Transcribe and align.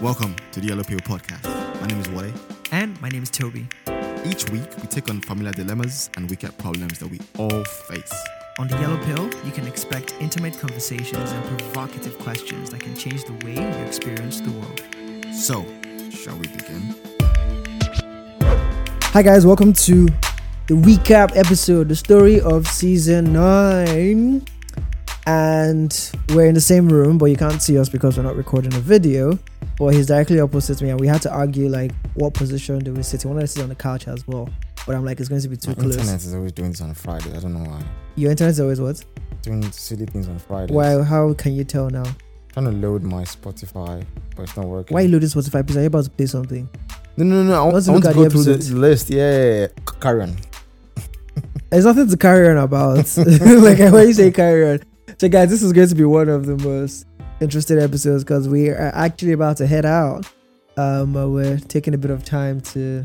Welcome 0.00 0.36
to 0.52 0.60
the 0.60 0.68
Yellow 0.68 0.84
Pill 0.84 1.00
Podcast. 1.00 1.42
My 1.80 1.88
name 1.88 1.98
is 1.98 2.08
Wale. 2.10 2.32
And 2.70 3.02
my 3.02 3.08
name 3.08 3.24
is 3.24 3.30
Toby. 3.30 3.66
Each 4.24 4.48
week, 4.48 4.62
we 4.80 4.86
take 4.86 5.10
on 5.10 5.20
familiar 5.20 5.50
dilemmas 5.50 6.08
and 6.16 6.30
wicked 6.30 6.56
problems 6.56 7.00
that 7.00 7.08
we 7.08 7.18
all 7.36 7.64
face. 7.64 8.12
On 8.60 8.68
the 8.68 8.76
Yellow 8.76 8.96
Pill, 8.98 9.24
you 9.44 9.50
can 9.50 9.66
expect 9.66 10.14
intimate 10.20 10.56
conversations 10.56 11.32
and 11.32 11.44
provocative 11.58 12.16
questions 12.20 12.70
that 12.70 12.78
can 12.78 12.94
change 12.94 13.24
the 13.24 13.32
way 13.44 13.54
you 13.54 13.84
experience 13.84 14.40
the 14.40 14.52
world. 14.52 15.34
So, 15.34 15.66
shall 16.10 16.36
we 16.36 16.46
begin? 16.46 16.94
Hi 19.02 19.22
guys, 19.22 19.44
welcome 19.44 19.72
to 19.72 20.06
the 20.68 20.74
recap 20.74 21.36
episode, 21.36 21.88
the 21.88 21.96
story 21.96 22.40
of 22.40 22.68
season 22.68 23.32
nine. 23.32 24.46
And 25.28 26.10
we're 26.30 26.46
in 26.46 26.54
the 26.54 26.60
same 26.60 26.88
room, 26.88 27.18
but 27.18 27.26
you 27.26 27.36
can't 27.36 27.60
see 27.60 27.76
us 27.78 27.90
because 27.90 28.16
we're 28.16 28.22
not 28.22 28.34
recording 28.34 28.72
a 28.74 28.78
video. 28.80 29.38
But 29.76 29.88
he's 29.88 30.06
directly 30.06 30.40
opposite 30.40 30.78
to 30.78 30.84
me, 30.84 30.90
and 30.90 30.98
we 30.98 31.06
had 31.06 31.20
to 31.22 31.30
argue 31.30 31.68
like 31.68 31.92
what 32.14 32.32
position 32.32 32.78
do 32.78 32.94
we 32.94 33.02
sit. 33.02 33.22
He 33.22 33.28
wanted 33.28 33.42
to 33.42 33.46
sit 33.46 33.62
on 33.62 33.68
the 33.68 33.74
couch 33.74 34.08
as 34.08 34.26
well, 34.26 34.48
but 34.86 34.96
I'm 34.96 35.04
like 35.04 35.20
it's 35.20 35.28
going 35.28 35.42
to 35.42 35.48
be 35.48 35.56
too 35.58 35.70
My 35.72 35.74
close. 35.74 35.96
internet 35.96 36.24
is 36.24 36.34
always 36.34 36.52
doing 36.52 36.70
this 36.70 36.80
on 36.80 36.94
Friday. 36.94 37.36
I 37.36 37.40
don't 37.40 37.52
know 37.52 37.68
why. 37.70 37.82
Your 38.16 38.30
internet 38.30 38.52
is 38.52 38.60
always 38.60 38.80
what? 38.80 39.04
Doing 39.42 39.70
silly 39.70 40.06
things 40.06 40.28
on 40.28 40.38
Friday. 40.38 40.72
Why? 40.72 41.02
How 41.02 41.34
can 41.34 41.52
you 41.52 41.62
tell 41.64 41.90
now? 41.90 42.04
Trying 42.54 42.64
to 42.64 42.72
load 42.72 43.02
my 43.02 43.22
Spotify, 43.24 44.04
but 44.34 44.44
it's 44.44 44.56
not 44.56 44.64
working. 44.66 44.94
Why 44.94 45.02
you 45.02 45.10
loading 45.10 45.28
Spotify? 45.28 45.60
Because 45.60 45.76
are 45.76 45.80
you 45.82 45.86
about 45.88 46.04
to 46.04 46.10
play 46.10 46.26
something? 46.26 46.68
No, 47.18 47.24
no, 47.24 47.42
no. 47.42 47.52
I, 47.54 47.62
want- 47.64 47.74
Let's 47.74 47.88
I 47.88 47.92
want 47.92 48.04
to 48.04 48.14
go 48.14 48.24
the 48.24 48.30
through 48.30 48.42
the, 48.54 48.74
list. 48.76 49.10
Yeah, 49.10 49.30
yeah, 49.38 49.60
yeah. 49.60 49.66
Carry 50.00 50.22
on. 50.22 50.36
There's 51.70 51.84
nothing 51.84 52.08
to 52.08 52.16
carry 52.16 52.48
on 52.48 52.56
about. 52.56 52.96
like 53.18 53.78
when 53.92 54.08
you 54.08 54.14
say 54.14 54.30
carry 54.32 54.72
on. 54.72 54.80
So 55.20 55.28
guys, 55.28 55.50
this 55.50 55.64
is 55.64 55.72
going 55.72 55.88
to 55.88 55.96
be 55.96 56.04
one 56.04 56.28
of 56.28 56.46
the 56.46 56.56
most 56.58 57.04
interesting 57.40 57.80
episodes 57.80 58.22
because 58.22 58.48
we 58.48 58.68
are 58.68 58.92
actually 58.94 59.32
about 59.32 59.56
to 59.56 59.66
head 59.66 59.84
out. 59.84 60.24
Um, 60.76 61.12
we're 61.12 61.58
taking 61.58 61.92
a 61.92 61.98
bit 61.98 62.12
of 62.12 62.24
time 62.24 62.60
to 62.60 63.04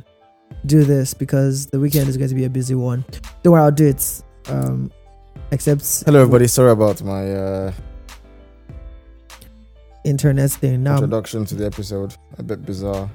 do 0.67 0.83
this 0.83 1.15
because 1.15 1.65
the 1.65 1.79
weekend 1.79 2.09
is 2.09 2.17
going 2.17 2.29
to 2.29 2.35
be 2.35 2.45
a 2.45 2.51
busy 2.51 2.75
one. 2.75 3.03
Don't 3.41 3.53
worry, 3.53 3.63
I'll 3.63 3.71
do 3.71 3.87
it. 3.87 4.23
Um, 4.45 4.91
except 5.49 6.03
Hello, 6.05 6.19
everybody. 6.19 6.45
Sorry 6.45 6.69
about 6.69 7.01
my 7.01 7.33
uh, 7.33 7.73
internet 10.05 10.51
thing. 10.51 10.83
Now, 10.83 10.97
introduction 10.97 11.45
to 11.45 11.55
the 11.55 11.65
episode. 11.65 12.15
A 12.37 12.43
bit 12.43 12.63
bizarre. 12.63 13.09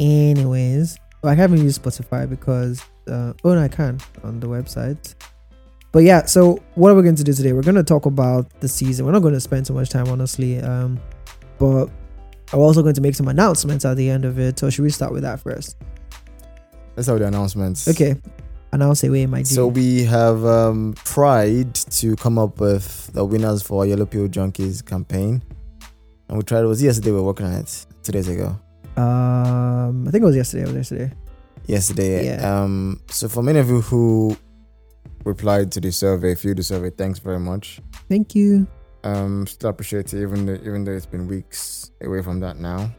anyways, 0.00 0.98
well, 1.22 1.30
I 1.30 1.36
haven't 1.36 1.62
used 1.62 1.80
Spotify 1.80 2.28
because 2.28 2.82
uh, 3.06 3.32
oh 3.44 3.54
no, 3.54 3.60
I 3.60 3.68
can 3.68 4.00
on 4.24 4.40
the 4.40 4.48
website. 4.48 5.14
But 5.94 6.02
yeah, 6.02 6.24
so 6.24 6.58
what 6.74 6.90
are 6.90 6.96
we 6.96 7.04
going 7.04 7.14
to 7.14 7.22
do 7.22 7.32
today? 7.32 7.52
We're 7.52 7.62
going 7.62 7.76
to 7.76 7.84
talk 7.84 8.04
about 8.04 8.50
the 8.58 8.66
season. 8.66 9.06
We're 9.06 9.12
not 9.12 9.22
going 9.22 9.34
to 9.34 9.40
spend 9.40 9.64
too 9.64 9.74
much 9.74 9.90
time, 9.90 10.08
honestly. 10.08 10.60
Um, 10.60 11.00
but 11.56 11.88
I'm 12.52 12.58
also 12.58 12.82
going 12.82 12.96
to 12.96 13.00
make 13.00 13.14
some 13.14 13.28
announcements 13.28 13.84
at 13.84 13.96
the 13.96 14.10
end 14.10 14.24
of 14.24 14.36
it. 14.40 14.58
So 14.58 14.70
should 14.70 14.82
we 14.82 14.90
start 14.90 15.12
with 15.12 15.22
that 15.22 15.38
first? 15.38 15.76
Let's 16.96 17.06
have 17.06 17.20
the 17.20 17.28
announcements. 17.28 17.86
Okay, 17.86 18.16
announce 18.72 19.04
away 19.04 19.24
my 19.26 19.42
deal. 19.42 19.54
So 19.54 19.66
we 19.68 20.02
have 20.02 20.44
um, 20.44 20.94
tried 21.04 21.76
to 21.76 22.16
come 22.16 22.40
up 22.40 22.58
with 22.58 23.12
the 23.12 23.24
winners 23.24 23.62
for 23.62 23.82
our 23.82 23.86
Yellow 23.86 24.06
Pill 24.06 24.26
Junkies 24.26 24.84
campaign, 24.84 25.44
and 26.28 26.36
we 26.36 26.42
tried. 26.42 26.62
It 26.62 26.66
was 26.66 26.82
yesterday. 26.82 27.12
We 27.12 27.18
were 27.18 27.22
working 27.22 27.46
on 27.46 27.52
it. 27.52 27.86
Two 28.02 28.10
days 28.10 28.26
ago. 28.26 28.58
um, 28.96 30.08
I 30.08 30.10
think 30.10 30.22
it 30.22 30.26
was 30.26 30.34
yesterday. 30.34 30.64
It 30.64 30.66
was 30.66 30.76
yesterday. 30.90 31.12
yesterday. 31.66 32.26
Yeah. 32.26 32.62
Um, 32.62 33.00
so 33.10 33.28
for 33.28 33.44
many 33.44 33.60
of 33.60 33.68
you 33.68 33.80
who 33.80 34.36
replied 35.24 35.72
to 35.72 35.80
the 35.80 35.90
survey, 35.90 36.34
filled 36.34 36.58
the 36.58 36.62
survey, 36.62 36.90
thanks 36.90 37.18
very 37.18 37.40
much. 37.40 37.80
Thank 38.08 38.34
you. 38.34 38.66
Um, 39.02 39.46
still 39.46 39.70
appreciate 39.70 40.12
it, 40.14 40.22
even 40.22 40.46
though, 40.46 40.54
even 40.54 40.84
though 40.84 40.92
it's 40.92 41.06
been 41.06 41.26
weeks 41.26 41.90
away 42.02 42.22
from 42.22 42.40
that 42.40 42.56
now. 42.58 42.90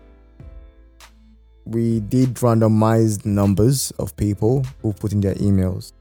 We 1.66 2.00
did 2.02 2.36
randomized 2.36 3.26
numbers 3.26 3.92
of 3.98 4.16
people 4.16 4.64
who 4.84 4.94
put 4.94 5.14
in 5.14 5.22
their 5.22 5.34
emails, 5.36 5.94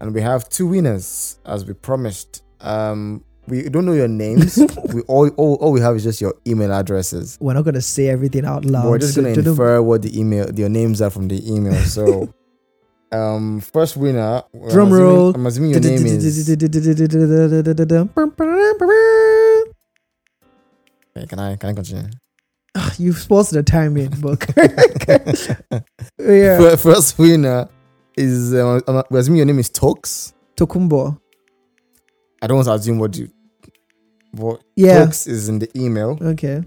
and 0.00 0.12
we 0.12 0.20
have 0.22 0.48
two 0.48 0.66
winners 0.66 1.38
as 1.46 1.64
we 1.64 1.74
promised. 1.74 2.42
Um, 2.60 3.24
we 3.46 3.68
don't 3.68 3.86
know 3.86 3.92
your 3.92 4.08
names. 4.08 4.58
we 4.92 5.02
all, 5.02 5.28
all 5.36 5.54
all 5.56 5.70
we 5.72 5.80
have 5.80 5.94
is 5.94 6.02
just 6.02 6.20
your 6.20 6.34
email 6.48 6.72
addresses. 6.72 7.38
We're 7.40 7.54
not 7.54 7.62
going 7.62 7.74
to 7.74 7.80
say 7.80 8.08
everything 8.08 8.44
out 8.44 8.64
loud. 8.64 8.86
We're 8.88 8.98
just 8.98 9.14
gonna 9.14 9.34
to 9.34 9.40
the- 9.42 9.50
infer 9.50 9.80
what 9.82 10.02
the 10.02 10.18
email, 10.18 10.52
your 10.52 10.68
names 10.68 11.00
are 11.00 11.10
from 11.10 11.28
the 11.28 11.48
email. 11.48 11.80
So, 11.84 12.34
um, 13.12 13.60
first 13.60 13.96
winner. 13.96 14.42
I'm 14.54 14.68
Drum 14.68 14.88
assuming- 14.88 14.92
roll. 14.94 15.34
I'm 15.34 15.46
assuming 15.46 15.70
your 15.70 15.80
name 15.80 16.04
is. 16.06 16.48
Okay, 21.16 21.26
can 21.26 21.38
I 21.38 21.56
can 21.56 21.70
I 21.70 21.72
continue? 21.74 22.10
You've 22.98 23.18
supposed 23.18 23.52
the 23.52 23.62
timing, 23.62 24.10
but 24.20 24.38
yeah. 26.18 26.58
Fir- 26.58 26.76
First 26.76 27.18
winner 27.18 27.68
is. 28.16 28.54
Um, 28.54 28.82
I'm 28.86 28.96
I'm 28.98 29.16
assuming 29.16 29.38
your 29.38 29.46
name 29.46 29.58
is 29.58 29.68
Tox. 29.70 30.34
Tokumbo. 30.56 31.18
I 32.42 32.46
don't 32.46 32.56
want 32.56 32.66
to 32.66 32.72
assume 32.74 32.98
what 32.98 33.16
you. 33.16 33.28
What 34.32 34.60
Yeah. 34.76 35.04
Tox 35.04 35.26
is 35.26 35.48
in 35.48 35.58
the 35.58 35.68
email 35.76 36.18
Okay. 36.20 36.62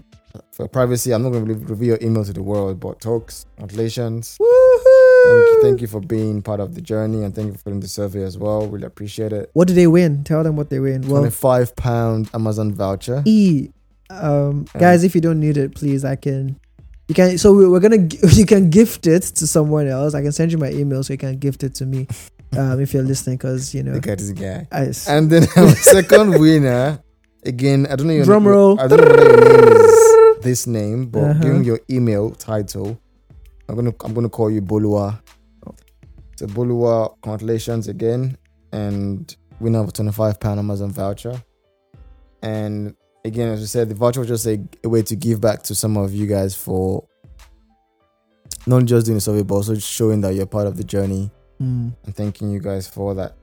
for 0.52 0.68
privacy. 0.68 1.12
I'm 1.14 1.22
not 1.22 1.30
going 1.30 1.46
to 1.46 1.54
reveal 1.54 1.88
your 1.96 1.98
email 2.02 2.24
to 2.24 2.32
the 2.32 2.42
world, 2.42 2.80
but 2.80 3.00
Tox, 3.00 3.46
congratulations. 3.56 4.36
Woohoo! 4.40 5.01
Thank 5.24 5.46
you, 5.48 5.58
thank 5.62 5.80
you 5.80 5.86
for 5.86 6.00
being 6.00 6.42
part 6.42 6.60
of 6.60 6.74
the 6.74 6.80
journey 6.80 7.22
and 7.22 7.34
thank 7.34 7.46
you 7.48 7.52
for 7.54 7.58
filling 7.58 7.80
the 7.80 7.88
survey 7.88 8.22
as 8.22 8.36
well. 8.36 8.66
Really 8.66 8.86
appreciate 8.86 9.32
it. 9.32 9.50
What 9.54 9.68
did 9.68 9.76
they 9.76 9.86
win? 9.86 10.24
Tell 10.24 10.42
them 10.42 10.56
what 10.56 10.68
they 10.70 10.78
win. 10.80 11.02
Well, 11.02 11.20
Twenty-five 11.20 11.76
pound 11.76 12.28
Amazon 12.34 12.74
voucher. 12.74 13.22
E. 13.24 13.68
Um, 14.10 14.66
guys, 14.78 15.04
if 15.04 15.14
you 15.14 15.20
don't 15.20 15.40
need 15.40 15.56
it, 15.56 15.74
please, 15.74 16.04
I 16.04 16.16
can. 16.16 16.58
You 17.08 17.14
can. 17.14 17.38
So 17.38 17.52
we- 17.52 17.68
we're 17.68 17.80
gonna. 17.80 18.08
You 18.32 18.46
can 18.46 18.70
gift 18.70 19.06
it 19.06 19.22
to 19.22 19.46
someone 19.46 19.86
else. 19.88 20.14
I 20.14 20.22
can 20.22 20.32
send 20.32 20.52
you 20.52 20.58
my 20.58 20.70
email 20.70 21.02
so 21.02 21.12
you 21.12 21.18
can 21.18 21.38
gift 21.38 21.62
it 21.64 21.74
to 21.76 21.86
me. 21.86 22.06
Um, 22.54 22.82
if 22.82 22.92
you're 22.92 23.02
listening, 23.02 23.38
because 23.38 23.72
you 23.74 23.82
know, 23.82 23.92
Look 23.92 24.06
at 24.08 24.18
this 24.18 24.30
guy. 24.32 24.68
I, 24.70 24.92
And 25.08 25.30
then 25.30 25.46
our 25.56 25.70
second 25.74 26.38
winner, 26.38 27.02
again, 27.46 27.86
I 27.88 27.96
don't 27.96 28.06
know 28.08 28.12
your 28.12 28.26
Drum 28.26 28.44
your- 28.44 28.52
roll. 28.52 28.78
I 28.78 28.88
don't 28.88 29.00
know 29.00 29.06
whether 29.08 29.24
your 29.24 29.70
name 29.70 29.86
is 29.86 30.44
this 30.44 30.66
name, 30.66 31.06
but 31.06 31.22
Uh-huh. 31.30 31.40
give 31.42 31.54
me 31.54 31.64
your 31.64 31.80
email 31.88 32.28
title. 32.32 33.00
I'm 33.72 33.76
gonna 33.76 33.94
I'm 34.04 34.12
gonna 34.14 34.28
call 34.28 34.50
you 34.50 34.60
Bolua. 34.62 35.20
So 36.36 36.46
Bolua, 36.46 37.14
congratulations 37.22 37.88
again, 37.88 38.36
and 38.72 39.34
winner 39.60 39.80
of 39.80 39.88
a 39.88 39.92
25 39.92 40.38
pound 40.38 40.58
Amazon 40.60 40.90
voucher. 40.90 41.42
And 42.42 42.94
again, 43.24 43.48
as 43.48 43.62
I 43.62 43.66
said, 43.66 43.88
the 43.88 43.94
voucher 43.94 44.20
was 44.20 44.28
just 44.28 44.46
a, 44.46 44.60
a 44.84 44.88
way 44.88 45.02
to 45.02 45.16
give 45.16 45.40
back 45.40 45.62
to 45.64 45.74
some 45.74 45.96
of 45.96 46.12
you 46.12 46.26
guys 46.26 46.54
for 46.54 47.04
not 48.66 48.84
just 48.84 49.06
doing 49.06 49.16
the 49.16 49.20
survey, 49.20 49.42
but 49.42 49.54
also 49.54 49.74
showing 49.76 50.20
that 50.22 50.34
you're 50.34 50.46
part 50.46 50.66
of 50.66 50.76
the 50.76 50.84
journey 50.84 51.30
Mm. 51.60 51.94
and 52.04 52.16
thanking 52.16 52.50
you 52.50 52.58
guys 52.58 52.88
for 52.88 53.14
that. 53.14 53.36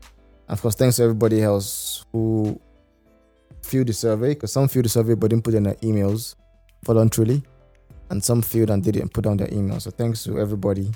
And 0.50 0.58
of 0.58 0.62
course, 0.62 0.76
thanks 0.76 0.98
to 0.98 1.04
everybody 1.04 1.42
else 1.42 2.04
who 2.12 2.60
filled 3.64 3.88
the 3.88 3.94
survey 3.94 4.34
because 4.34 4.52
some 4.52 4.68
filled 4.68 4.86
the 4.86 4.90
survey 4.90 5.14
but 5.14 5.30
didn't 5.30 5.46
put 5.46 5.54
in 5.54 5.64
their 5.64 5.76
emails 5.76 6.36
voluntarily, 6.84 7.44
and 8.10 8.24
some 8.24 8.42
filled 8.42 8.70
and 8.70 8.84
didn't 8.84 9.14
put 9.14 9.24
down 9.24 9.38
their 9.38 9.54
email. 9.54 9.80
So 9.80 9.92
thanks 9.92 10.24
to 10.24 10.40
everybody 10.40 10.92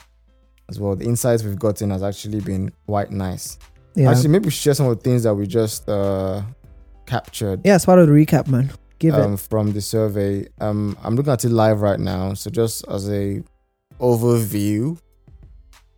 as 0.70 0.80
well. 0.80 0.96
The 0.96 1.06
insights 1.06 1.44
we've 1.44 1.60
gotten 1.60 1.90
has 1.92 2.04
actually 2.04 2.42
been 2.42 2.72
quite 2.86 3.12
nice. 3.12 3.58
yeah. 3.96 4.12
Actually, 4.12 4.30
maybe 4.30 4.50
share 4.50 4.74
some 4.74 4.88
of 4.88 4.98
the 4.98 5.04
things 5.04 5.24
that 5.24 5.34
we 5.34 5.46
just 5.46 5.88
uh, 5.88 6.42
captured 7.06 7.62
yeah, 7.64 7.76
it's 7.76 7.86
part 7.86 8.00
of 8.00 8.08
the 8.08 8.14
recap, 8.14 8.48
man. 8.48 8.72
Give 9.00 9.16
um, 9.16 9.34
it. 9.34 9.40
from 9.40 9.74
the 9.74 9.82
survey. 9.82 10.48
Um, 10.60 10.98
I'm 11.04 11.16
looking 11.16 11.34
at 11.34 11.44
it 11.44 11.50
live 11.50 11.82
right 11.82 12.00
now. 12.00 12.34
So 12.34 12.50
just 12.50 12.88
as 12.88 13.10
a 13.10 13.44
overview 14.00 14.98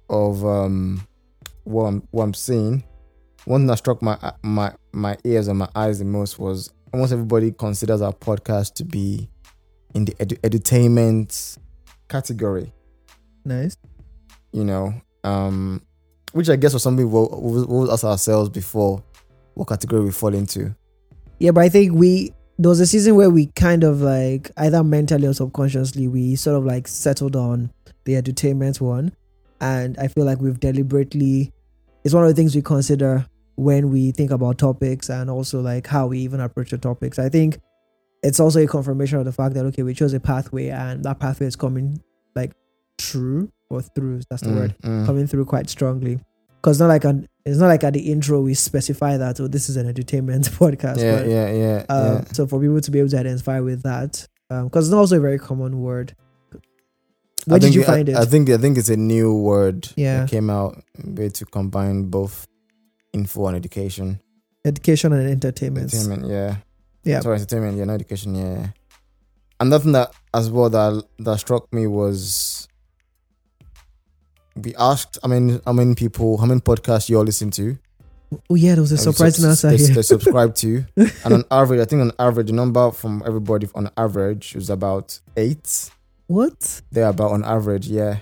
of 0.09 0.45
um, 0.45 1.05
what 1.63 1.83
I'm 1.83 2.07
what 2.11 2.23
I'm 2.23 2.33
seeing, 2.33 2.83
one 3.45 3.61
thing 3.61 3.67
that 3.67 3.77
struck 3.77 4.01
my 4.01 4.17
my 4.41 4.73
my 4.91 5.17
ears 5.23 5.47
and 5.47 5.59
my 5.59 5.69
eyes 5.75 5.99
the 5.99 6.05
most 6.05 6.39
was 6.39 6.73
almost 6.93 7.13
everybody 7.13 7.51
considers 7.51 8.01
our 8.01 8.13
podcast 8.13 8.73
to 8.75 8.85
be 8.85 9.29
in 9.95 10.05
the 10.05 10.13
edu- 10.15 10.39
edutainment 10.41 11.57
category. 12.07 12.71
Nice. 13.43 13.77
You 14.51 14.65
know, 14.65 14.93
um, 15.23 15.81
which 16.33 16.49
I 16.49 16.57
guess 16.57 16.73
was 16.73 16.83
something 16.83 17.09
we'll, 17.09 17.29
we'll, 17.31 17.65
we'll 17.65 17.91
ask 17.91 18.03
ourselves 18.03 18.49
before 18.49 19.01
what 19.55 19.69
category 19.69 20.03
we 20.03 20.11
fall 20.11 20.33
into. 20.33 20.75
Yeah, 21.39 21.51
but 21.51 21.61
I 21.61 21.69
think 21.69 21.93
we 21.93 22.33
there 22.57 22.69
was 22.69 22.79
a 22.79 22.85
season 22.85 23.15
where 23.15 23.29
we 23.29 23.47
kind 23.47 23.83
of 23.83 24.01
like 24.01 24.51
either 24.57 24.83
mentally 24.83 25.27
or 25.27 25.33
subconsciously 25.33 26.07
we 26.07 26.35
sort 26.35 26.57
of 26.57 26.65
like 26.65 26.87
settled 26.87 27.35
on 27.35 27.71
the 28.05 28.15
entertainment 28.15 28.79
one, 28.79 29.13
and 29.59 29.97
I 29.97 30.07
feel 30.07 30.25
like 30.25 30.39
we've 30.39 30.59
deliberately 30.59 31.51
it's 32.03 32.13
one 32.13 32.23
of 32.23 32.29
the 32.29 32.35
things 32.35 32.55
we 32.55 32.61
consider 32.61 33.25
when 33.55 33.89
we 33.89 34.11
think 34.11 34.31
about 34.31 34.57
topics 34.57 35.09
and 35.09 35.29
also 35.29 35.61
like 35.61 35.87
how 35.87 36.07
we 36.07 36.19
even 36.19 36.39
approach 36.39 36.71
the 36.71 36.77
topics. 36.77 37.17
I 37.17 37.29
think 37.29 37.57
it's 38.27 38.39
also 38.39 38.59
a 38.59 38.67
confirmation 38.67 39.17
of 39.19 39.25
the 39.25 39.31
fact 39.31 39.53
that 39.55 39.65
okay, 39.67 39.83
we 39.83 39.93
chose 39.93 40.13
a 40.13 40.19
pathway 40.19 40.67
and 40.69 41.03
that 41.05 41.19
pathway 41.19 41.47
is 41.47 41.55
coming 41.55 42.01
like 42.35 42.51
true 42.97 43.51
or 43.69 43.81
through. 43.81 44.21
That's 44.29 44.41
the 44.41 44.49
Mm, 44.49 44.55
word 44.59 44.75
mm. 44.83 45.05
coming 45.05 45.27
through 45.27 45.45
quite 45.45 45.69
strongly. 45.69 46.19
Because 46.61 46.79
not 46.79 46.87
like 46.87 47.05
an, 47.05 47.27
it's 47.45 47.59
not 47.59 47.67
like 47.67 47.83
at 47.83 47.93
the 47.93 48.11
intro 48.11 48.41
we 48.41 48.55
specify 48.55 49.17
that 49.17 49.39
oh 49.39 49.47
this 49.47 49.69
is 49.69 49.77
an 49.77 49.87
entertainment 49.87 50.45
podcast. 50.61 50.97
yeah, 50.97 51.17
but, 51.19 51.27
yeah, 51.27 51.51
yeah, 51.51 51.85
um, 51.89 52.13
yeah. 52.13 52.23
So 52.33 52.47
for 52.47 52.59
people 52.59 52.81
to 52.81 52.91
be 52.91 52.99
able 52.99 53.09
to 53.09 53.19
identify 53.19 53.59
with 53.59 53.83
that, 53.83 54.27
because 54.49 54.87
it's 54.87 54.93
also 54.93 55.17
a 55.17 55.19
very 55.19 55.37
common 55.39 55.79
word 55.81 56.15
Where 57.45 57.57
I 57.57 57.59
did 57.59 57.75
you 57.75 57.83
I- 57.83 57.85
find 57.85 58.09
it? 58.09 58.15
I 58.15 58.25
think 58.25 58.49
I 58.49 58.57
think 58.57 58.77
it's 58.79 58.89
a 58.89 58.97
new 58.97 59.35
word. 59.35 59.87
Yeah. 59.95 60.21
that 60.21 60.29
came 60.29 60.49
out 60.49 60.81
way 61.03 61.29
to 61.29 61.45
combine 61.45 62.09
both 62.09 62.47
info 63.13 63.47
and 63.47 63.55
education. 63.55 64.19
Education 64.65 65.13
and 65.13 65.29
entertainment. 65.29 65.93
Entertainment, 65.93 66.31
yeah. 66.31 66.55
Yeah. 67.05 67.21
Sorry, 67.21 67.35
entertainment, 67.35 67.77
yeah, 67.77 67.85
not 67.85 67.93
education, 67.93 68.35
yeah. 68.35 68.67
Another 69.59 69.83
thing 69.83 69.93
that 69.93 70.11
as 70.33 70.49
well 70.49 70.69
that 70.69 71.05
that 71.19 71.39
struck 71.39 71.71
me 71.71 71.87
was 71.87 72.67
we 74.55 74.75
asked 74.75 75.17
how 75.21 75.29
many 75.29 75.61
how 75.65 75.71
many 75.71 75.95
people 75.95 76.37
how 76.37 76.45
many 76.45 76.59
podcasts 76.59 77.07
you 77.07 77.17
all 77.17 77.23
listen 77.23 77.51
to. 77.51 77.77
Oh 78.49 78.55
yeah, 78.55 78.73
there 78.73 78.81
was 78.81 78.91
a 78.91 78.97
surprising 78.97 79.45
answer 79.45 79.69
they, 79.69 79.77
here. 79.77 79.95
they 79.95 80.01
subscribe 80.15 80.55
to. 80.55 80.83
and 80.97 81.33
on 81.33 81.43
average, 81.51 81.79
I 81.79 81.85
think 81.85 82.01
on 82.01 82.11
average, 82.19 82.47
the 82.47 82.53
number 82.53 82.91
from 82.91 83.23
everybody 83.25 83.69
on 83.75 83.89
average 83.95 84.55
was 84.55 84.69
about 84.69 85.19
eight. 85.37 85.91
what? 86.27 86.81
They're 86.91 87.07
about 87.09 87.31
on 87.31 87.45
average, 87.45 87.87
yeah. 87.87 88.17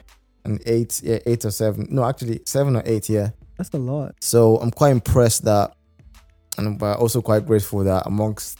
And 0.45 0.61
eight, 0.65 1.01
yeah, 1.01 1.19
eight 1.25 1.45
or 1.45 1.51
seven. 1.51 1.87
No, 1.89 2.03
actually 2.03 2.41
seven 2.45 2.75
or 2.75 2.83
eight, 2.85 3.09
yeah. 3.09 3.29
That's 3.57 3.69
a 3.73 3.77
lot. 3.77 4.15
So 4.19 4.57
I'm 4.57 4.71
quite 4.71 4.91
impressed 4.91 5.45
that 5.45 5.73
and 6.57 6.77
but 6.77 6.99
also 6.99 7.21
quite 7.21 7.45
grateful 7.45 7.83
that 7.83 8.05
amongst 8.05 8.57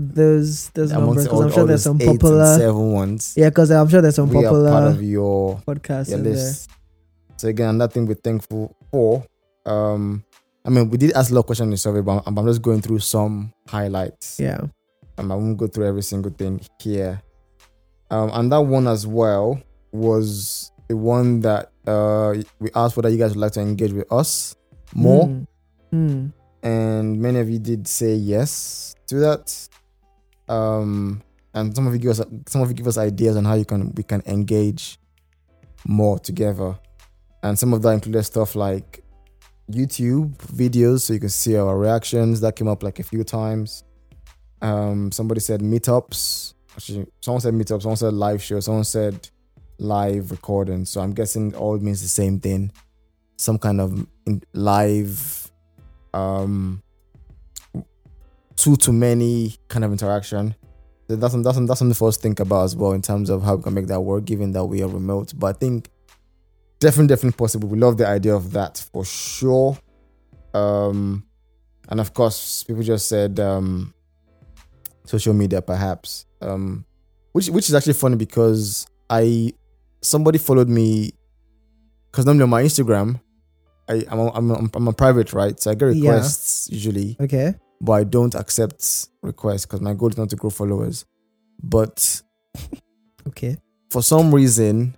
Those 0.00 0.68
those 0.70 0.92
numbers 0.92 1.24
because 1.24 1.40
I'm 1.40 1.50
sure 1.50 1.66
there's 1.66 1.82
some 1.82 1.98
popular. 1.98 2.56
seven 2.56 2.92
ones, 2.92 3.34
Yeah, 3.36 3.48
because 3.48 3.72
I'm 3.72 3.88
sure 3.88 4.00
there's 4.00 4.14
some 4.14 4.28
we 4.28 4.36
are 4.38 4.42
part 4.50 4.54
popular 4.62 4.88
of 4.90 5.02
your 5.02 5.56
podcast 5.66 6.08
your 6.10 6.18
in 6.18 6.24
there. 6.24 6.52
So 7.36 7.48
again, 7.48 7.78
nothing 7.78 8.06
we're 8.06 8.14
thankful 8.14 8.76
for. 8.92 9.24
Um, 9.66 10.22
I 10.64 10.70
mean, 10.70 10.88
we 10.88 10.98
did 10.98 11.12
ask 11.14 11.32
a 11.32 11.34
lot 11.34 11.40
of 11.40 11.46
questions 11.46 11.66
in 11.66 11.70
the 11.72 11.76
survey, 11.78 12.00
but 12.00 12.22
I'm, 12.26 12.38
I'm 12.38 12.46
just 12.46 12.62
going 12.62 12.80
through 12.80 13.00
some 13.00 13.52
highlights. 13.68 14.38
Yeah. 14.38 14.60
Um, 15.18 15.32
I 15.32 15.34
won't 15.34 15.56
go 15.56 15.66
through 15.66 15.86
every 15.88 16.02
single 16.02 16.30
thing 16.30 16.60
here. 16.80 17.20
Um, 18.10 18.30
and 18.34 18.52
that 18.52 18.60
one 18.60 18.86
as 18.86 19.04
well 19.04 19.60
was 19.90 20.70
the 20.88 20.96
one 20.96 21.40
that 21.40 21.72
uh 21.88 22.34
we 22.60 22.70
asked 22.74 22.96
whether 22.96 23.08
you 23.08 23.18
guys 23.18 23.30
would 23.30 23.40
like 23.40 23.52
to 23.52 23.60
engage 23.60 23.92
with 23.92 24.10
us 24.12 24.54
more, 24.94 25.26
Mm. 25.26 25.46
Mm. 25.92 26.32
and 26.62 27.20
many 27.20 27.40
of 27.40 27.50
you 27.50 27.58
did 27.58 27.88
say 27.88 28.14
yes 28.14 28.94
to 29.08 29.16
that. 29.16 29.67
Um, 30.48 31.22
and 31.54 31.74
some 31.74 31.86
of 31.86 31.92
you 31.92 31.98
give 31.98 32.10
us 32.10 32.22
some 32.46 32.62
of 32.62 32.68
you 32.68 32.74
give 32.74 32.86
us 32.86 32.98
ideas 32.98 33.36
on 33.36 33.44
how 33.44 33.54
you 33.54 33.64
can 33.64 33.92
we 33.94 34.02
can 34.02 34.22
engage 34.26 34.98
more 35.86 36.18
together, 36.18 36.78
and 37.42 37.58
some 37.58 37.72
of 37.72 37.82
that 37.82 37.90
included 37.90 38.22
stuff 38.24 38.54
like 38.54 39.02
YouTube 39.70 40.36
videos, 40.36 41.00
so 41.00 41.12
you 41.12 41.20
can 41.20 41.28
see 41.28 41.56
our 41.56 41.76
reactions. 41.76 42.40
That 42.40 42.56
came 42.56 42.68
up 42.68 42.82
like 42.82 42.98
a 42.98 43.02
few 43.02 43.24
times. 43.24 43.84
Um, 44.62 45.12
somebody 45.12 45.40
said 45.40 45.60
meetups. 45.60 46.54
Actually, 46.74 47.06
someone 47.20 47.40
said 47.40 47.54
meetups. 47.54 47.82
Someone 47.82 47.96
said 47.96 48.14
live 48.14 48.42
show. 48.42 48.60
Someone 48.60 48.84
said 48.84 49.28
live 49.78 50.30
recording. 50.30 50.84
So 50.84 51.00
I'm 51.00 51.12
guessing 51.12 51.54
all 51.54 51.78
means 51.78 52.02
the 52.02 52.08
same 52.08 52.40
thing. 52.40 52.72
Some 53.36 53.58
kind 53.58 53.80
of 53.80 54.06
live, 54.52 55.50
um, 56.12 56.82
two 58.58 58.76
to 58.76 58.92
many 58.92 59.54
kind 59.68 59.84
of 59.84 59.92
interaction. 59.92 60.54
So 61.08 61.16
that's 61.16 61.34
that's 61.42 61.58
that's 61.58 61.78
something 61.78 61.94
for 61.94 62.08
us 62.08 62.16
to 62.16 62.22
think 62.22 62.40
about 62.40 62.64
as 62.64 62.76
well 62.76 62.92
in 62.92 63.00
terms 63.02 63.30
of 63.30 63.42
how 63.42 63.54
we 63.54 63.62
can 63.62 63.72
make 63.72 63.86
that 63.86 64.00
work, 64.00 64.24
given 64.24 64.52
that 64.52 64.64
we 64.64 64.82
are 64.82 64.88
remote. 64.88 65.32
But 65.36 65.46
I 65.54 65.58
think 65.58 65.88
definitely, 66.80 67.06
definitely 67.14 67.36
possible. 67.38 67.68
We 67.68 67.78
love 67.78 67.96
the 67.96 68.06
idea 68.06 68.34
of 68.34 68.52
that 68.52 68.84
for 68.92 69.04
sure. 69.04 69.78
Um, 70.52 71.24
and 71.88 72.00
of 72.00 72.12
course, 72.12 72.64
people 72.64 72.82
just 72.82 73.08
said 73.08 73.38
um, 73.40 73.94
social 75.06 75.32
media, 75.32 75.62
perhaps. 75.62 76.26
Um, 76.42 76.84
which 77.32 77.48
which 77.48 77.68
is 77.68 77.74
actually 77.74 77.94
funny 77.94 78.16
because 78.16 78.86
I 79.08 79.52
somebody 80.02 80.38
followed 80.38 80.68
me 80.68 81.12
because 82.10 82.26
normally 82.26 82.42
on 82.44 82.50
my 82.50 82.62
Instagram, 82.64 83.20
I 83.88 84.04
I'm 84.10 84.18
a, 84.18 84.30
I'm, 84.32 84.50
a, 84.50 84.68
I'm 84.74 84.88
a 84.88 84.92
private 84.92 85.32
right, 85.32 85.58
so 85.58 85.70
I 85.70 85.74
get 85.74 85.94
Yeah. 85.94 86.10
requests 86.12 86.68
usually, 86.70 87.16
Okay. 87.20 87.54
But 87.80 87.92
I 87.92 88.04
don't 88.04 88.34
accept 88.34 89.08
requests 89.22 89.66
because 89.66 89.80
my 89.80 89.94
goal 89.94 90.08
is 90.10 90.18
not 90.18 90.30
to 90.30 90.36
grow 90.36 90.50
followers. 90.50 91.04
But 91.62 92.22
Okay. 93.28 93.56
for 93.90 94.02
some 94.02 94.34
reason, 94.34 94.94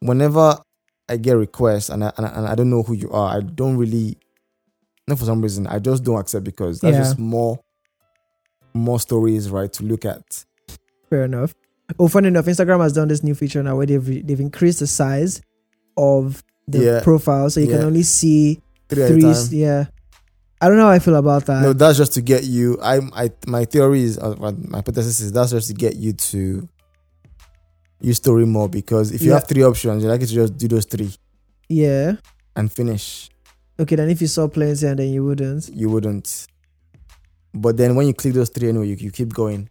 whenever 0.00 0.58
I 1.08 1.16
get 1.16 1.34
requests 1.36 1.88
and 1.88 2.04
I, 2.04 2.12
and 2.16 2.26
I, 2.26 2.28
and 2.30 2.46
I 2.46 2.54
don't 2.54 2.70
know 2.70 2.82
who 2.82 2.94
you 2.94 3.10
are, 3.10 3.36
I 3.36 3.40
don't 3.40 3.76
really. 3.76 4.16
Not 5.08 5.18
for 5.18 5.24
some 5.24 5.42
reason, 5.42 5.66
I 5.66 5.78
just 5.80 6.04
don't 6.04 6.18
accept 6.20 6.44
because 6.44 6.80
that's 6.80 6.94
Yeah. 6.96 7.02
just 7.02 7.18
more, 7.18 7.58
more 8.72 9.00
stories, 9.00 9.50
right, 9.50 9.72
to 9.72 9.82
look 9.82 10.04
at. 10.04 10.44
Fair 11.10 11.24
enough. 11.24 11.54
Oh, 11.98 12.06
funny 12.08 12.28
enough, 12.28 12.46
Instagram 12.46 12.80
has 12.80 12.92
done 12.92 13.08
this 13.08 13.22
new 13.24 13.34
feature 13.34 13.62
now 13.62 13.76
where 13.76 13.84
they've 13.86 14.26
they've 14.26 14.40
increased 14.40 14.78
the 14.78 14.86
size 14.86 15.42
of 15.96 16.42
the 16.68 16.78
Yeah. 16.84 17.00
profile, 17.02 17.50
so 17.50 17.58
you 17.60 17.66
can 17.66 17.82
only 17.82 18.04
see 18.04 18.60
Three, 18.88 19.06
three. 19.08 19.24
at 19.24 19.36
a 19.36 19.48
time. 19.48 19.48
Yeah. 19.54 19.84
I 20.62 20.68
don't 20.68 20.76
know 20.76 20.84
how 20.84 20.90
I 20.90 21.00
feel 21.00 21.16
about 21.16 21.46
that. 21.46 21.60
No, 21.62 21.72
that's 21.72 21.98
just 21.98 22.12
to 22.14 22.22
get 22.22 22.44
you. 22.44 22.78
I, 22.80 23.00
I, 23.14 23.30
my 23.46 23.64
theory 23.64 24.02
is, 24.04 24.16
uh, 24.18 24.36
my 24.38 24.52
hypothesis 24.76 25.20
is 25.20 25.32
that's 25.32 25.50
just 25.50 25.66
to 25.68 25.74
get 25.74 25.96
you 25.96 26.12
to 26.12 26.68
use 28.00 28.16
story 28.18 28.46
more 28.46 28.68
because 28.68 29.10
if 29.12 29.22
you 29.22 29.30
Yeah. 29.30 29.34
have 29.40 29.48
three 29.48 29.64
options, 29.64 30.02
you 30.04 30.08
like 30.08 30.20
to 30.20 30.26
just 30.26 30.56
do 30.56 30.68
those 30.68 30.84
three 30.86 31.10
yeah. 31.68 32.14
and 32.56 32.70
finish. 32.72 33.28
Okay, 33.80 33.96
then 33.96 34.08
if 34.08 34.20
you 34.20 34.28
saw 34.28 34.46
plenty 34.48 34.86
and 34.86 34.98
then 35.00 35.08
you 35.12 35.24
wouldn't. 35.24 35.68
You 35.74 35.88
wouldn't. 35.90 36.46
But 37.54 37.76
then 37.76 37.96
when 37.96 38.06
you 38.06 38.14
click 38.14 38.34
those 38.34 38.48
three 38.50 38.68
anyway, 38.68 38.86
you, 38.88 38.96
you 38.96 39.10
keep 39.10 39.32
going. 39.34 39.68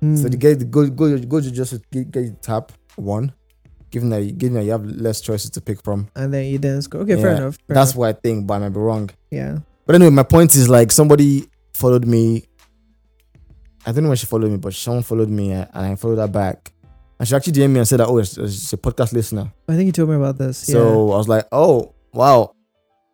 Hmm. 0.00 0.16
So 0.16 0.28
to 0.28 0.36
get 0.36 0.58
the 0.58 0.64
go 0.66 0.86
go 0.90 1.16
go 1.18 1.40
to 1.40 1.50
just 1.50 1.72
get, 1.90 2.10
get 2.10 2.42
tap 2.42 2.72
one, 2.96 3.32
given 3.90 4.10
that 4.10 4.22
you, 4.22 4.32
given 4.32 4.54
that 4.56 4.64
you 4.64 4.72
have 4.72 4.84
less 4.84 5.20
choices 5.22 5.48
to 5.50 5.60
pick 5.62 5.82
from. 5.82 6.08
and 6.14 6.32
then 6.34 6.44
you 6.46 6.58
then 6.58 6.82
score. 6.82 7.00
Okay, 7.02 7.16
fair 7.16 7.36
enough. 7.36 7.56
fair 7.66 7.74
That's 7.74 7.92
enough. 7.92 7.96
what 7.96 8.08
I 8.10 8.12
think, 8.12 8.46
but 8.46 8.54
I 8.54 8.58
might 8.58 8.68
be 8.74 8.80
wrong. 8.80 9.08
yeah. 9.30 9.58
But 9.86 9.94
anyway, 9.94 10.10
my 10.10 10.24
point 10.24 10.54
is 10.54 10.68
like 10.68 10.92
somebody 10.92 11.48
followed 11.74 12.04
me. 12.06 12.44
I 13.86 13.92
don't 13.92 14.02
know 14.02 14.08
when 14.10 14.16
she 14.16 14.26
followed 14.26 14.50
me, 14.50 14.56
but 14.58 14.74
someone 14.74 15.04
followed 15.04 15.30
me 15.30 15.52
and 15.52 15.68
I 15.72 15.94
followed 15.94 16.18
her 16.18 16.28
back. 16.28 16.72
And 17.18 17.26
she 17.26 17.34
actually 17.34 17.52
DM'd 17.54 17.70
me 17.70 17.78
and 17.78 17.88
said 17.88 18.00
that, 18.00 18.08
oh, 18.08 18.18
it's 18.18 18.36
a 18.36 18.76
podcast 18.76 19.12
listener. 19.12 19.52
I 19.68 19.74
think 19.76 19.86
you 19.86 19.92
told 19.92 20.10
me 20.10 20.16
about 20.16 20.36
this. 20.36 20.58
So 20.58 21.12
I 21.12 21.16
was 21.16 21.28
like, 21.28 21.46
oh, 21.52 21.94
wow. 22.12 22.54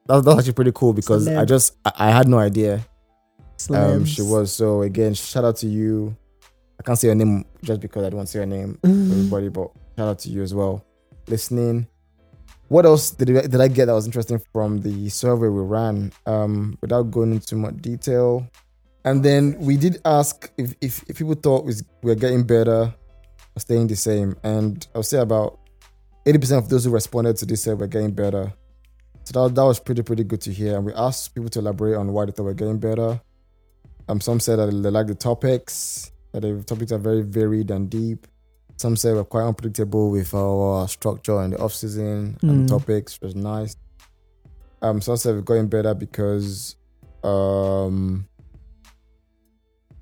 That, 0.06 0.24
that's 0.24 0.38
actually 0.38 0.54
pretty 0.54 0.72
cool 0.72 0.92
because 0.94 1.28
I 1.28 1.44
just, 1.44 1.76
I, 1.84 1.92
I 1.98 2.10
had 2.10 2.26
no 2.26 2.38
idea 2.38 2.84
um, 3.70 4.04
she 4.04 4.22
was. 4.22 4.52
So 4.52 4.82
again, 4.82 5.14
shout 5.14 5.44
out 5.44 5.56
to 5.58 5.66
you. 5.66 6.16
I 6.78 6.82
can't 6.82 6.98
say 6.98 7.08
your 7.08 7.14
name 7.14 7.44
just 7.62 7.80
because 7.80 8.04
I 8.04 8.10
don't 8.10 8.16
want 8.16 8.28
to 8.28 8.32
say 8.32 8.38
your 8.40 8.46
name, 8.46 8.78
everybody, 8.84 9.48
but 9.48 9.70
shout 9.96 10.08
out 10.08 10.18
to 10.20 10.28
you 10.30 10.42
as 10.42 10.54
well. 10.54 10.84
Listening. 11.28 11.86
What 12.72 12.86
else 12.86 13.10
did 13.10 13.28
I, 13.36 13.42
did 13.42 13.60
I 13.60 13.68
get 13.68 13.84
that 13.84 13.92
was 13.92 14.06
interesting 14.06 14.40
from 14.50 14.80
the 14.80 15.10
survey 15.10 15.48
we 15.48 15.60
ran? 15.60 16.10
Um, 16.24 16.78
without 16.80 17.10
going 17.10 17.32
into 17.32 17.54
much 17.54 17.76
detail, 17.82 18.48
and 19.04 19.22
then 19.22 19.58
we 19.58 19.76
did 19.76 20.00
ask 20.06 20.50
if 20.56 20.72
if, 20.80 21.04
if 21.06 21.18
people 21.18 21.34
thought 21.34 21.66
we 21.66 21.74
were 22.02 22.14
getting 22.14 22.44
better 22.44 22.94
or 23.54 23.58
staying 23.58 23.88
the 23.88 23.94
same, 23.94 24.36
and 24.42 24.86
I'll 24.94 25.02
say 25.02 25.18
about 25.18 25.58
eighty 26.24 26.38
percent 26.38 26.64
of 26.64 26.70
those 26.70 26.86
who 26.86 26.90
responded 26.90 27.36
to 27.36 27.44
this 27.44 27.62
said 27.62 27.78
we're 27.78 27.88
getting 27.88 28.12
better. 28.12 28.54
So 29.24 29.48
that, 29.48 29.54
that 29.54 29.64
was 29.64 29.78
pretty 29.78 30.02
pretty 30.02 30.24
good 30.24 30.40
to 30.40 30.50
hear. 30.50 30.76
And 30.76 30.86
we 30.86 30.94
asked 30.94 31.34
people 31.34 31.50
to 31.50 31.58
elaborate 31.58 31.96
on 31.96 32.10
why 32.14 32.24
they 32.24 32.32
thought 32.32 32.44
we're 32.44 32.54
getting 32.54 32.78
better. 32.78 33.20
Um, 34.08 34.18
some 34.18 34.40
said 34.40 34.58
that 34.58 34.70
they 34.70 34.88
like 34.88 35.08
the 35.08 35.14
topics, 35.14 36.10
that 36.32 36.40
the 36.40 36.64
topics 36.64 36.90
are 36.90 36.96
very 36.96 37.20
varied 37.20 37.70
and 37.70 37.90
deep. 37.90 38.26
Some 38.82 38.96
say 38.96 39.12
we're 39.12 39.22
quite 39.22 39.44
unpredictable 39.46 40.10
with 40.10 40.34
our 40.34 40.88
structure 40.88 41.40
and 41.40 41.52
the 41.52 41.58
off 41.60 41.72
season 41.72 42.36
and 42.42 42.64
Mm. 42.64 42.68
topics, 42.68 43.14
which 43.20 43.28
was 43.28 43.36
nice. 43.36 43.76
Um, 44.82 45.00
some 45.00 45.16
said 45.16 45.36
we're 45.36 45.42
going 45.42 45.68
better 45.68 45.94
because 45.94 46.74
um 47.22 48.26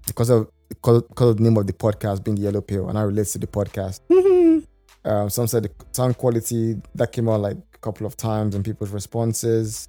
because 0.06 0.30
of 0.30 0.48
because 0.70 1.02
because 1.02 1.28
of 1.32 1.36
the 1.36 1.42
name 1.42 1.58
of 1.58 1.66
the 1.66 1.74
podcast 1.74 2.24
being 2.24 2.36
the 2.36 2.42
yellow 2.44 2.62
pill 2.62 2.88
and 2.88 2.98
I 2.98 3.02
relates 3.02 3.32
to 3.34 3.38
the 3.38 3.46
podcast. 3.46 4.00
Um, 5.02 5.30
some 5.30 5.46
said 5.46 5.62
the 5.62 5.70
sound 5.92 6.18
quality 6.18 6.76
that 6.94 7.10
came 7.10 7.26
out 7.30 7.40
like 7.40 7.56
a 7.74 7.78
couple 7.78 8.06
of 8.06 8.18
times 8.18 8.54
and 8.54 8.62
people's 8.62 8.90
responses. 8.90 9.88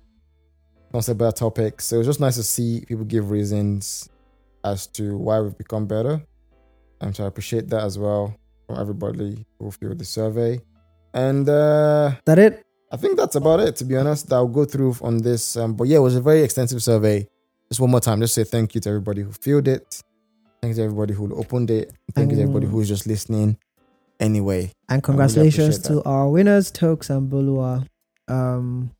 Some 0.93 1.01
said 1.01 1.17
better 1.17 1.33
topics. 1.33 1.83
So 1.85 1.95
it 1.95 1.99
was 1.99 2.07
just 2.07 2.21
nice 2.21 2.35
to 2.35 2.43
see 2.43 2.85
people 2.87 3.03
give 3.03 3.29
reasons 3.29 4.07
as 4.63 4.87
to 4.87 5.17
why 5.17 5.41
we've 5.41 5.57
become 5.57 5.85
better. 5.85 6.21
And 7.01 7.13
so 7.13 7.25
I 7.25 7.27
appreciate 7.27 7.67
that 7.71 7.83
as 7.83 7.99
well 7.99 8.33
from 8.71 8.81
everybody 8.81 9.45
who 9.59 9.71
filled 9.71 9.99
the 9.99 10.05
survey. 10.05 10.59
And 11.13 11.47
uh, 11.47 12.11
that 12.25 12.39
it? 12.39 12.63
I 12.91 12.97
think 12.97 13.17
that's 13.17 13.35
about 13.35 13.59
it, 13.59 13.75
to 13.77 13.85
be 13.85 13.97
honest. 13.97 14.29
that 14.29 14.35
I'll 14.35 14.47
go 14.47 14.65
through 14.65 14.95
on 15.01 15.17
this. 15.17 15.55
Um, 15.57 15.75
but 15.75 15.87
yeah, 15.87 15.97
it 15.97 16.01
was 16.01 16.15
a 16.15 16.21
very 16.21 16.41
extensive 16.41 16.81
survey. 16.81 17.27
Just 17.69 17.79
one 17.79 17.91
more 17.91 18.01
time, 18.01 18.19
just 18.19 18.33
say 18.33 18.43
thank 18.43 18.75
you 18.75 18.81
to 18.81 18.89
everybody 18.89 19.21
who 19.21 19.31
filled 19.31 19.67
it. 19.67 20.01
Thank 20.61 20.71
you 20.71 20.75
to 20.75 20.83
everybody 20.83 21.13
who 21.13 21.33
opened 21.33 21.71
it. 21.71 21.93
Thank 22.13 22.31
you 22.31 22.37
to 22.37 22.43
everybody 22.43 22.67
who's 22.67 22.87
just 22.87 23.07
listening. 23.07 23.57
Anyway, 24.19 24.71
And 24.87 25.01
congratulations 25.01 25.77
appreciate 25.77 26.03
to 26.03 26.07
our 26.07 26.29
winners, 26.29 26.69
Tokes 26.69 27.09
and 27.09 27.31
Bolua. 27.31 27.87
Um, 28.27 28.91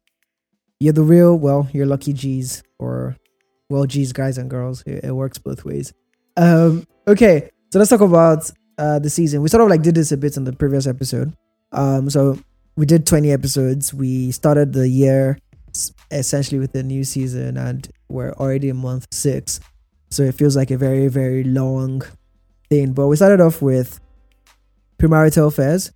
you're 0.80 0.94
the 0.94 1.04
real, 1.04 1.38
well, 1.38 1.70
you're 1.74 1.86
lucky 1.86 2.12
G's 2.12 2.64
or 2.80 3.16
well 3.70 3.86
G's 3.86 4.14
guys 4.14 4.40
and 4.40 4.50
girls. 4.50 4.84
It, 4.88 5.04
it 5.04 5.12
works 5.12 5.38
both 5.38 5.64
ways. 5.64 5.94
Um, 6.38 6.88
okay, 7.08 7.52
so 7.72 7.78
let's 7.78 7.92
talk 7.92 8.02
about 8.02 8.50
uh 8.78 9.00
the 9.00 9.10
season. 9.10 9.42
We 9.42 9.50
sort 9.50 9.64
of 9.64 9.70
like 9.70 9.82
did 9.82 9.96
this 9.96 10.12
a 10.12 10.18
bit 10.18 10.38
in 10.38 10.44
the 10.44 10.54
previous 10.54 10.88
episode, 10.88 11.34
Um, 11.72 12.10
so 12.10 12.40
we 12.76 12.86
did 12.86 13.06
20 13.06 13.32
episodes. 13.32 13.94
We 13.94 14.32
started 14.32 14.74
the 14.74 14.88
year 14.88 15.38
essentially 16.10 16.60
with 16.60 16.74
the 16.74 16.84
new 16.84 17.04
season, 17.04 17.58
and 17.58 17.88
we're 18.10 18.34
already 18.34 18.70
in 18.70 18.78
month 18.78 19.08
six. 19.12 19.60
So 20.10 20.24
it 20.24 20.36
feels 20.36 20.56
like 20.56 20.72
a 20.72 20.78
very, 20.78 21.08
very 21.08 21.44
long 21.44 22.02
thing. 22.70 22.94
But 22.94 23.08
we 23.08 23.16
started 23.16 23.40
off 23.40 23.62
with 23.62 24.00
premarital 25.00 25.48
affairs, 25.48 25.92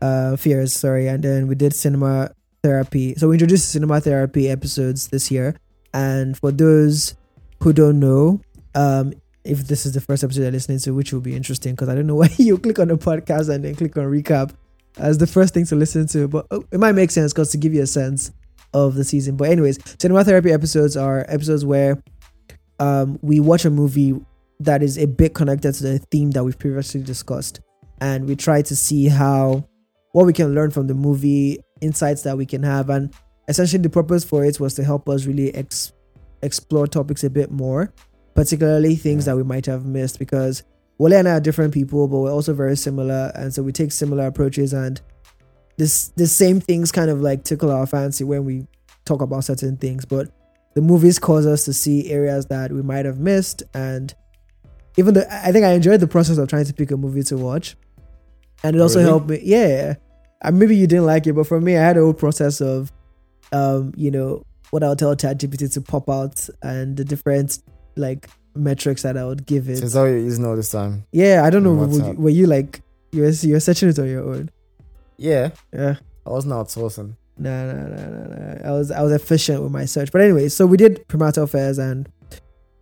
uh, 0.00 0.36
fears, 0.36 0.72
sorry, 0.72 1.06
and 1.08 1.22
then 1.22 1.46
we 1.46 1.54
did 1.54 1.74
cinema 1.74 2.32
therapy. 2.62 3.14
So 3.14 3.28
we 3.28 3.36
introduced 3.36 3.70
cinema 3.70 4.00
therapy 4.00 4.48
episodes 4.48 5.08
this 5.08 5.30
year. 5.30 5.54
And 5.94 6.36
for 6.36 6.50
those 6.50 7.14
who 7.62 7.72
don't 7.72 8.00
know, 8.00 8.40
um, 8.74 9.12
if 9.44 9.66
this 9.66 9.86
is 9.86 9.92
the 9.92 10.00
first 10.00 10.22
episode 10.22 10.42
you're 10.42 10.50
listening 10.50 10.78
to, 10.80 10.92
which 10.92 11.12
will 11.12 11.20
be 11.20 11.34
interesting 11.34 11.74
because 11.74 11.88
I 11.88 11.94
don't 11.94 12.06
know 12.06 12.14
why 12.22 12.30
you 12.36 12.58
click 12.58 12.78
on 12.78 12.88
the 12.88 12.96
podcast 12.96 13.48
and 13.48 13.64
then 13.64 13.74
click 13.74 13.96
on 13.96 14.04
recap 14.04 14.54
as 14.98 15.18
the 15.18 15.26
first 15.26 15.54
thing 15.54 15.66
to 15.66 15.76
listen 15.76 16.06
to, 16.08 16.28
but 16.28 16.46
oh, 16.50 16.64
it 16.70 16.78
might 16.78 16.92
make 16.92 17.10
sense 17.10 17.32
because 17.32 17.50
to 17.50 17.58
give 17.58 17.72
you 17.72 17.82
a 17.82 17.86
sense 17.86 18.30
of 18.74 18.94
the 18.94 19.04
season. 19.04 19.36
But 19.36 19.50
anyways, 19.50 19.78
cinema 19.98 20.24
therapy 20.24 20.52
episodes 20.52 20.96
are 20.96 21.24
episodes 21.28 21.64
where 21.64 22.02
um, 22.78 23.18
we 23.22 23.40
watch 23.40 23.64
a 23.64 23.70
movie 23.70 24.14
that 24.60 24.82
is 24.82 24.98
a 24.98 25.06
bit 25.06 25.34
connected 25.34 25.72
to 25.74 25.82
the 25.82 25.98
theme 25.98 26.30
that 26.32 26.44
we've 26.44 26.58
previously 26.58 27.02
discussed, 27.02 27.60
and 28.00 28.26
we 28.26 28.36
try 28.36 28.62
to 28.62 28.76
see 28.76 29.08
how 29.08 29.66
what 30.12 30.26
we 30.26 30.32
can 30.32 30.54
learn 30.54 30.70
from 30.70 30.86
the 30.86 30.94
movie, 30.94 31.58
insights 31.80 32.22
that 32.22 32.36
we 32.36 32.46
can 32.46 32.62
have, 32.62 32.90
and 32.90 33.14
essentially 33.48 33.82
the 33.82 33.90
purpose 33.90 34.24
for 34.24 34.44
it 34.44 34.60
was 34.60 34.74
to 34.74 34.84
help 34.84 35.08
us 35.08 35.24
really 35.24 35.54
ex- 35.54 35.92
explore 36.42 36.86
topics 36.86 37.24
a 37.24 37.30
bit 37.30 37.50
more, 37.50 37.92
particularly 38.34 38.96
things 38.96 39.24
that 39.26 39.36
we 39.36 39.42
might 39.42 39.66
have 39.66 39.84
missed 39.84 40.18
because 40.18 40.62
Wale 40.98 41.14
and 41.14 41.28
I 41.28 41.32
are 41.32 41.40
different 41.40 41.74
people, 41.74 42.06
but 42.08 42.18
we're 42.18 42.30
also 42.32 42.54
very 42.54 42.76
similar, 42.76 43.32
and 43.34 43.52
so 43.52 43.62
we 43.62 43.72
take 43.72 43.92
similar 43.92 44.26
approaches 44.26 44.72
and 44.72 45.00
this 45.78 46.08
the 46.16 46.26
same 46.26 46.60
things 46.60 46.92
kind 46.92 47.10
of 47.10 47.20
like 47.20 47.44
tickle 47.44 47.70
our 47.70 47.86
fancy 47.86 48.24
when 48.24 48.44
we 48.44 48.66
talk 49.04 49.22
about 49.22 49.44
certain 49.44 49.76
things. 49.76 50.04
But 50.04 50.30
the 50.74 50.80
movies 50.80 51.18
cause 51.18 51.46
us 51.46 51.64
to 51.64 51.72
see 51.72 52.10
areas 52.10 52.46
that 52.46 52.72
we 52.72 52.82
might 52.82 53.04
have 53.04 53.18
missed, 53.18 53.62
and 53.74 54.14
even 54.96 55.14
though 55.14 55.24
I 55.30 55.50
think 55.50 55.64
I 55.64 55.72
enjoyed 55.72 56.00
the 56.00 56.06
process 56.06 56.38
of 56.38 56.48
trying 56.48 56.66
to 56.66 56.74
pick 56.74 56.90
a 56.90 56.96
movie 56.96 57.22
to 57.24 57.36
watch, 57.36 57.76
and 58.62 58.76
it 58.76 58.80
also 58.80 58.98
Really? 58.98 59.08
helped 59.08 59.28
me. 59.28 59.40
Yeah, 59.42 59.94
maybe 60.52 60.76
you 60.76 60.86
didn't 60.86 61.06
like 61.06 61.26
it, 61.26 61.32
but 61.32 61.46
for 61.46 61.60
me, 61.60 61.76
I 61.76 61.80
had 61.82 61.96
a 61.96 62.00
whole 62.00 62.14
process 62.14 62.60
of, 62.60 62.92
um, 63.50 63.92
you 63.96 64.10
know, 64.10 64.44
what 64.70 64.82
I'll 64.84 64.96
tell 64.96 65.16
ChatGPT 65.16 65.72
to 65.74 65.80
pop 65.80 66.08
out 66.08 66.48
and 66.62 66.96
the 66.96 67.04
different 67.04 67.58
like 67.96 68.28
metrics 68.54 69.02
that 69.02 69.16
I 69.16 69.24
would 69.24 69.46
give 69.46 69.68
it. 69.68 69.78
Since 69.78 69.94
how 69.94 70.04
you're 70.04 70.18
using 70.18 70.44
all 70.44 70.56
this 70.56 70.70
time. 70.70 71.04
Yeah, 71.12 71.42
I 71.44 71.50
don't 71.50 71.62
know. 71.62 71.74
Were 71.74 71.88
you, 71.90 72.12
were 72.12 72.30
you 72.30 72.46
like 72.46 72.82
you're 73.12 73.30
you're 73.30 73.60
searching 73.60 73.88
it 73.88 73.98
on 73.98 74.08
your 74.08 74.24
own? 74.24 74.50
Yeah, 75.16 75.50
Yeah. 75.72 75.96
I 76.26 76.30
wasn't 76.30 76.54
outsourcing. 76.54 77.16
No, 77.38 77.72
no, 77.72 77.86
no, 77.88 77.96
no, 77.96 78.24
no. 78.24 78.60
I 78.64 78.70
was 78.70 78.90
I 78.90 79.02
was 79.02 79.12
efficient 79.12 79.62
with 79.62 79.72
my 79.72 79.84
search. 79.84 80.12
But 80.12 80.20
anyway, 80.20 80.48
so 80.48 80.66
we 80.66 80.76
did 80.76 81.06
premarital 81.08 81.44
affairs 81.44 81.78
and 81.78 82.08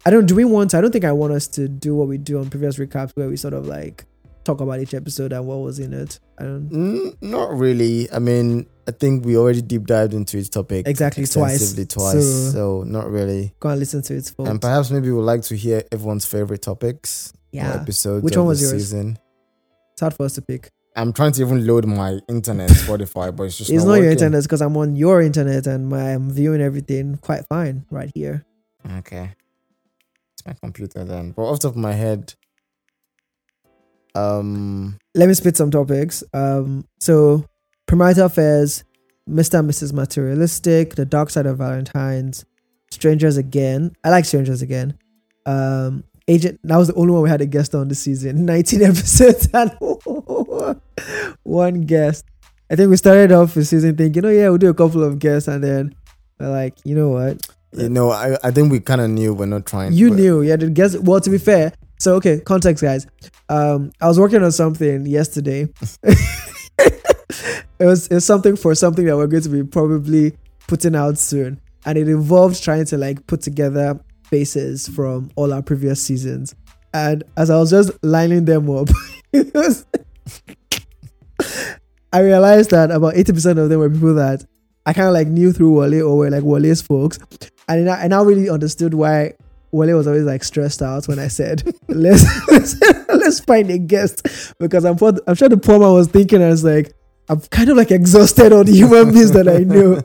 I 0.04 0.10
don't 0.10 0.26
do 0.26 0.34
we 0.34 0.44
want 0.44 0.70
to 0.70 0.78
I 0.78 0.80
don't 0.80 0.90
think 0.90 1.04
I 1.04 1.12
want 1.12 1.32
us 1.32 1.46
to 1.48 1.68
do 1.68 1.94
what 1.94 2.08
we 2.08 2.18
do 2.18 2.38
on 2.38 2.50
previous 2.50 2.76
recaps 2.76 3.12
where 3.14 3.28
we 3.28 3.36
sort 3.36 3.54
of 3.54 3.66
like 3.66 4.04
talk 4.44 4.60
about 4.60 4.80
each 4.80 4.94
episode 4.94 5.32
and 5.32 5.46
what 5.46 5.56
was 5.58 5.78
in 5.78 5.92
it. 5.92 6.18
I 6.38 6.44
don't 6.44 6.70
Mm, 6.70 7.22
not 7.22 7.50
really. 7.56 8.10
I 8.12 8.18
mean, 8.18 8.66
I 8.88 8.92
think 8.92 9.24
we 9.24 9.36
already 9.36 9.62
deep 9.62 9.86
dived 9.86 10.14
into 10.14 10.38
each 10.38 10.50
topic 10.50 10.88
Exactly, 10.88 11.26
twice. 11.26 11.74
twice. 11.74 12.12
So- 12.12 12.50
So, 12.52 12.82
not 12.86 13.10
really. 13.10 13.54
go 13.60 13.68
and 13.68 13.78
listen 13.78 14.02
to 14.02 14.14
it. 14.16 14.32
And 14.38 14.60
perhaps 14.60 14.90
maybe 14.90 15.10
we'd 15.10 15.22
like 15.22 15.42
to 15.42 15.56
hear 15.56 15.82
everyone's 15.92 16.24
favorite 16.24 16.62
topics 16.62 17.32
yeah. 17.52 17.74
Episode. 17.80 18.22
Which 18.22 18.36
one 18.36 18.46
was 18.46 18.60
yours? 18.62 18.72
Season. 18.72 19.18
It's 19.92 20.00
hard 20.00 20.14
for 20.14 20.24
us 20.24 20.34
to 20.34 20.42
pick. 20.42 20.70
I'm 20.96 21.12
trying 21.12 21.32
to 21.32 21.42
even 21.42 21.66
load 21.66 21.84
my 21.86 22.18
internet 22.28 22.70
Spotify, 22.70 23.34
but 23.34 23.44
it's 23.44 23.58
just 23.58 23.70
It's 23.70 23.84
not, 23.84 23.92
not 23.96 24.02
your 24.02 24.10
internet 24.12 24.42
because 24.42 24.60
I'm 24.62 24.76
on 24.76 24.96
your 24.96 25.20
internet 25.22 25.66
and 25.66 25.88
my, 25.88 26.14
I'm 26.14 26.30
viewing 26.30 26.60
everything 26.60 27.16
quite 27.18 27.46
fine 27.48 27.84
right 27.90 28.10
here. 28.14 28.44
Okay. 28.98 29.34
It's 30.34 30.46
my 30.46 30.54
computer 30.54 31.04
then. 31.04 31.32
But 31.32 31.42
off 31.42 31.60
the 31.60 31.68
top 31.68 31.72
of 31.76 31.76
my 31.82 31.92
head, 31.92 32.34
um, 34.14 34.98
let 35.14 35.28
me 35.28 35.34
spit 35.34 35.56
some 35.56 35.70
topics. 35.70 36.22
Um, 36.32 36.86
so 36.98 37.44
premarital 37.86 38.26
affairs, 38.26 38.84
Mr. 39.28 39.60
and 39.60 39.70
Mrs. 39.70 39.92
Materialistic, 39.92 40.94
The 40.94 41.04
Dark 41.04 41.30
Side 41.30 41.46
of 41.46 41.58
Valentine's, 41.58 42.44
Strangers 42.90 43.36
Again. 43.36 43.94
I 44.04 44.10
like 44.10 44.24
Strangers 44.24 44.62
Again. 44.62 44.98
Um, 45.46 46.04
Agent. 46.28 46.60
That 46.62 46.76
was 46.76 46.88
the 46.88 46.94
only 46.94 47.12
one 47.12 47.22
we 47.22 47.28
had 47.28 47.40
a 47.40 47.46
guest 47.46 47.74
on 47.74 47.88
this 47.88 48.00
season. 48.00 48.44
19 48.46 48.82
episodes 48.82 49.48
and 49.54 49.72
one 51.42 51.82
guest. 51.82 52.24
I 52.70 52.76
think 52.76 52.90
we 52.90 52.96
started 52.96 53.32
off 53.32 53.54
the 53.54 53.64
season 53.64 53.96
thinking, 53.96 54.24
oh 54.24 54.28
yeah, 54.28 54.48
we'll 54.48 54.58
do 54.58 54.70
a 54.70 54.74
couple 54.74 55.02
of 55.02 55.18
guests, 55.18 55.48
and 55.48 55.62
then 55.62 55.94
we're 56.38 56.50
like, 56.50 56.74
you 56.84 56.94
know 56.94 57.08
what? 57.08 57.44
you 57.72 57.88
know, 57.88 58.10
I, 58.10 58.36
I 58.42 58.50
think 58.50 58.70
we 58.72 58.80
kind 58.80 59.00
of 59.00 59.10
knew 59.10 59.34
we're 59.34 59.46
not 59.46 59.66
trying. 59.66 59.92
You 59.92 60.10
knew, 60.10 60.42
yeah. 60.42 60.56
The 60.56 60.70
guest, 60.70 60.98
Well, 61.00 61.20
to 61.20 61.30
be 61.30 61.38
fair, 61.38 61.72
so 62.00 62.14
okay, 62.14 62.40
context, 62.40 62.82
guys. 62.82 63.06
Um, 63.50 63.92
I 64.00 64.08
was 64.08 64.18
working 64.18 64.42
on 64.42 64.50
something 64.52 65.04
yesterday. 65.04 65.68
it 66.02 67.04
was 67.78 68.08
it's 68.08 68.24
something 68.24 68.56
for 68.56 68.74
something 68.74 69.04
that 69.04 69.16
we're 69.16 69.26
going 69.26 69.42
to 69.42 69.48
be 69.50 69.62
probably 69.62 70.34
putting 70.66 70.96
out 70.96 71.18
soon, 71.18 71.60
and 71.84 71.98
it 71.98 72.08
involved 72.08 72.62
trying 72.64 72.86
to 72.86 72.96
like 72.96 73.26
put 73.26 73.42
together 73.42 74.00
faces 74.24 74.88
from 74.88 75.30
all 75.36 75.52
our 75.52 75.60
previous 75.60 76.02
seasons. 76.02 76.54
And 76.94 77.22
as 77.36 77.50
I 77.50 77.58
was 77.58 77.70
just 77.70 77.92
lining 78.02 78.46
them 78.46 78.70
up, 78.70 78.88
was. 79.32 79.84
I 82.12 82.20
realized 82.20 82.70
that 82.70 82.90
about 82.90 83.14
eighty 83.14 83.32
percent 83.34 83.58
of 83.58 83.68
them 83.68 83.78
were 83.78 83.90
people 83.90 84.14
that 84.14 84.44
I 84.86 84.94
kind 84.94 85.06
of 85.06 85.12
like 85.12 85.28
knew 85.28 85.52
through 85.52 85.78
Wale 85.78 86.02
or 86.08 86.16
were 86.16 86.30
like 86.30 86.44
Wale's 86.44 86.80
folks, 86.80 87.18
and 87.68 87.90
I, 87.90 88.04
I 88.04 88.08
now 88.08 88.24
really 88.24 88.48
understood 88.48 88.94
why 88.94 89.34
Wale 89.72 89.96
was 89.96 90.06
always 90.06 90.24
like 90.24 90.42
stressed 90.44 90.82
out 90.82 91.06
when 91.08 91.18
I 91.18 91.28
said 91.28 91.62
let's 91.88 92.24
let's, 92.48 92.80
let's 93.08 93.40
find 93.40 93.70
a 93.70 93.78
guest 93.78 94.26
because 94.58 94.84
I'm 94.84 94.96
I'm 95.26 95.34
sure 95.34 95.48
the 95.48 95.56
poor 95.56 95.78
man 95.78 95.92
was 95.92 96.08
thinking 96.08 96.42
I 96.42 96.48
was 96.48 96.64
like 96.64 96.92
I'm 97.28 97.40
kind 97.42 97.68
of 97.70 97.76
like 97.76 97.90
exhausted 97.92 98.52
on 98.52 98.66
the 98.66 98.72
human 98.72 99.10
beings 99.12 99.30
that 99.32 99.46
I 99.48 99.58
know. 99.58 100.02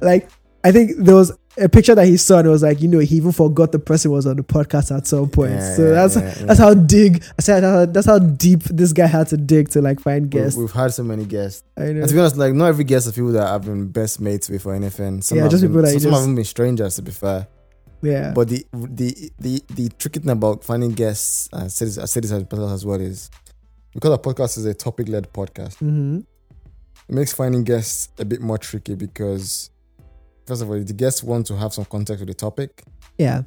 like 0.06 0.28
I 0.62 0.72
think 0.72 0.92
there 0.98 1.14
was 1.14 1.32
a 1.56 1.68
picture 1.68 1.94
that 1.94 2.06
he 2.06 2.16
saw 2.16 2.38
and 2.38 2.46
it 2.46 2.50
was 2.50 2.62
like 2.62 2.80
you 2.82 2.88
know 2.88 2.98
he 2.98 3.16
even 3.16 3.32
forgot 3.32 3.72
the 3.72 3.78
person 3.78 4.10
was 4.10 4.26
on 4.26 4.36
the 4.36 4.42
podcast 4.42 4.94
at 4.96 5.06
some 5.06 5.28
point. 5.30 5.52
Yeah, 5.52 5.74
so 5.76 5.82
yeah, 5.84 5.90
that's 5.90 6.16
yeah, 6.16 6.46
that's 6.46 6.60
how 6.60 6.74
dig 6.74 7.24
I 7.38 7.42
said 7.42 7.60
that's 7.62 7.74
how, 7.74 7.86
that's 7.86 8.06
how 8.06 8.18
deep 8.18 8.62
this 8.64 8.92
guy 8.92 9.06
had 9.06 9.28
to 9.28 9.36
dig 9.38 9.70
to 9.70 9.80
like 9.80 10.00
find 10.00 10.24
We- 10.24 10.40
guests. 10.40 10.58
We've 10.58 10.70
had 10.70 10.92
so 10.92 11.02
many 11.02 11.24
guests. 11.24 11.64
I 11.76 11.84
know. 11.92 12.00
And 12.00 12.08
to 12.08 12.14
be 12.14 12.20
honest, 12.20 12.36
like 12.36 12.52
not 12.52 12.66
every 12.66 12.84
guest 12.84 13.08
are 13.08 13.12
people 13.12 13.32
that 13.32 13.46
I've 13.46 13.64
been 13.64 13.88
best 13.88 14.20
mates 14.20 14.48
with 14.50 14.66
or 14.66 14.74
anything. 14.74 15.22
Some 15.22 15.38
Yeah, 15.38 15.48
just 15.48 15.62
been, 15.62 15.70
people 15.72 15.82
that 15.82 15.94
you 15.94 16.00
some 16.00 16.10
just- 16.12 16.26
have 16.26 16.36
been 16.36 16.44
strangers 16.44 16.96
to 16.96 17.02
be 17.02 17.12
fair. 17.12 17.48
Yeah. 18.02 18.32
But 18.34 18.48
the 18.48 18.66
the 18.72 19.30
the 19.38 19.62
the 19.68 19.88
tricky 19.98 20.20
thing 20.20 20.30
about 20.30 20.64
finding 20.64 20.92
guests, 20.92 21.48
I 21.52 21.68
said 21.68 21.88
this, 21.88 21.98
I 21.98 22.04
said 22.06 22.24
this 22.24 22.32
as 22.32 22.84
well, 22.86 23.00
is 23.00 23.30
because 23.94 24.10
our 24.10 24.18
podcast 24.18 24.58
is 24.58 24.64
a 24.66 24.74
topic 24.74 25.08
led 25.08 25.32
podcast. 25.32 25.76
hmm 25.78 26.18
It 27.08 27.14
makes 27.14 27.32
finding 27.32 27.64
guests 27.64 28.08
a 28.18 28.24
bit 28.24 28.40
more 28.40 28.58
tricky 28.58 28.94
because 28.94 29.70
first 30.46 30.62
of 30.62 30.70
all, 30.70 30.78
the 30.82 30.92
guests 30.92 31.22
want 31.22 31.46
to 31.46 31.56
have 31.56 31.72
some 31.72 31.84
context 31.86 32.20
with 32.20 32.28
the 32.28 32.34
topic, 32.34 32.82
Yeah. 33.18 33.42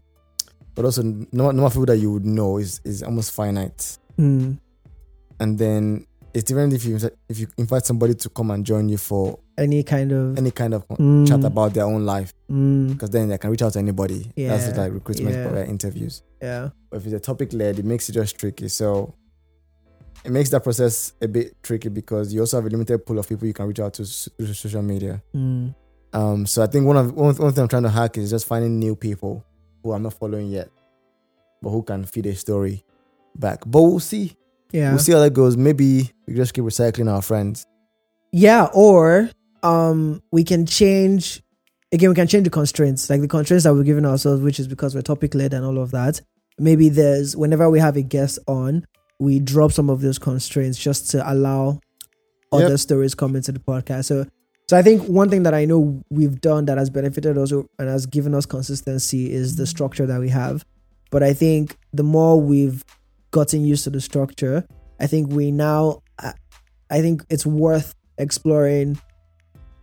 but 0.76 0.86
also 0.86 1.02
no 1.04 1.52
number 1.52 1.66
of 1.66 1.74
people 1.74 1.86
that 1.88 1.98
you 1.98 2.12
would 2.14 2.26
know 2.26 2.58
is 2.58 2.82
is 2.84 3.04
almost 3.04 3.32
finite. 3.32 3.98
Mm. 4.18 4.60
And 5.40 5.58
then 5.58 6.06
it's 6.34 6.44
different 6.46 6.74
if 6.74 6.86
you 6.86 6.98
if 7.30 7.40
you 7.40 7.48
invite 7.58 7.86
somebody 7.86 8.14
to 8.16 8.30
come 8.30 8.52
and 8.52 8.66
join 8.66 8.90
you 8.90 8.98
for 8.98 9.40
Any 9.58 9.84
kind 9.84 10.12
of 10.12 10.38
any 10.38 10.52
kind 10.52 10.74
of 10.74 10.88
Mm. 10.88 11.28
chat 11.28 11.44
about 11.44 11.74
their 11.74 11.86
own 11.86 12.06
life. 12.06 12.34
Mm. 12.50 12.90
because 12.94 13.10
then 13.10 13.30
they 13.30 13.38
can 13.38 13.50
reach 13.52 13.62
out 13.62 13.74
to 13.74 13.80
anybody. 13.80 14.32
That's 14.36 14.76
like 14.78 14.94
recruitment 14.94 15.36
yeah. 15.36 15.64
interviews. 15.66 16.24
Yeah. 16.42 16.70
But 16.90 16.98
if 16.98 17.06
it's 17.06 17.16
a 17.16 17.20
topic 17.20 17.54
led, 17.54 17.80
it 17.80 17.86
makes 17.86 18.10
it 18.10 18.14
just 18.14 18.38
tricky. 18.38 18.68
So 18.68 19.14
it 20.24 20.32
makes 20.32 20.50
that 20.52 20.64
process 20.64 21.14
a 21.22 21.28
bit 21.28 21.62
tricky 21.64 21.90
because 21.90 22.34
you 22.34 22.42
also 22.42 22.58
have 22.58 22.66
a 22.66 22.70
limited 22.70 23.06
pool 23.06 23.20
of 23.20 23.28
people 23.28 23.48
you 23.48 23.54
can 23.54 23.66
reach 23.68 23.80
out 23.80 23.94
to 23.96 24.06
through 24.06 24.54
social 24.54 24.82
media. 24.82 25.22
Mm. 25.36 25.74
Um, 26.14 26.46
so 26.46 26.62
I 26.62 26.68
think 26.68 26.86
one 26.86 26.98
of 26.98 27.14
one, 27.14 27.36
one 27.36 27.54
thing 27.54 27.62
I'm 27.64 27.68
trying 27.70 27.84
to 27.84 27.90
hack 27.90 28.18
is 28.18 28.30
just 28.30 28.46
finding 28.46 28.80
new 28.80 28.96
people 28.96 29.44
who 29.84 29.94
I'm 29.94 30.04
not 30.04 30.14
following 30.14 30.50
yet, 30.50 30.70
but 31.62 31.70
who 31.70 31.82
can 31.84 32.04
feed 32.06 32.26
a 32.26 32.36
story 32.36 32.84
back. 33.36 33.60
But 33.66 33.82
we'll 33.82 34.00
see. 34.00 34.36
Yeah. 34.72 34.90
We'll 34.92 35.00
see 35.00 35.12
how 35.12 35.20
that 35.20 35.34
goes. 35.34 35.58
Maybe 35.58 36.12
we 36.28 36.34
just 36.36 36.54
keep 36.54 36.64
recycling 36.64 37.12
our 37.12 37.22
friends. 37.22 37.66
Yeah, 38.32 38.68
or 38.74 39.30
um 39.64 40.22
we 40.32 40.44
can 40.44 40.66
change 40.66 41.42
again 41.92 42.10
we 42.10 42.16
can 42.16 42.28
change 42.28 42.46
the 42.46 42.50
constraints, 42.50 43.10
like 43.10 43.22
the 43.22 43.28
constraints 43.28 43.64
that 43.66 43.74
we're 43.74 43.84
giving 43.84 44.06
ourselves, 44.06 44.42
which 44.42 44.60
is 44.60 44.68
because 44.68 44.96
we're 44.96 45.02
topic 45.02 45.36
led 45.36 45.54
and 45.54 45.66
all 45.66 45.78
of 45.78 45.92
that. 45.92 46.22
Maybe 46.58 46.90
there's 46.90 47.36
whenever 47.36 47.70
we 47.70 47.80
have 47.80 47.98
a 47.98 48.02
guest 48.02 48.40
on, 48.48 48.86
we 49.20 49.40
drop 49.40 49.72
some 49.72 49.90
of 49.90 50.02
those 50.02 50.18
constraints 50.20 50.78
just 50.78 51.10
to 51.12 51.32
allow 51.32 51.80
Yep. 52.54 52.64
other 52.64 52.78
stories 52.78 53.16
come 53.16 53.36
into 53.38 53.52
the 53.54 53.60
podcast. 53.60 54.06
So 54.06 54.26
so 54.70 54.78
I 54.78 54.82
think 54.82 55.04
one 55.04 55.30
thing 55.30 55.44
that 55.44 55.54
I 55.54 55.66
know 55.66 56.02
we've 56.10 56.40
done 56.40 56.66
that 56.66 56.78
has 56.78 56.90
benefited 56.90 57.38
us 57.38 57.52
and 57.52 57.68
has 57.80 58.06
given 58.06 58.34
us 58.34 58.46
consistency 58.46 59.32
is 59.32 59.56
the 59.58 59.66
structure 59.68 60.06
that 60.06 60.20
we 60.20 60.30
have. 60.30 60.66
But 61.12 61.24
I 61.24 61.34
think 61.34 61.78
the 61.94 62.04
more 62.04 62.40
we've 62.40 62.84
gotten 63.32 63.64
used 63.66 63.84
to 63.86 63.90
the 63.90 64.02
structure, 64.02 64.66
I 65.00 65.08
think 65.08 65.32
we 65.32 65.52
now 65.52 66.02
I- 66.20 66.34
I 66.90 67.02
think 67.02 67.24
it's 67.30 67.46
worth 67.46 67.96
exploring, 68.18 69.00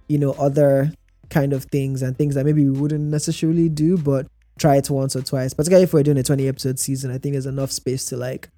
you 0.09 0.19
know, 0.19 0.33
other 0.33 0.93
kind 1.31 1.53
of 1.53 1.65
things 1.65 2.03
and 2.03 2.17
things 2.17 2.35
that 2.35 2.45
maybe 2.45 2.65
we 2.69 2.79
wouldn't 2.79 3.05
necessarily 3.11 3.69
do, 3.69 3.97
but 3.99 4.27
try 4.59 4.77
it 4.77 4.89
once 4.91 5.15
or 5.17 5.23
twice. 5.23 5.55
Particularly 5.55 5.85
if 5.85 5.93
we're 5.93 6.03
doing 6.03 6.19
a 6.19 6.23
20 6.23 6.47
episode 6.49 6.79
season, 6.79 7.11
I 7.11 7.19
think 7.19 7.33
there's 7.35 7.47
enough 7.47 7.71
space 7.71 8.05
to 8.07 8.17
like 8.17 8.49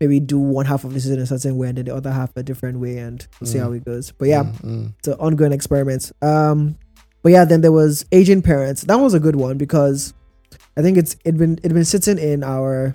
maybe 0.00 0.20
do 0.20 0.38
one 0.38 0.66
half 0.66 0.84
of 0.84 0.92
the 0.92 1.00
season 1.00 1.18
a 1.20 1.26
certain 1.26 1.56
way 1.56 1.68
and 1.68 1.78
then 1.78 1.86
the 1.86 1.94
other 1.94 2.10
half 2.12 2.36
a 2.36 2.42
different 2.42 2.78
way 2.80 2.98
and 2.98 3.26
we'll 3.40 3.48
see 3.50 3.58
Mm. 3.58 3.62
how 3.62 3.72
it 3.72 3.84
goes. 3.84 4.12
But 4.18 4.28
yeah, 4.28 4.44
Mm, 4.44 4.60
mm. 4.64 4.92
it's 4.98 5.08
an 5.08 5.14
ongoing 5.14 5.52
experiment. 5.52 6.12
Um, 6.20 6.76
but 7.22 7.32
yeah, 7.32 7.44
then 7.46 7.62
there 7.62 7.72
was 7.72 8.04
aging 8.12 8.42
parents. 8.42 8.82
That 8.82 9.00
was 9.00 9.14
a 9.14 9.20
good 9.20 9.36
one 9.36 9.56
because 9.56 10.12
I 10.76 10.82
think 10.82 10.98
it's 10.98 11.16
it 11.24 11.36
been 11.38 11.58
it 11.62 11.72
been 11.72 11.84
sitting 11.84 12.18
in 12.18 12.44
our 12.44 12.94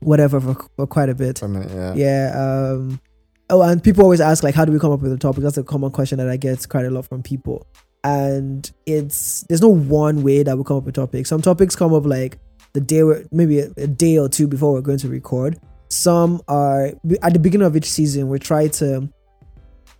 whatever 0.00 0.40
for, 0.40 0.54
for 0.76 0.86
quite 0.86 1.08
a 1.08 1.14
bit. 1.14 1.38
For 1.38 1.46
a 1.46 1.48
minute, 1.48 1.70
yeah. 1.72 1.94
Yeah. 1.94 2.70
Um. 2.72 3.00
Oh, 3.48 3.62
and 3.62 3.82
people 3.82 4.04
always 4.04 4.20
ask 4.20 4.44
like, 4.44 4.54
how 4.54 4.64
do 4.64 4.72
we 4.72 4.78
come 4.78 4.92
up 4.92 5.00
with 5.00 5.12
a 5.12 5.16
topic? 5.16 5.42
That's 5.42 5.58
a 5.58 5.64
common 5.64 5.90
question 5.90 6.18
that 6.18 6.28
I 6.28 6.36
get 6.36 6.68
quite 6.68 6.86
a 6.86 6.90
lot 6.90 7.06
from 7.06 7.22
people. 7.22 7.66
And 8.04 8.70
it's 8.86 9.42
there's 9.48 9.60
no 9.60 9.68
one 9.68 10.22
way 10.22 10.42
that 10.42 10.56
we 10.56 10.64
come 10.64 10.76
up 10.76 10.84
with 10.84 10.94
topics. 10.94 11.28
Some 11.28 11.42
topics 11.42 11.74
come 11.74 11.92
up 11.92 12.06
like 12.06 12.38
the 12.72 12.80
day, 12.80 13.02
we're, 13.02 13.24
maybe 13.32 13.60
a, 13.60 13.70
a 13.76 13.86
day 13.86 14.18
or 14.18 14.28
two 14.28 14.46
before 14.46 14.72
we're 14.72 14.80
going 14.80 14.98
to 14.98 15.08
record. 15.08 15.58
Some 15.88 16.40
are 16.46 16.92
at 17.22 17.32
the 17.32 17.40
beginning 17.40 17.66
of 17.66 17.76
each 17.76 17.90
season. 17.90 18.28
We 18.28 18.38
try 18.38 18.68
to 18.68 19.08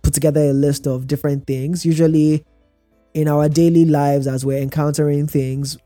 put 0.01 0.13
together 0.13 0.41
a 0.41 0.53
list 0.53 0.87
of 0.87 1.05
different 1.05 1.45
things. 1.45 1.85
Usually, 1.85 2.45
in 3.13 3.27
our 3.27 3.49
daily 3.49 3.83
lives, 3.83 4.25
as 4.27 4.45
we're 4.45 4.61
encountering 4.61 5.27
things, 5.27 5.77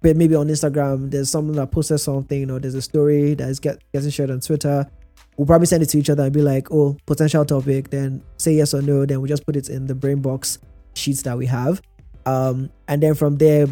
but 0.00 0.16
maybe 0.16 0.34
on 0.34 0.48
Instagram, 0.48 1.10
there's 1.10 1.30
someone 1.30 1.56
that 1.56 1.70
posted 1.70 2.00
something, 2.00 2.50
or 2.50 2.58
there's 2.60 2.74
a 2.74 2.82
story 2.82 3.34
that 3.34 3.48
is 3.48 3.58
get, 3.60 3.82
getting 3.92 4.10
shared 4.10 4.30
on 4.30 4.40
Twitter. 4.40 4.88
We'll 5.36 5.46
probably 5.46 5.66
send 5.66 5.82
it 5.82 5.86
to 5.90 5.98
each 5.98 6.10
other 6.10 6.24
and 6.24 6.32
be 6.32 6.42
like, 6.42 6.70
"Oh, 6.72 6.96
potential 7.06 7.44
topic." 7.44 7.90
Then 7.90 8.22
say 8.36 8.54
yes 8.54 8.74
or 8.74 8.82
no. 8.82 9.06
Then 9.06 9.20
we 9.20 9.28
just 9.28 9.46
put 9.46 9.56
it 9.56 9.68
in 9.68 9.86
the 9.86 9.94
brain 9.94 10.20
box 10.20 10.58
sheets 10.94 11.22
that 11.22 11.36
we 11.38 11.46
have, 11.46 11.80
um, 12.26 12.70
and 12.88 13.02
then 13.02 13.14
from 13.14 13.36
there, 13.36 13.66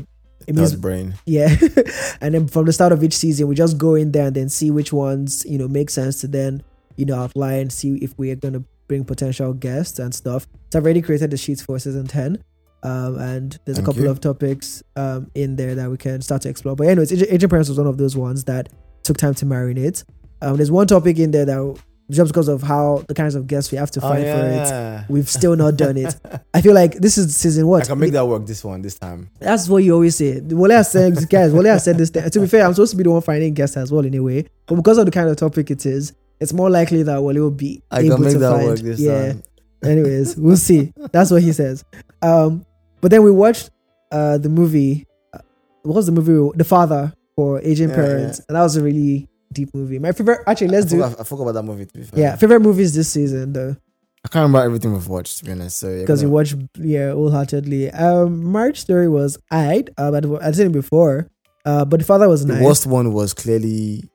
it 0.47 0.54
means 0.54 0.71
That's 0.71 0.80
brain. 0.80 1.14
yeah. 1.26 1.49
and 2.21 2.35
then 2.35 2.47
from 2.49 2.66
the 2.66 2.73
start 2.73 2.92
of 2.92 3.02
each 3.02 3.16
season, 3.16 3.49
we 3.49 3.54
just 3.56 3.78
go 3.78 3.95
in 3.97 4.12
there 4.12 4.26
and 4.26 4.37
then 4.37 4.49
see 4.49 4.71
which 4.71 4.92
ones, 4.92 5.45
you 5.45 5.59
know, 5.59 5.66
make 5.66 5.90
sense 5.90 6.21
to 6.21 6.28
then, 6.28 6.62
you 6.97 7.04
know, 7.04 7.16
outline, 7.16 7.61
and 7.62 7.73
see 7.73 7.97
if 7.97 8.16
we 8.16 8.30
are 8.30 8.37
going 8.37 8.54
to 8.54 8.64
bring 8.87 9.04
potential 9.04 9.52
guests 9.52 9.99
and 9.99 10.14
stuff. 10.14 10.47
So 10.73 10.78
I've 10.78 10.85
already 10.85 11.02
created 11.02 11.33
the 11.33 11.37
sheets 11.37 11.62
for 11.62 11.78
season 11.80 12.06
10. 12.06 12.42
Um, 12.83 13.18
and 13.18 13.59
there's 13.64 13.78
Thank 13.78 13.88
a 13.88 13.90
couple 13.90 14.02
you. 14.04 14.11
of 14.11 14.21
topics 14.21 14.83
um, 14.95 15.30
in 15.35 15.56
there 15.56 15.75
that 15.75 15.90
we 15.90 15.97
can 15.97 16.21
start 16.23 16.42
to 16.42 16.49
explore. 16.49 16.76
But 16.76 16.88
anyways, 16.88 17.12
Aging 17.12 17.49
Parents 17.49 17.68
was 17.68 17.78
one 17.78 17.87
of 17.87 17.99
those 17.99 18.16
ones 18.16 18.45
that 18.45 18.68
took 19.02 19.16
time 19.16 19.35
to 19.35 19.47
marinate. 19.47 20.04
Um, 20.42 20.56
there's 20.56 20.71
one 20.71 20.87
topic 20.87 21.18
in 21.18 21.30
there 21.30 21.45
that 21.47 21.80
just 22.11 22.28
because 22.30 22.47
of 22.49 22.62
how 22.62 23.04
the 23.09 23.14
kinds 23.14 23.35
of 23.35 23.47
guests 23.47 23.73
we 23.73 23.78
have 23.78 23.90
to 23.92 24.00
Oh, 24.00 24.09
find 24.09 24.23
for 24.23 24.28
it, 24.28 25.11
we've 25.11 25.28
still 25.28 25.56
not 25.56 25.76
done 25.76 25.97
it. 25.97 26.14
I 26.54 26.61
feel 26.61 26.75
like 26.75 26.95
this 26.95 27.18
is 27.18 27.35
season 27.35 27.66
what? 27.66 27.83
I 27.83 27.87
can 27.87 27.99
make 27.99 28.12
that 28.12 28.26
work 28.26 28.47
this 28.47 28.62
one, 28.64 28.83
this 28.83 28.99
time. 28.99 29.30
That's 29.40 29.68
what 29.68 29.78
you 29.78 29.95
always 29.95 30.16
say. 30.16 30.40
Wale 30.40 30.71
has 30.71 30.92
said, 30.92 31.28
guys, 31.28 31.52
Wale 31.52 31.64
has 31.64 31.85
said 31.85 31.99
this. 31.99 32.11
Thing. 32.11 32.28
To 32.30 32.40
be 32.40 32.47
fair, 32.47 32.64
I'm 32.64 32.75
supposed 32.75 32.92
to 32.92 32.97
be 32.97 33.02
the 33.02 33.11
one 33.11 33.23
finding 33.23 33.54
guests 33.54 33.76
as 33.76 33.90
well, 33.90 34.04
in 34.04 34.14
a 34.14 34.21
way. 34.21 34.47
But 34.66 34.76
because 34.76 34.99
of 34.99 35.06
the 35.06 35.11
kind 35.11 35.28
of 35.28 35.37
topic 35.37 35.71
it 35.71 35.85
is, 35.85 36.12
it's 36.38 36.52
more 36.52 36.71
likely 36.71 37.02
that 37.02 37.21
Wale 37.23 37.40
will 37.40 37.50
be 37.50 37.83
I 37.90 38.00
able 38.00 38.16
can 38.16 38.25
make 38.25 38.33
to 38.35 38.38
that 38.38 38.52
find. 38.52 38.64
work 38.66 38.78
this 38.78 39.00
yeah. 39.00 39.33
time. 39.33 39.42
Anyways, 39.87 40.37
we'll 40.37 40.57
see. 40.57 40.93
That's 41.12 41.31
what 41.31 41.43
he 41.43 41.52
says. 41.52 41.85
Um, 42.23 42.64
but 43.00 43.11
then 43.11 43.23
we 43.23 43.31
watched 43.31 43.71
uh 44.12 44.38
the 44.38 44.49
movie. 44.49 45.07
uh, 45.33 45.38
What 45.83 45.97
was 45.97 46.07
the 46.07 46.12
movie? 46.12 46.33
we- 46.38 46.57
The 46.57 46.64
Father 46.64 47.12
for 47.35 47.61
Aging 47.61 47.90
Yeah, 47.90 47.95
Parents, 47.97 48.40
and 48.49 48.57
that 48.57 48.62
was 48.62 48.76
a 48.76 48.83
really 48.83 49.28
deep 49.52 49.75
movie. 49.75 49.99
My 49.99 50.12
favorite. 50.12 50.40
Actually, 50.47 50.69
let's 50.69 50.87
I 50.87 50.88
do. 50.97 51.02
forgot, 51.02 51.21
I 51.21 51.25
forgot 51.25 51.43
about 51.45 51.52
that 51.55 51.62
movie, 51.64 51.87
to 51.87 51.95
be 51.95 52.02
fair. 52.05 52.21
Yeah, 52.21 52.37
favorite 52.37 52.61
movies 52.61 52.95
this 52.95 53.09
season 53.11 53.52
though, 53.52 53.76
I 54.25 54.28
can't 54.28 54.43
remember 54.43 54.64
everything 54.64 54.93
we've 54.93 55.07
watched, 55.09 55.38
to 55.38 55.45
be 55.45 55.52
honest. 55.52 55.78
So, 55.78 55.88
yeah, 55.90 56.00
because 56.00 56.21
we 56.23 56.26
gonna- 56.26 56.35
watched 56.35 56.57
yeah 56.81 57.12
wholeheartedly. 57.12 57.90
Um, 57.92 58.51
Marriage 58.53 58.81
Story 58.81 59.09
was 59.09 59.38
alright. 59.53 59.88
Uh, 59.99 60.11
but 60.11 60.42
I'd 60.42 60.57
seen 60.57 60.66
it 60.66 60.72
before. 60.72 61.29
Uh, 61.64 61.85
but 61.85 61.99
the 62.01 62.07
Father 62.07 62.29
was 62.29 62.44
the 62.46 62.55
nice. 62.55 62.62
worst 62.62 62.87
one 62.87 63.12
was 63.12 63.35
clearly. 63.35 64.09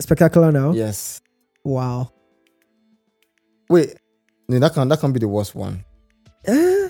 Spectacular 0.00 0.50
now. 0.52 0.72
Yes. 0.72 1.20
Wow. 1.64 2.10
Wait. 3.68 3.94
No, 4.48 4.58
that 4.58 4.72
can 4.74 4.88
that 4.88 5.00
can 5.00 5.12
be 5.12 5.18
the 5.20 5.28
worst 5.28 5.54
one. 5.54 5.84
Uh, 6.46 6.88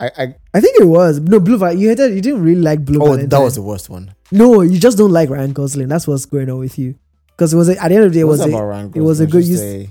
I, 0.00 0.10
I 0.16 0.34
I 0.54 0.60
think 0.60 0.80
it 0.80 0.86
was 0.86 1.20
no 1.20 1.40
Blue. 1.40 1.58
You 1.72 1.88
hated. 1.90 2.14
You 2.14 2.20
didn't 2.22 2.42
really 2.42 2.60
like 2.62 2.84
Blue. 2.84 3.00
oh 3.02 3.16
that 3.16 3.38
was 3.40 3.54
the 3.56 3.62
worst 3.62 3.90
one. 3.90 4.14
no. 4.30 4.62
You 4.62 4.78
just 4.78 4.96
don't 4.96 5.10
like 5.12 5.28
Ryan 5.28 5.52
Gosling. 5.52 5.88
That's 5.88 6.06
what's 6.08 6.24
going 6.24 6.48
on 6.50 6.58
with 6.58 6.78
you. 6.78 6.94
Because 7.28 7.52
it 7.54 7.56
was 7.56 7.68
a, 7.68 7.82
at 7.82 7.88
the 7.88 7.94
end 7.94 8.04
of 8.04 8.10
the 8.12 8.14
day, 8.14 8.20
it 8.20 8.24
was 8.24 8.40
a, 8.40 8.90
it 8.94 9.00
was 9.00 9.20
a 9.20 9.26
good 9.26 9.44
use- 9.44 9.60
a- 9.62 9.88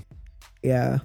yeah. 0.62 0.98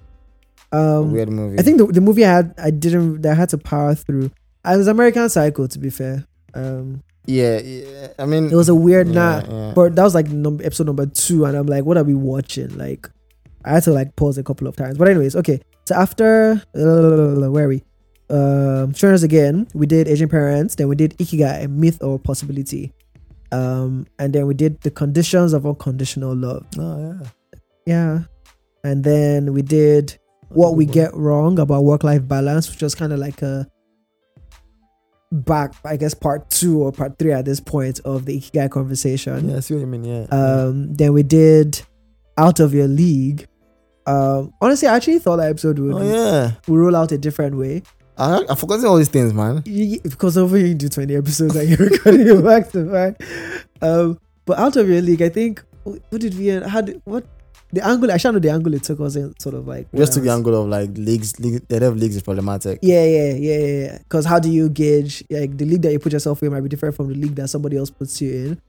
Um, 0.72 1.12
weird 1.12 1.30
movie. 1.30 1.58
I 1.60 1.62
think 1.62 1.78
the, 1.78 1.86
the 1.88 2.02
movie 2.02 2.26
I 2.26 2.32
had 2.34 2.54
I 2.58 2.70
didn't 2.72 3.22
that 3.22 3.32
I 3.32 3.36
had 3.36 3.50
to 3.50 3.58
power 3.58 3.96
through. 3.96 4.32
I 4.64 4.76
was 4.78 4.88
American 4.88 5.30
Psycho 5.30 5.68
to 5.68 5.80
be 5.80 5.90
fair. 5.92 6.26
Um, 6.54 7.04
Yeah, 7.28 7.60
yeah. 7.60 8.08
I 8.20 8.26
mean, 8.26 8.46
it 8.52 8.56
was 8.56 8.70
a 8.70 8.76
weird 8.76 9.08
yeah, 9.08 9.14
nah. 9.14 9.42
yeah. 9.68 9.74
But 9.76 9.96
that 9.96 10.04
was 10.04 10.16
like 10.16 10.28
number 10.30 10.64
episode 10.66 10.88
number 10.88 11.06
two, 11.06 11.46
and 11.46 11.56
I'm 11.56 11.68
like, 11.68 11.86
what 11.86 11.98
are 11.98 12.04
we 12.04 12.14
watching? 12.16 12.78
Like, 12.78 13.10
I 13.66 13.74
had 13.74 13.84
to 13.84 13.92
like 13.92 14.16
pause 14.16 14.38
a 14.38 14.44
couple 14.44 14.68
of 14.68 14.76
times. 14.76 14.98
But 14.98 15.08
anyways, 15.08 15.36
okay. 15.36 15.60
So 15.86 15.96
after 15.96 16.62
uh, 16.76 17.50
where 17.50 17.66
are 17.66 17.68
we? 17.68 17.84
Um, 18.30 18.94
Strangers 18.94 19.24
Again. 19.24 19.68
We 19.74 19.86
did 19.86 20.08
Aging 20.08 20.30
Parents. 20.30 20.76
Then 20.76 20.88
we 20.88 20.96
did 20.96 21.18
Ikigai, 21.18 21.66
a 21.66 21.68
Myth 21.68 22.02
or 22.02 22.18
Possibility. 22.18 22.94
Um, 23.52 24.08
and 24.20 24.34
then 24.34 24.48
we 24.48 24.54
did 24.54 24.82
the 24.82 24.92
conditions 24.92 25.54
of 25.54 25.66
unconditional 25.66 26.36
love. 26.36 26.66
Oh 26.78 27.00
yeah. 27.00 27.28
Yeah. 27.86 28.20
And 28.84 29.04
then 29.04 29.54
we 29.54 29.62
did 29.62 30.18
what 30.50 30.76
we 30.76 30.86
get 30.86 31.14
wrong 31.16 31.60
about 31.60 31.84
work 31.84 32.04
life 32.04 32.28
balance, 32.28 32.70
which 32.70 32.82
was 32.82 32.96
kind 32.96 33.14
of 33.14 33.20
like 33.20 33.42
a 33.42 33.68
back, 35.32 35.74
I 35.84 35.98
guess, 35.98 36.14
part 36.14 36.50
two 36.50 36.82
or 36.82 36.92
part 36.92 37.18
three 37.20 37.32
at 37.32 37.46
this 37.46 37.60
point 37.60 38.00
of 38.06 38.26
the 38.26 38.40
Ikigai 38.40 38.70
conversation. 38.72 39.50
Yeah, 39.50 39.58
I 39.58 39.60
see 39.60 39.74
what 39.74 39.82
you 39.82 39.88
mean. 39.88 40.04
Yeah. 40.04 40.26
Um, 40.32 40.94
then 40.94 41.14
we 41.14 41.24
did 41.24 41.82
Out 42.38 42.60
of 42.60 42.74
Your 42.74 42.88
League. 42.88 43.48
Um, 44.08 44.54
honestly, 44.62 44.88
I 44.88 44.96
actually 44.96 45.20
thought 45.20 45.38
that 45.38 45.50
episode 45.50 45.80
would, 45.80 45.94
oh 45.96 46.04
yeah. 46.04 46.52
would 46.68 46.78
roll 46.78 46.96
out 46.96 47.12
a 47.12 47.18
different 47.18 47.58
way. 47.58 47.82
I 48.18 48.44
I 48.50 48.56
forgotten 48.56 48.86
all 48.86 48.98
these 48.98 49.10
things, 49.10 49.34
man. 49.34 49.64
Y- 49.66 50.00
Because 50.04 50.38
over 50.38 50.56
here 50.58 50.68
you 50.68 50.76
do 50.76 50.88
20 50.90 51.16
episodes 51.16 51.56
and 51.56 51.68
you're 51.68 51.90
recording 51.90 52.42
back 52.44 52.72
to 52.72 52.84
back. 52.86 53.22
Um, 53.82 54.20
but 54.46 54.58
Out 54.60 54.76
of 54.78 54.88
Your 54.88 55.02
League, 55.02 55.22
I 55.22 55.30
think, 55.30 55.64
what 55.84 56.22
did 56.22 56.38
we, 56.38 56.48
how 56.48 56.82
did, 56.82 57.02
what, 57.06 57.26
the 57.74 57.86
angle, 57.86 58.12
I 58.12 58.18
should 58.18 58.32
know 58.32 58.40
the 58.40 58.52
angle 58.52 58.74
it 58.76 58.84
took 58.84 59.00
was 59.00 59.16
in 59.16 59.38
sort 59.40 59.56
of 59.56 59.68
like. 59.68 59.88
Just 59.94 60.14
took 60.14 60.22
when 60.22 60.28
the 60.28 60.34
angle 60.34 60.64
of 60.64 60.70
like 60.70 60.92
leagues, 60.96 61.38
league, 61.40 61.68
the 61.68 61.86
of 61.88 61.98
leagues 61.98 62.16
is 62.16 62.22
problematic. 62.22 62.80
Yeah, 62.84 63.04
yeah, 63.04 63.34
yeah, 63.34 63.58
yeah. 63.58 63.98
Because 63.98 64.24
how 64.26 64.40
do 64.40 64.50
you 64.50 64.70
gauge 64.70 65.24
like 65.30 65.58
the 65.58 65.66
league 65.66 65.82
that 65.82 65.92
you 65.92 66.00
put 66.00 66.14
yourself 66.14 66.42
in 66.44 66.52
might 66.54 66.62
be 66.62 66.70
different 66.70 66.96
from 66.96 67.08
the 67.10 67.16
league 67.16 67.36
that 67.36 67.50
somebody 67.50 67.76
else 67.76 67.90
puts 67.90 68.22
you 68.22 68.32
in. 68.32 68.62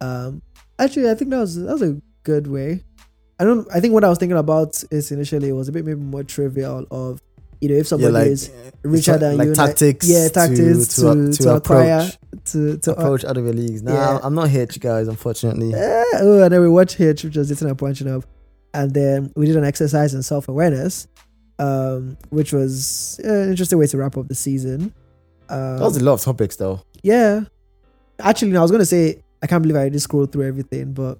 Um, 0.00 0.40
actually, 0.78 1.10
I 1.10 1.14
think 1.14 1.30
that 1.32 1.40
was 1.40 1.56
that 1.56 1.72
was 1.72 1.82
a 1.82 2.00
good 2.22 2.46
way. 2.46 2.82
I 3.38 3.44
don't. 3.44 3.66
I 3.74 3.80
think 3.80 3.94
what 3.94 4.04
I 4.04 4.08
was 4.08 4.18
thinking 4.18 4.38
about 4.38 4.82
is 4.90 5.10
initially 5.10 5.48
it 5.48 5.52
was 5.52 5.68
a 5.68 5.72
bit 5.72 5.84
maybe 5.84 6.00
more 6.00 6.22
trivial 6.22 6.86
of 6.90 7.20
you 7.60 7.68
know 7.68 7.74
if 7.76 7.78
Yeah, 7.84 7.88
somebody 7.88 8.12
like 8.12 8.26
is 8.28 8.48
uh, 8.50 8.70
richer 8.82 9.18
than 9.18 9.36
like 9.38 9.46
you, 9.46 9.52
like- 9.54 9.68
tactics. 9.68 10.08
yeah 10.08 10.28
tactics 10.28 10.96
to 10.96 11.02
to, 11.02 11.32
to, 11.32 11.42
to, 11.42 11.54
acquire 11.56 11.98
approach 12.00 12.18
to 12.52 12.78
to 12.78 12.92
approach 12.92 13.24
out 13.24 13.36
of 13.36 13.44
your 13.44 13.54
leagues. 13.54 13.82
Nah, 13.82 13.92
yeah. 13.92 14.18
I'm 14.22 14.34
not 14.34 14.50
here, 14.50 14.66
you 14.70 14.80
guys. 14.80 15.08
Unfortunately. 15.08 15.72
Eh, 15.74 16.04
oh, 16.20 16.42
and 16.42 16.52
then 16.52 16.60
we 16.60 16.68
watched 16.68 16.96
Hitch, 16.96 17.24
which 17.24 17.36
was 17.36 17.48
sitting 17.48 17.68
and 17.68 17.78
punching 17.78 18.08
up, 18.08 18.24
and 18.72 18.92
then 18.92 19.32
we 19.34 19.46
did 19.46 19.56
an 19.56 19.64
exercise 19.64 20.14
in 20.14 20.22
self 20.22 20.48
awareness, 20.48 21.08
um, 21.58 22.16
which 22.30 22.52
was 22.52 23.20
uh, 23.24 23.28
an 23.32 23.50
interesting 23.50 23.78
way 23.78 23.86
to 23.86 23.96
wrap 23.96 24.16
up 24.16 24.28
the 24.28 24.34
season. 24.34 24.92
Um, 25.48 25.78
That 25.78 25.84
was 25.84 25.96
a 25.96 26.04
lot 26.04 26.14
of 26.14 26.20
topics, 26.20 26.56
though. 26.56 26.82
Yeah. 27.02 27.44
Actually, 28.20 28.52
no, 28.52 28.60
I 28.60 28.62
was 28.62 28.70
gonna 28.70 28.84
say 28.84 29.22
I 29.42 29.46
can't 29.46 29.62
believe 29.62 29.76
I 29.76 29.88
just 29.88 30.04
scrolled 30.04 30.30
through 30.32 30.46
everything, 30.46 30.92
but 30.92 31.18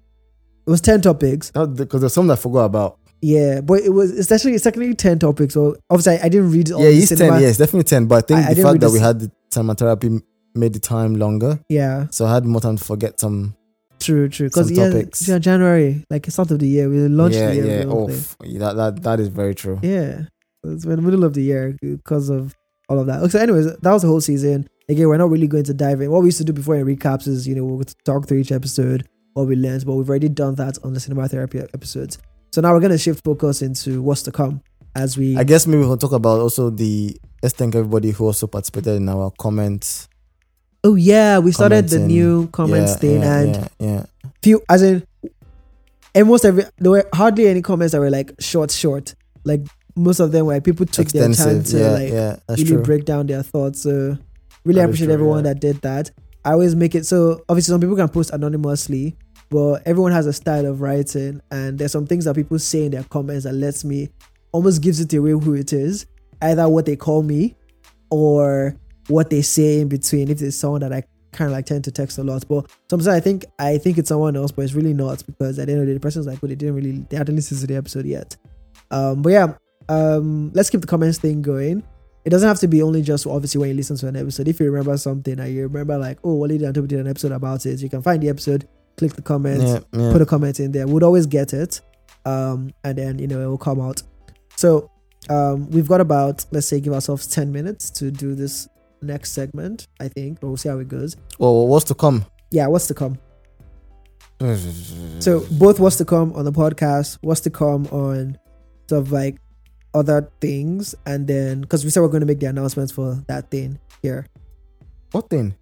it 0.66 0.70
was 0.70 0.80
ten 0.80 1.00
topics. 1.00 1.50
Because 1.50 2.00
there's 2.00 2.12
some 2.14 2.26
that 2.28 2.34
I 2.38 2.42
forgot 2.42 2.64
about. 2.64 2.98
Yeah, 3.22 3.60
but 3.62 3.80
it 3.80 3.90
was 3.90 4.10
it's 4.18 4.30
actually 4.30 4.54
it's 4.54 4.64
technically 4.64 4.94
ten 4.94 5.18
topics. 5.18 5.54
So 5.54 5.76
obviously 5.88 6.18
I, 6.18 6.26
I 6.26 6.28
didn't 6.28 6.50
read 6.50 6.70
all 6.72 6.82
yeah, 6.82 6.88
it's 6.88 7.08
cinema. 7.08 7.32
ten. 7.32 7.42
Yeah, 7.42 7.48
it's 7.48 7.58
definitely 7.58 7.84
ten. 7.84 8.06
But 8.06 8.16
I 8.16 8.20
think 8.26 8.38
I- 8.40 8.42
I 8.42 8.48
the 8.50 8.54
didn't 8.56 8.70
fact 8.70 8.80
that 8.82 8.90
we 8.90 8.98
had 8.98 9.20
the 9.20 9.30
cinema 9.50 9.74
therapy 9.74 10.20
made 10.54 10.72
the 10.72 10.78
time 10.80 11.14
longer, 11.16 11.58
Yeah, 11.68 12.06
so 12.10 12.26
I 12.26 12.34
had 12.34 12.44
more 12.44 12.60
time 12.60 12.76
to 12.76 12.84
forget 12.84 13.18
some. 13.18 13.56
true, 13.98 14.28
true. 14.28 14.46
Because 14.48 14.70
yeah, 14.70 14.88
topics. 14.90 15.26
yeah, 15.26 15.38
January, 15.38 16.04
like 16.10 16.26
start 16.30 16.50
of 16.52 16.58
the 16.60 16.68
year, 16.68 16.88
we 16.88 16.98
launched 17.08 17.36
yeah, 17.36 17.48
the 17.48 17.54
year. 17.54 17.64
yeah. 17.66 17.72
with 17.78 17.86
the 17.86 17.90
whole 17.90 18.10
Oh, 18.10 18.14
f- 18.14 18.36
that 18.60 18.76
that 18.76 19.02
that 19.02 19.20
is 19.20 19.28
very 19.28 19.54
true. 19.54 19.80
Yeah, 19.82 20.26
it's 20.64 20.84
been 20.84 20.96
the 20.96 21.02
middle 21.02 21.24
of 21.24 21.32
the 21.34 21.42
year 21.42 21.76
because 21.80 22.28
of 22.28 22.54
all 22.88 22.98
of 23.00 23.06
that. 23.06 23.20
Okay, 23.22 23.30
so 23.30 23.38
anyways, 23.40 23.66
that 23.78 23.90
was 23.92 24.02
the 24.02 24.08
whole 24.08 24.20
season. 24.20 24.68
Again, 24.88 25.08
we're 25.08 25.16
not 25.16 25.30
really 25.30 25.46
going 25.46 25.64
to 25.64 25.72
dive 25.74 26.02
in. 26.02 26.10
What 26.10 26.20
we 26.20 26.26
used 26.28 26.38
to 26.38 26.44
do 26.44 26.52
before 26.52 26.76
in 26.76 26.86
recaps 26.86 27.26
is, 27.26 27.48
you 27.48 27.54
know, 27.54 27.64
we'll 27.64 27.82
talk 28.04 28.28
through 28.28 28.38
each 28.38 28.52
episode, 28.52 29.08
what 29.34 29.46
we 29.46 29.56
learned, 29.56 29.84
but 29.86 29.94
we've 29.94 30.08
already 30.08 30.28
done 30.28 30.54
that 30.56 30.78
on 30.82 30.94
the 30.94 31.00
cinema 31.00 31.28
therapy 31.28 31.58
episodes. 31.60 32.18
So 32.52 32.60
now 32.60 32.72
we're 32.72 32.80
going 32.80 32.92
to 32.92 32.98
shift 32.98 33.22
focus 33.24 33.62
into 33.62 34.00
what's 34.00 34.22
to 34.22 34.32
come 34.32 34.62
as 34.96 35.18
we. 35.18 35.36
I 35.36 35.44
guess 35.44 35.66
maybe 35.66 35.80
we'll 35.82 35.96
talk 35.96 36.12
about 36.12 36.40
also 36.40 36.70
the. 36.70 37.16
Let's 37.42 37.54
thank 37.54 37.74
everybody 37.74 38.10
who 38.10 38.24
also 38.24 38.46
participated 38.46 38.96
in 38.96 39.08
our 39.08 39.30
comments. 39.38 40.08
oh 40.84 40.94
yeah, 40.94 41.38
we 41.38 41.52
started 41.52 41.88
the 41.88 41.98
new 41.98 42.48
comments 42.48 42.92
yeah, 42.92 42.98
thing, 42.98 43.20
yeah, 43.20 43.38
and 43.38 43.56
yeah, 43.56 43.86
yeah. 43.86 44.06
few 44.42 44.62
as 44.68 44.82
in 44.82 45.06
almost 46.14 46.44
every 46.44 46.64
there 46.78 46.90
were 46.90 47.08
hardly 47.12 47.48
any 47.48 47.62
comments 47.62 47.92
that 47.92 48.00
were 48.00 48.10
like 48.10 48.32
short, 48.38 48.70
short. 48.70 49.14
Like 49.44 49.60
most 49.96 50.20
of 50.20 50.32
them 50.32 50.46
like 50.46 50.64
people 50.64 50.86
took 50.86 51.08
their 51.08 51.32
time 51.32 51.64
to 51.64 51.76
like 51.90 52.40
really 52.48 52.64
true. 52.64 52.82
break 52.82 53.04
down 53.04 53.26
their 53.26 53.42
thoughts. 53.42 53.82
So 53.82 54.16
really 54.64 54.80
That 54.80 54.84
appreciate 54.84 55.06
true, 55.06 55.14
everyone 55.14 55.42
that 55.44 55.60
did 55.60 55.80
that. 55.82 56.10
I 56.44 56.52
always 56.52 56.74
make 56.74 56.94
it 56.94 57.06
so 57.06 57.42
obviously 57.48 57.72
some 57.72 57.80
people 57.80 57.96
can 57.96 58.08
post 58.08 58.30
anonymously, 58.30 59.16
but 59.50 59.82
everyone 59.86 60.12
has 60.12 60.26
a 60.26 60.32
style 60.32 60.66
of 60.66 60.80
writing, 60.80 61.40
and 61.50 61.78
there's 61.78 61.92
some 61.92 62.06
things 62.06 62.24
that 62.24 62.34
people 62.34 62.58
say 62.58 62.86
in 62.86 62.92
their 62.92 63.04
comments 63.04 63.44
that 63.44 63.52
lets 63.54 63.84
me 63.84 64.08
almost 64.52 64.82
gives 64.82 65.00
it 65.00 65.12
away 65.14 65.30
who 65.30 65.54
it 65.54 65.72
is, 65.72 66.06
either 66.42 66.68
what 66.68 66.86
they 66.86 66.96
call 66.96 67.22
me 67.22 67.56
or 68.10 68.76
what 69.08 69.30
they 69.30 69.42
say 69.42 69.80
in 69.80 69.88
between. 69.88 70.30
If 70.30 70.40
it's 70.42 70.56
someone 70.56 70.80
that 70.80 70.92
I 70.92 71.02
kind 71.32 71.50
of 71.50 71.52
like 71.52 71.66
tend 71.66 71.84
to 71.84 71.90
text 71.90 72.18
a 72.18 72.24
lot, 72.24 72.46
but 72.48 72.70
sometimes 72.88 73.08
I 73.08 73.20
think 73.20 73.44
I 73.58 73.78
think 73.78 73.98
it's 73.98 74.08
someone 74.08 74.36
else, 74.36 74.52
but 74.52 74.62
it's 74.62 74.74
really 74.74 74.94
not 74.94 75.24
because 75.26 75.58
at 75.58 75.66
the 75.66 75.72
end 75.72 75.80
of 75.82 75.86
the 75.86 75.92
day, 75.92 75.98
the 75.98 76.00
person's 76.00 76.26
like, 76.26 76.40
well, 76.42 76.48
they 76.48 76.54
didn't 76.54 76.74
really 76.74 77.04
they 77.10 77.16
hadn't 77.16 77.34
listened 77.34 77.60
to 77.60 77.66
the 77.66 77.76
episode 77.76 78.06
yet. 78.06 78.36
Um, 78.90 79.22
but 79.22 79.30
yeah, 79.30 79.54
um, 79.88 80.52
let's 80.54 80.70
keep 80.70 80.80
the 80.80 80.86
comments 80.86 81.18
thing 81.18 81.42
going. 81.42 81.82
It 82.24 82.30
doesn't 82.30 82.48
have 82.48 82.60
to 82.60 82.68
be 82.68 82.82
only 82.82 83.02
just 83.02 83.26
obviously 83.26 83.60
when 83.60 83.70
you 83.70 83.74
listen 83.74 83.96
to 83.96 84.08
an 84.08 84.16
episode. 84.16 84.48
If 84.48 84.58
you 84.58 84.70
remember 84.70 84.96
something 84.96 85.38
and 85.38 85.52
you 85.52 85.64
remember 85.64 85.98
like, 85.98 86.18
oh, 86.24 86.36
Wale 86.36 86.64
and 86.64 86.74
Toby 86.74 86.88
did 86.88 87.00
an 87.00 87.08
episode 87.08 87.32
about 87.32 87.66
it, 87.66 87.82
you 87.82 87.90
can 87.90 88.00
find 88.00 88.22
the 88.22 88.30
episode, 88.30 88.66
click 88.96 89.12
the 89.14 89.22
comments, 89.22 89.64
Yeah, 89.64 89.80
yeah. 89.92 90.12
put 90.12 90.22
a 90.22 90.26
comment 90.26 90.60
in 90.60 90.72
there. 90.72 90.86
We'd 90.86 91.02
always 91.02 91.26
get 91.26 91.52
it, 91.52 91.80
um, 92.24 92.70
and 92.84 92.96
then 92.98 93.18
you 93.18 93.26
know 93.26 93.40
it 93.42 93.46
will 93.46 93.58
come 93.58 93.80
out. 93.80 94.02
So 94.56 94.90
um, 95.28 95.70
we've 95.70 95.88
got 95.88 96.00
about 96.00 96.44
let's 96.52 96.66
say 96.66 96.80
give 96.80 96.92
ourselves 96.92 97.26
ten 97.26 97.52
minutes 97.52 97.90
to 97.92 98.10
do 98.10 98.34
this 98.34 98.68
next 99.02 99.32
segment. 99.32 99.86
I 100.00 100.08
think, 100.08 100.40
but 100.40 100.48
we'll 100.48 100.56
see 100.56 100.68
how 100.68 100.78
it 100.78 100.88
goes. 100.88 101.16
well, 101.38 101.66
what's 101.66 101.84
to 101.86 101.94
come? 101.94 102.24
Yeah, 102.50 102.66
what's 102.68 102.86
to 102.88 102.94
come? 102.94 103.18
So 105.20 105.46
both 105.52 105.80
what's 105.80 105.96
to 105.96 106.04
come 106.04 106.32
on 106.34 106.44
the 106.44 106.52
podcast, 106.52 107.18
what's 107.22 107.40
to 107.42 107.50
come 107.50 107.86
on 107.86 108.36
sort 108.88 109.00
of 109.02 109.12
like 109.12 109.38
other 109.94 110.28
things, 110.40 110.94
and 111.06 111.26
then 111.26 111.60
because 111.62 111.84
we 111.84 111.90
said 111.90 112.00
we're 112.00 112.08
going 112.08 112.20
to 112.20 112.26
make 112.26 112.40
the 112.40 112.46
announcements 112.46 112.92
for 112.92 113.22
that 113.28 113.50
thing 113.50 113.78
here. 114.02 114.26
what 115.12 115.30
thing? 115.30 115.54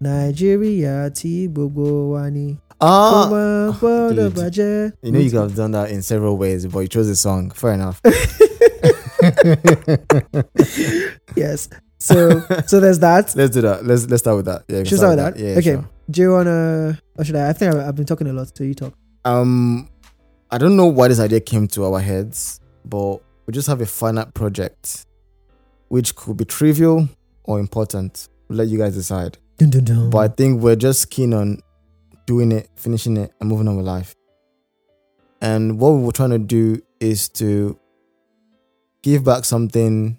Nigeria 0.00 1.10
ti 1.10 1.48
gbogbo 1.48 2.10
wa 2.10 2.30
ni. 2.30 2.58
Ah, 2.80 3.28
dude. 4.10 4.92
you 5.02 5.12
know 5.12 5.20
you 5.20 5.30
could 5.30 5.40
have 5.40 5.54
done 5.54 5.70
that 5.70 5.90
in 5.90 6.02
several 6.02 6.36
ways, 6.36 6.66
but 6.66 6.80
you 6.80 6.88
chose 6.88 7.06
the 7.06 7.16
song. 7.16 7.50
Fair 7.50 7.72
enough. 7.72 8.00
yes. 11.36 11.68
So 11.98 12.40
so 12.66 12.80
there's 12.80 12.98
that. 12.98 13.34
Let's 13.36 13.54
do 13.54 13.60
that. 13.62 13.86
Let's 13.86 14.06
let's 14.06 14.22
start 14.22 14.36
with 14.36 14.46
that. 14.46 14.64
Yeah, 14.68 14.84
Should 14.84 14.98
start 14.98 15.16
with 15.16 15.24
that? 15.24 15.38
Yeah, 15.38 15.58
okay. 15.58 15.74
sure. 15.74 15.88
Do 16.10 16.20
you 16.20 16.32
wanna 16.32 16.98
or 17.16 17.24
should 17.24 17.36
I? 17.36 17.48
I 17.48 17.52
think 17.52 17.74
I've, 17.74 17.88
I've 17.88 17.94
been 17.94 18.06
talking 18.06 18.26
a 18.26 18.32
lot, 18.32 18.56
so 18.56 18.64
you 18.64 18.74
talk. 18.74 18.92
Um, 19.24 19.88
I 20.50 20.58
don't 20.58 20.76
know 20.76 20.86
why 20.86 21.08
this 21.08 21.20
idea 21.20 21.40
came 21.40 21.66
to 21.68 21.84
our 21.86 22.00
heads, 22.00 22.60
but 22.84 23.18
we 23.46 23.52
just 23.52 23.68
have 23.68 23.80
a 23.80 23.86
finite 23.86 24.34
project, 24.34 25.06
which 25.88 26.14
could 26.14 26.36
be 26.36 26.44
trivial 26.44 27.08
or 27.44 27.58
important. 27.58 28.28
We'll 28.48 28.58
let 28.58 28.68
you 28.68 28.78
guys 28.78 28.94
decide. 28.94 29.38
Dun, 29.56 29.70
dun, 29.70 29.84
dun. 29.84 30.10
But 30.10 30.18
I 30.18 30.28
think 30.28 30.60
we're 30.60 30.74
just 30.76 31.10
keen 31.10 31.32
on 31.32 31.60
doing 32.26 32.50
it, 32.50 32.68
finishing 32.76 33.16
it, 33.16 33.32
and 33.40 33.48
moving 33.48 33.68
on 33.68 33.76
with 33.76 33.86
life. 33.86 34.16
And 35.40 35.78
what 35.78 35.90
we 35.90 36.02
were 36.02 36.12
trying 36.12 36.30
to 36.30 36.38
do 36.38 36.82
is 36.98 37.28
to 37.30 37.78
give 39.02 39.24
back 39.24 39.44
something 39.44 40.18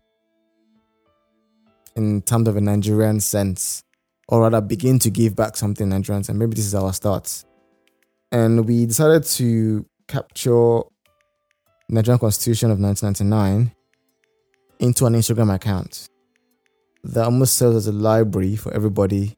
in 1.95 2.21
terms 2.21 2.47
of 2.47 2.55
a 2.55 2.61
Nigerian 2.61 3.19
sense, 3.19 3.83
or 4.29 4.41
rather 4.41 4.61
begin 4.61 4.99
to 4.99 5.09
give 5.09 5.35
back 5.35 5.57
something 5.57 5.89
Nigerian 5.89 6.23
and 6.29 6.39
maybe 6.39 6.55
this 6.55 6.65
is 6.65 6.75
our 6.75 6.93
start. 6.93 7.43
And 8.31 8.65
we 8.67 8.85
decided 8.85 9.23
to 9.23 9.85
capture 10.07 10.81
Nigerian 11.89 12.19
Constitution 12.19 12.71
of 12.71 12.79
1999 12.79 13.75
into 14.79 15.05
an 15.05 15.13
Instagram 15.13 15.53
account 15.53 16.09
that 17.13 17.23
almost 17.25 17.57
serves 17.57 17.75
as 17.75 17.87
a 17.87 17.91
library 17.91 18.55
for 18.55 18.73
everybody 18.73 19.35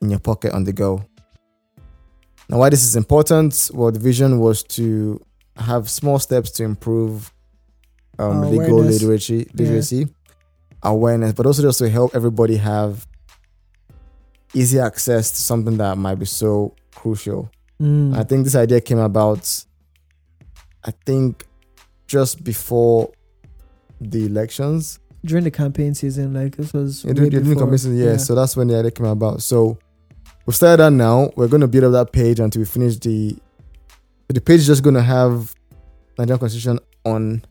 in 0.00 0.10
your 0.10 0.18
pocket 0.20 0.52
on 0.52 0.64
the 0.64 0.72
go. 0.72 1.04
Now, 2.48 2.58
why 2.58 2.68
this 2.70 2.84
is 2.84 2.94
important? 2.96 3.70
Well, 3.74 3.90
the 3.90 3.98
vision 3.98 4.38
was 4.38 4.62
to 4.78 5.20
have 5.56 5.90
small 5.90 6.18
steps 6.18 6.50
to 6.52 6.64
improve 6.64 7.32
um, 8.18 8.44
Uh, 8.44 8.48
legal 8.50 8.78
awareness. 8.78 9.02
literacy, 9.02 9.36
Yeah. 9.36 9.52
literacy, 9.54 10.08
awareness, 10.82 11.32
but 11.32 11.44
also 11.46 11.62
just 11.62 11.78
to 11.80 11.88
help 11.90 12.14
everybody 12.14 12.56
have 12.56 13.06
easy 14.54 14.78
access 14.78 15.30
to 15.32 15.36
something 15.42 15.76
that 15.78 15.98
might 15.98 16.14
be 16.18 16.24
so 16.24 16.74
crucial. 16.94 17.50
Mm. 17.80 18.16
I 18.16 18.22
think 18.24 18.44
this 18.44 18.54
idea 18.54 18.80
came 18.80 18.98
about, 19.00 19.64
I 20.84 20.92
think, 21.04 21.44
just 22.06 22.42
before 22.44 23.10
the 24.00 24.24
elections. 24.26 24.98
During 25.24 25.44
the 25.44 25.50
campaign 25.50 25.94
season, 25.94 26.34
like 26.34 26.56
this 26.56 26.72
was 26.72 27.04
Yeah, 27.04 27.10
way 27.10 27.14
during 27.14 27.30
the 27.30 27.40
before. 27.40 27.64
commission, 27.64 27.96
yeah, 27.96 28.16
So 28.16 28.34
that's 28.34 28.56
when 28.56 28.68
the 28.68 28.78
idea 28.78 28.90
came 28.90 29.06
about. 29.06 29.42
So 29.42 29.78
we've 30.46 30.54
started 30.56 30.82
that 30.82 30.90
now. 30.92 31.30
We're 31.36 31.48
going 31.48 31.62
to 31.62 31.68
build 31.68 31.84
up 31.84 31.92
that 31.92 32.12
page 32.12 32.40
until 32.40 32.60
we 32.60 32.66
finish 32.66 32.96
the. 32.98 33.36
The 34.28 34.40
page 34.40 34.60
is 34.60 34.66
just 34.66 34.82
going 34.82 34.94
to 34.94 35.02
have 35.02 35.54
Nigerian 36.18 36.38
Constitution 36.40 36.78
on 37.04 37.42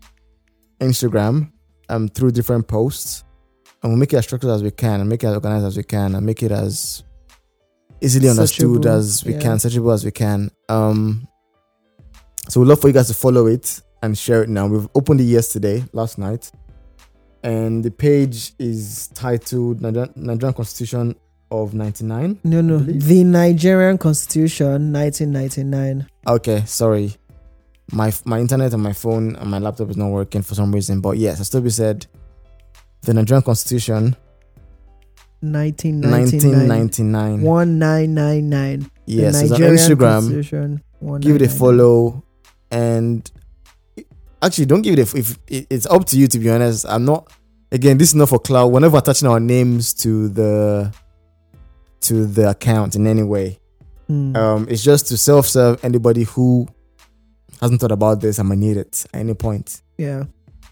Instagram 0.81 1.51
um 1.89 2.07
through 2.09 2.31
different 2.31 2.67
posts, 2.67 3.23
and 3.81 3.91
we'll 3.91 3.99
make 3.99 4.11
it 4.13 4.17
as 4.17 4.25
structured 4.25 4.49
as 4.49 4.63
we 4.63 4.71
can, 4.71 4.99
and 5.01 5.09
make 5.09 5.23
it 5.23 5.27
as 5.27 5.35
organized 5.35 5.65
as 5.65 5.77
we 5.77 5.83
can, 5.83 6.15
and 6.15 6.25
make 6.25 6.43
it 6.43 6.51
as 6.51 7.03
easily 8.01 8.27
understood 8.29 8.67
Searchable, 8.81 8.85
as 8.87 9.23
we 9.23 9.33
yeah. 9.33 9.39
can, 9.39 9.57
searchable 9.57 9.93
as 9.93 10.03
we 10.03 10.11
can. 10.11 10.51
Um, 10.67 11.27
so 12.49 12.59
we'd 12.59 12.67
love 12.67 12.81
for 12.81 12.87
you 12.87 12.93
guys 12.93 13.07
to 13.07 13.13
follow 13.13 13.47
it 13.47 13.81
and 14.03 14.17
share 14.17 14.43
it 14.43 14.49
now. 14.49 14.67
We've 14.67 14.87
opened 14.95 15.21
it 15.21 15.25
yesterday, 15.25 15.83
last 15.93 16.17
night, 16.17 16.51
and 17.45 17.83
the 17.83 17.91
page 17.91 18.53
is 18.57 19.07
titled 19.13 19.79
Nigerian, 19.79 20.53
Constitution 20.53 21.15
of 21.51 21.75
'99. 21.75 22.39
No, 22.43 22.61
no, 22.61 22.79
the 22.79 23.23
Nigerian 23.23 23.99
Constitution, 23.99 24.91
1999. 24.91 26.07
Okay, 26.27 26.63
sorry. 26.65 27.13
My 27.91 28.11
my 28.25 28.39
internet 28.39 28.73
and 28.73 28.81
my 28.81 28.93
phone 28.93 29.35
and 29.35 29.49
my 29.51 29.59
laptop 29.59 29.91
is 29.91 29.95
not 29.97 30.09
working 30.09 30.41
for 30.41 30.55
some 30.55 30.73
reason. 30.73 31.01
But 31.01 31.17
yes, 31.17 31.39
as 31.39 31.51
Toby 31.51 31.69
said, 31.69 32.07
the 33.03 33.13
Nigerian 33.13 33.43
Constitution, 33.43 34.15
1999. 35.41 36.67
1999. 36.67 37.41
1999. 37.43 38.91
Yes, 39.05 39.39
it's 39.43 39.51
on 39.51 39.59
Instagram. 39.59 41.21
Give 41.21 41.35
it 41.35 41.43
a 41.43 41.49
follow, 41.49 42.23
and 42.71 43.31
actually, 44.41 44.65
don't 44.65 44.81
give 44.81 44.97
it 44.99 45.13
a. 45.13 45.17
If 45.17 45.37
it- 45.47 45.67
it's 45.69 45.85
up 45.85 46.05
to 46.05 46.17
you, 46.19 46.27
to 46.27 46.39
be 46.39 46.49
honest. 46.49 46.85
I'm 46.87 47.05
not. 47.05 47.31
Again, 47.71 47.97
this 47.97 48.09
is 48.09 48.15
not 48.15 48.29
for 48.29 48.39
cloud. 48.39 48.67
We're 48.67 48.79
never 48.79 48.97
attaching 48.97 49.27
our 49.27 49.39
names 49.39 49.93
to 49.95 50.29
the 50.29 50.93
to 52.01 52.25
the 52.25 52.49
account 52.51 52.95
in 52.95 53.07
any 53.07 53.23
way. 53.23 53.59
Hmm. 54.07 54.35
Um, 54.35 54.67
it's 54.69 54.83
just 54.83 55.07
to 55.07 55.17
self-serve 55.17 55.83
anybody 55.83 56.23
who 56.23 56.67
hasn't 57.59 57.81
thought 57.81 57.91
about 57.91 58.21
this 58.21 58.37
and 58.37 58.47
might 58.49 58.59
need 58.59 58.77
it 58.77 59.05
at 59.13 59.19
any 59.19 59.33
point. 59.33 59.81
yeah. 59.97 60.25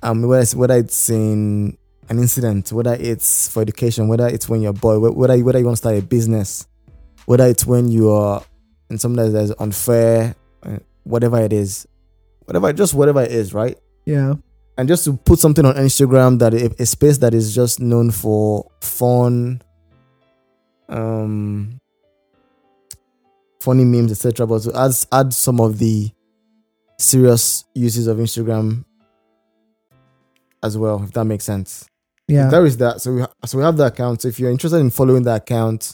um 0.04 0.22
whether 0.22 0.42
it's, 0.44 0.54
whether 0.54 0.76
it's 0.78 1.10
in 1.10 1.76
an 2.10 2.20
incident, 2.20 2.72
whether 2.72 2.94
it's 3.00 3.48
for 3.48 3.62
education, 3.64 4.08
whether 4.08 4.28
it's 4.28 4.48
when 4.48 4.62
you're 4.62 4.70
a 4.72 4.74
boy, 4.74 5.00
whether 5.00 5.38
whether 5.44 5.58
you 5.58 5.66
want 5.66 5.78
to 5.78 5.82
start 5.82 5.96
a 5.98 6.02
business, 6.04 6.68
whether 7.26 7.48
it's 7.48 7.66
when 7.66 7.88
you 7.90 8.12
are 8.12 8.44
in 8.92 9.00
something 9.00 9.32
that's 9.34 9.52
unfair, 9.60 10.36
uh, 10.64 10.78
whatever 11.04 11.40
it 11.40 11.54
is, 11.54 11.88
whatever 12.46 12.74
just 12.74 12.94
whatever 12.94 13.22
it 13.22 13.32
is, 13.32 13.54
right? 13.54 13.78
Yeah. 14.06 14.36
And 14.78 14.88
just 14.88 15.06
to 15.06 15.14
put 15.14 15.40
something 15.40 15.66
on 15.66 15.76
Instagram 15.76 16.40
that 16.40 16.54
a, 16.54 16.74
a 16.82 16.86
space 16.86 17.20
that 17.20 17.34
is 17.34 17.54
just 17.54 17.80
known 17.80 18.10
for 18.10 18.72
fun, 18.82 19.62
um, 20.90 21.80
funny 23.62 23.86
memes, 23.86 24.12
etc. 24.12 24.48
But 24.48 24.64
to 24.64 24.76
add 24.78 24.92
add 25.12 25.34
some 25.34 25.60
of 25.60 25.78
the 25.78 26.10
serious 26.98 27.66
uses 27.76 28.08
of 28.08 28.18
Instagram 28.18 28.84
as 30.64 30.78
well, 30.78 31.04
if 31.04 31.12
that 31.12 31.26
makes 31.26 31.44
sense. 31.44 31.86
Yeah. 32.28 32.50
There 32.50 32.66
is 32.66 32.78
that. 32.78 33.02
So 33.02 33.14
we 33.14 33.22
ha- 33.22 33.34
so 33.46 33.58
we 33.58 33.64
have 33.64 33.78
the 33.78 33.86
account. 33.86 34.22
So 34.22 34.28
if 34.30 34.40
you're 34.40 34.52
interested 34.52 34.78
in 34.78 34.90
following 34.90 35.24
the 35.24 35.36
account, 35.36 35.94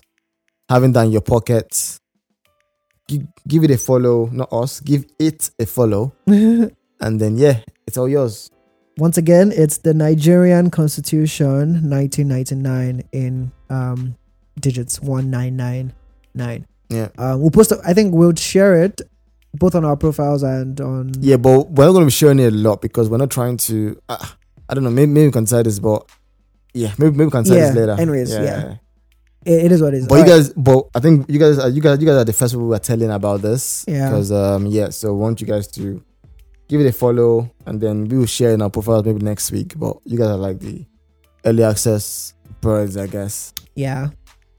having 0.69 0.93
that 0.93 1.05
in 1.05 1.11
your 1.11 1.21
pocket, 1.21 1.99
gi- 3.09 3.27
give 3.47 3.63
it 3.65 3.71
a 3.71 3.77
follow. 3.77 4.29
Not 4.31 4.53
us. 4.53 4.79
Give 4.79 5.05
it 5.19 5.49
a 5.59 5.65
follow, 5.65 6.13
and 6.27 6.71
then 7.19 7.37
yeah, 7.37 7.59
it's 7.87 7.97
all 7.97 8.07
yours. 8.07 8.49
Once 8.97 9.17
again, 9.17 9.51
it's 9.55 9.77
the 9.79 9.93
Nigerian 9.93 10.69
Constitution, 10.69 11.89
1999, 11.89 13.03
in 13.13 13.51
um, 13.69 14.15
digits 14.59 14.99
1999. 15.01 16.65
Yeah. 16.89 17.07
Um, 17.17 17.41
we'll 17.41 17.51
post. 17.51 17.71
I 17.85 17.93
think 17.93 18.13
we'll 18.13 18.35
share 18.35 18.83
it 18.83 19.01
both 19.53 19.75
on 19.75 19.85
our 19.85 19.95
profiles 19.95 20.43
and 20.43 20.79
on. 20.81 21.11
Yeah, 21.19 21.37
but 21.37 21.69
we're 21.71 21.85
not 21.85 21.91
going 21.93 22.01
to 22.03 22.07
be 22.07 22.11
sharing 22.11 22.39
it 22.39 22.51
a 22.53 22.55
lot 22.55 22.81
because 22.81 23.09
we're 23.09 23.17
not 23.17 23.31
trying 23.31 23.57
to. 23.57 23.99
Uh, 24.09 24.25
I 24.67 24.73
don't 24.73 24.83
know. 24.83 24.89
Maybe, 24.91 25.11
maybe 25.11 25.27
we 25.27 25.31
can 25.31 25.43
decide 25.45 25.65
this, 25.65 25.79
but 25.79 26.09
yeah, 26.73 26.93
maybe 26.97 27.11
maybe 27.11 27.25
we 27.25 27.31
can 27.31 27.43
decide 27.43 27.55
Yeah, 27.57 27.67
this 27.71 27.75
later. 27.75 28.01
anyways, 28.01 28.31
yeah. 28.33 28.75
It, 29.45 29.65
it 29.65 29.71
is 29.71 29.81
what 29.81 29.93
it 29.93 29.99
is. 29.99 30.07
But 30.07 30.15
you 30.15 30.21
Alright. 30.21 30.37
guys, 30.45 30.53
but 30.53 30.87
I 30.93 30.99
think 30.99 31.29
you 31.29 31.39
guys, 31.39 31.57
are, 31.59 31.69
you 31.69 31.81
guys, 31.81 31.99
you 31.99 32.05
guys 32.05 32.17
are 32.17 32.25
the 32.25 32.33
first 32.33 32.53
people 32.53 32.67
we 32.67 32.75
are 32.75 32.79
telling 32.79 33.09
about 33.09 33.41
this. 33.41 33.85
Yeah. 33.87 34.09
Because 34.09 34.31
um, 34.31 34.65
yeah. 34.65 34.89
So 34.89 35.09
I 35.09 35.11
want 35.11 35.41
you 35.41 35.47
guys 35.47 35.67
to 35.73 36.03
give 36.67 36.81
it 36.81 36.87
a 36.87 36.91
follow, 36.91 37.49
and 37.65 37.79
then 37.79 38.07
we 38.07 38.17
will 38.17 38.25
share 38.25 38.53
in 38.53 38.61
our 38.61 38.69
profiles 38.69 39.05
maybe 39.05 39.19
next 39.19 39.51
week. 39.51 39.77
But 39.77 39.97
you 40.05 40.17
guys 40.17 40.27
are 40.27 40.37
like 40.37 40.59
the 40.59 40.85
early 41.45 41.63
access 41.63 42.33
birds, 42.61 42.97
I 42.97 43.07
guess. 43.07 43.53
Yeah. 43.75 44.09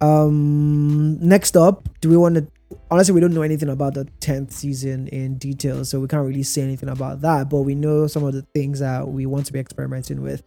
Um. 0.01 1.19
Next 1.21 1.57
up, 1.57 1.87
do 2.01 2.09
we 2.09 2.17
want 2.17 2.37
to? 2.37 2.47
Honestly, 2.91 3.13
we 3.13 3.21
don't 3.21 3.35
know 3.35 3.43
anything 3.43 3.69
about 3.69 3.95
the 3.95 4.05
tenth 4.21 4.53
season 4.53 5.09
in 5.09 5.37
detail, 5.37 5.85
so 5.85 6.01
we 6.01 6.07
can't 6.09 6.27
really 6.27 6.43
say 6.43 6.63
anything 6.63 6.89
about 6.89 7.21
that. 7.21 7.51
But 7.51 7.63
we 7.63 7.75
know 7.75 8.07
some 8.07 8.25
of 8.25 8.33
the 8.33 8.43
things 8.55 8.79
that 8.79 9.07
we 9.07 9.27
want 9.27 9.47
to 9.47 9.53
be 9.53 9.59
experimenting 9.59 10.23
with. 10.23 10.43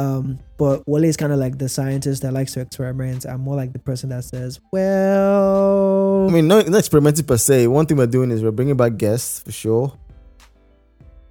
Um. 0.00 0.38
But 0.56 0.82
Wale 0.86 1.04
is 1.04 1.16
kind 1.16 1.32
of 1.32 1.38
like 1.38 1.58
the 1.58 1.68
scientist 1.68 2.22
that 2.22 2.32
likes 2.32 2.52
to 2.54 2.60
experiment. 2.60 3.24
I'm 3.26 3.40
more 3.40 3.56
like 3.56 3.72
the 3.72 3.78
person 3.78 4.08
that 4.10 4.24
says, 4.24 4.60
"Well, 4.72 6.28
I 6.28 6.32
mean, 6.32 6.48
not, 6.48 6.68
not 6.68 6.78
experimenting 6.78 7.24
per 7.24 7.36
se. 7.36 7.66
One 7.66 7.86
thing 7.86 7.96
we're 7.96 8.06
doing 8.06 8.30
is 8.30 8.42
we're 8.42 8.50
bringing 8.50 8.76
back 8.76 8.96
guests 8.96 9.40
for 9.40 9.52
sure. 9.52 9.92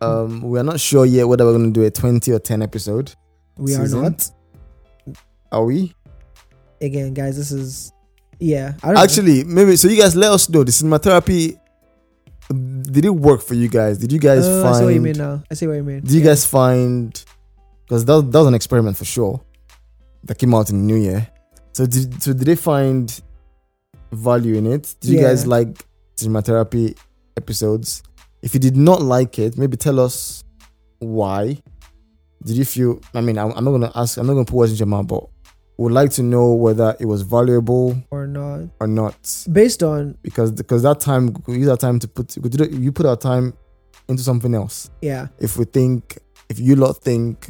Um, 0.01 0.41
we 0.41 0.57
are 0.59 0.63
not 0.63 0.79
sure 0.79 1.05
yet 1.05 1.27
whether 1.27 1.45
we're 1.45 1.53
going 1.57 1.73
to 1.73 1.79
do 1.79 1.85
a 1.85 1.91
20 1.91 2.31
or 2.31 2.39
10 2.39 2.61
episode. 2.61 3.13
we 3.57 3.75
are 3.75 3.87
not." 3.87 4.29
Are 5.51 5.65
we? 5.65 5.93
Again, 6.81 7.13
guys, 7.13 7.35
this 7.37 7.51
is 7.51 7.91
yeah. 8.39 8.73
I 8.83 8.87
don't 8.87 8.95
know. 8.95 9.03
Actually, 9.03 9.43
maybe 9.43 9.75
so. 9.75 9.87
You 9.87 9.99
guys 10.01 10.15
let 10.15 10.31
us 10.31 10.47
know 10.49 10.63
the 10.63 10.71
cinematherapy. 10.71 11.59
Did 12.49 13.05
it 13.05 13.09
work 13.15 13.41
for 13.41 13.53
you 13.55 13.67
guys? 13.67 13.97
Did 13.97 14.11
you 14.11 14.19
guys 14.19 14.45
Uh, 14.45 14.63
find? 14.63 14.75
I 14.75 14.79
see 14.79 14.85
what 14.85 14.93
you 14.93 15.01
mean 15.01 15.17
now. 15.17 15.43
I 15.51 15.53
see 15.55 15.67
what 15.67 15.73
you 15.73 15.83
mean. 15.83 16.01
Did 16.01 16.11
you 16.11 16.19
Yeah. 16.21 16.25
guys 16.27 16.45
find? 16.45 17.23
Because 17.89 18.05
that, 18.05 18.31
that 18.31 18.37
was 18.37 18.47
an 18.47 18.53
experiment 18.53 18.95
for 18.97 19.05
sure. 19.05 19.41
That 20.25 20.37
came 20.37 20.53
out 20.53 20.69
in 20.69 20.77
the 20.77 20.83
new 20.93 20.95
year. 21.01 21.27
So 21.73 21.87
did 21.87 22.21
so 22.21 22.33
did 22.33 22.45
they 22.45 22.55
find 22.55 23.19
value 24.11 24.55
in 24.55 24.67
it? 24.67 24.95
Did 24.99 25.09
you 25.11 25.21
guys 25.21 25.47
like 25.47 25.85
cinematherapy 26.15 26.95
episodes? 27.35 28.03
If 28.43 28.53
you 28.53 28.59
did 28.59 28.77
not 28.77 29.01
like 29.01 29.39
it, 29.39 29.57
maybe 29.57 29.75
tell 29.75 29.99
us 29.99 30.43
why. 30.99 31.57
Did 32.43 32.57
you 32.57 32.65
feel? 32.65 33.01
I 33.15 33.21
mean, 33.21 33.39
I'm, 33.39 33.51
I'm 33.53 33.63
not 33.65 33.71
gonna 33.71 33.91
ask. 33.95 34.17
I'm 34.19 34.27
not 34.27 34.33
gonna 34.33 34.45
put 34.45 34.53
words 34.55 34.71
in 34.73 34.77
your 34.77 34.85
mouth, 34.87 35.07
but 35.07 35.23
would 35.77 35.91
like 35.93 36.11
to 36.11 36.21
know 36.23 36.53
whether 36.53 36.95
it 36.99 37.05
was 37.05 37.23
valuable 37.23 37.97
or 38.11 38.27
not? 38.27 38.69
or 38.79 38.87
not. 38.87 39.15
Based 39.51 39.81
on 39.81 40.15
Because 40.21 40.51
because 40.51 40.83
that 40.83 40.99
time 40.99 41.35
we 41.47 41.57
use 41.57 41.67
that 41.67 41.79
time 41.79 41.97
to 41.99 42.07
put 42.07 42.37
we 42.37 42.49
did 42.49 42.61
it- 42.61 42.71
you 42.71 42.91
put 42.91 43.05
our 43.07 43.15
time 43.17 43.53
into 44.09 44.21
something 44.21 44.53
else. 44.53 44.89
yeah, 45.01 45.27
If 45.39 45.57
we 45.57 45.65
think 45.65 46.19
if 46.49 46.59
you 46.59 46.75
lot 46.75 46.97
think 47.01 47.49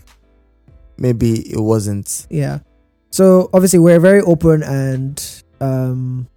maybe 0.99 1.51
it 1.51 1.59
wasn't. 1.59 2.27
yeah. 2.29 2.59
So 3.11 3.49
obviously 3.53 3.79
we're 3.79 3.99
very 3.99 4.21
open 4.21 4.61
and 4.61 5.43
um, 5.61 6.27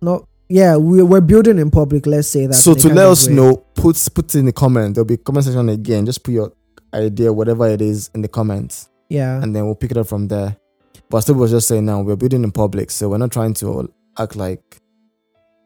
not 0.00 0.26
yeah 0.48 0.76
we 0.76 1.02
we're 1.02 1.20
building 1.20 1.58
in 1.58 1.70
public. 1.70 2.06
Let's 2.06 2.28
say 2.28 2.46
that. 2.46 2.54
so 2.54 2.74
to 2.74 2.88
let 2.88 3.06
us 3.06 3.28
way. 3.28 3.34
know, 3.34 3.56
put 3.74 3.96
put 4.14 4.34
in 4.34 4.46
the 4.46 4.52
comment. 4.52 4.94
There'll 4.94 5.04
be 5.04 5.18
comment 5.18 5.44
section 5.44 5.68
again. 5.68 6.06
Just 6.06 6.24
put 6.24 6.32
your 6.32 6.52
idea, 6.94 7.32
whatever 7.32 7.68
it 7.68 7.82
is, 7.82 8.10
in 8.14 8.22
the 8.22 8.28
comments, 8.28 8.88
Yeah, 9.08 9.42
and 9.42 9.54
then 9.54 9.66
we'll 9.66 9.74
pick 9.74 9.90
it 9.90 9.96
up 9.96 10.06
from 10.06 10.28
there. 10.28 10.56
But 11.10 11.20
still, 11.20 11.34
was 11.34 11.50
just 11.50 11.68
saying 11.68 11.84
now 11.84 12.00
we're 12.00 12.16
building 12.16 12.42
in 12.44 12.52
public, 12.52 12.90
so 12.90 13.10
we're 13.10 13.18
not 13.18 13.32
trying 13.32 13.54
to 13.54 13.92
act 14.18 14.36
like. 14.36 14.78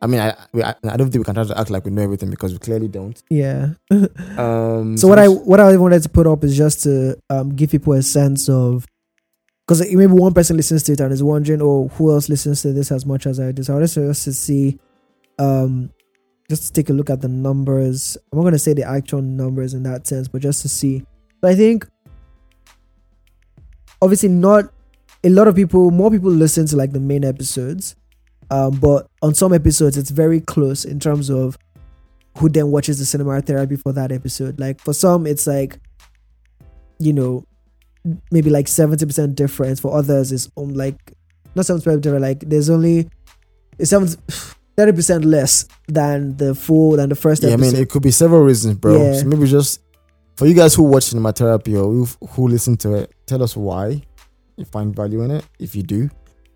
I 0.00 0.06
mean, 0.06 0.20
I 0.20 0.30
I, 0.54 0.74
I 0.84 0.96
don't 0.96 1.10
think 1.10 1.20
we 1.20 1.24
can 1.24 1.34
try 1.34 1.44
to 1.44 1.58
act 1.58 1.70
like 1.70 1.84
we 1.84 1.90
know 1.90 2.02
everything 2.02 2.30
because 2.30 2.52
we 2.52 2.58
clearly 2.58 2.88
don't. 2.88 3.20
yeah. 3.30 3.70
Um. 4.38 4.96
so 4.96 5.08
what 5.08 5.18
I 5.18 5.26
what 5.26 5.60
I 5.60 5.76
wanted 5.76 6.02
to 6.04 6.08
put 6.08 6.26
up 6.26 6.44
is 6.44 6.56
just 6.56 6.82
to 6.84 7.18
um 7.30 7.54
give 7.56 7.70
people 7.70 7.92
a 7.94 8.02
sense 8.02 8.48
of 8.48 8.86
because 9.66 9.80
maybe 9.92 10.06
one 10.06 10.32
person 10.32 10.56
listens 10.56 10.82
to 10.84 10.92
it 10.92 11.00
and 11.00 11.12
is 11.12 11.22
wondering, 11.22 11.60
oh, 11.60 11.88
who 11.88 12.10
else 12.10 12.30
listens 12.30 12.62
to 12.62 12.72
this 12.72 12.90
as 12.90 13.04
much 13.04 13.26
as 13.26 13.38
I 13.38 13.52
do? 13.52 13.62
So 13.62 13.74
I 13.74 13.76
wanted 13.76 13.88
to 13.88 14.06
just 14.06 14.24
to 14.24 14.32
see, 14.32 14.78
um, 15.38 15.90
just 16.48 16.68
to 16.68 16.72
take 16.72 16.88
a 16.88 16.94
look 16.94 17.10
at 17.10 17.20
the 17.20 17.28
numbers. 17.28 18.16
I'm 18.32 18.38
not 18.38 18.44
gonna 18.44 18.58
say 18.58 18.72
the 18.72 18.84
actual 18.84 19.20
numbers 19.20 19.74
in 19.74 19.82
that 19.82 20.06
sense, 20.06 20.26
but 20.26 20.40
just 20.40 20.62
to 20.62 20.68
see. 20.70 21.04
But 21.42 21.50
I 21.50 21.54
think 21.54 21.86
obviously 24.00 24.30
not 24.30 24.72
a 25.24 25.28
lot 25.28 25.48
of 25.48 25.56
people, 25.56 25.90
more 25.90 26.10
people 26.10 26.30
listen 26.30 26.66
to 26.66 26.76
like 26.76 26.92
the 26.92 27.00
main 27.00 27.24
episodes, 27.24 27.96
um, 28.50 28.78
but 28.80 29.06
on 29.22 29.34
some 29.34 29.52
episodes 29.52 29.96
it's 29.96 30.10
very 30.10 30.40
close 30.40 30.84
in 30.84 31.00
terms 31.00 31.30
of 31.30 31.58
who 32.38 32.48
then 32.48 32.70
watches 32.70 32.98
the 32.98 33.04
cinema 33.04 33.40
therapy 33.42 33.76
for 33.76 33.92
that 33.92 34.12
episode. 34.12 34.58
Like 34.60 34.80
for 34.80 34.92
some, 34.92 35.26
it's 35.26 35.46
like, 35.46 35.78
you 36.98 37.12
know, 37.12 37.44
maybe 38.30 38.50
like 38.50 38.68
seventy 38.68 39.04
percent 39.06 39.34
difference. 39.34 39.80
For 39.80 39.96
others, 39.96 40.32
it's 40.32 40.48
um 40.56 40.74
like 40.74 41.12
not 41.54 41.66
seventy 41.66 41.84
percent 41.84 42.02
different. 42.02 42.22
Like 42.22 42.40
there's 42.40 42.70
only 42.70 43.10
it's 43.78 43.92
thirty 44.76 44.92
percent 44.92 45.24
less 45.24 45.66
than 45.88 46.36
the 46.36 46.54
full 46.54 46.92
than 46.92 47.08
the 47.08 47.16
first 47.16 47.42
Yeah, 47.42 47.54
I 47.54 47.56
mean, 47.56 47.74
it 47.74 47.90
could 47.90 48.02
be 48.02 48.12
several 48.12 48.42
reasons, 48.42 48.76
bro. 48.76 49.02
Yeah. 49.02 49.20
So 49.20 49.26
maybe 49.26 49.46
just 49.46 49.80
for 50.36 50.46
you 50.46 50.54
guys 50.54 50.74
who 50.74 50.84
watch 50.84 51.04
cinema 51.04 51.32
therapy 51.32 51.76
or 51.76 51.84
who, 51.92 52.08
who 52.28 52.46
listen 52.46 52.76
to 52.78 52.94
it, 52.94 53.12
tell 53.26 53.42
us 53.42 53.56
why 53.56 54.00
you 54.56 54.64
find 54.64 54.94
value 54.94 55.22
in 55.22 55.32
it, 55.32 55.44
if 55.58 55.74
you 55.74 55.82
do. 55.82 56.08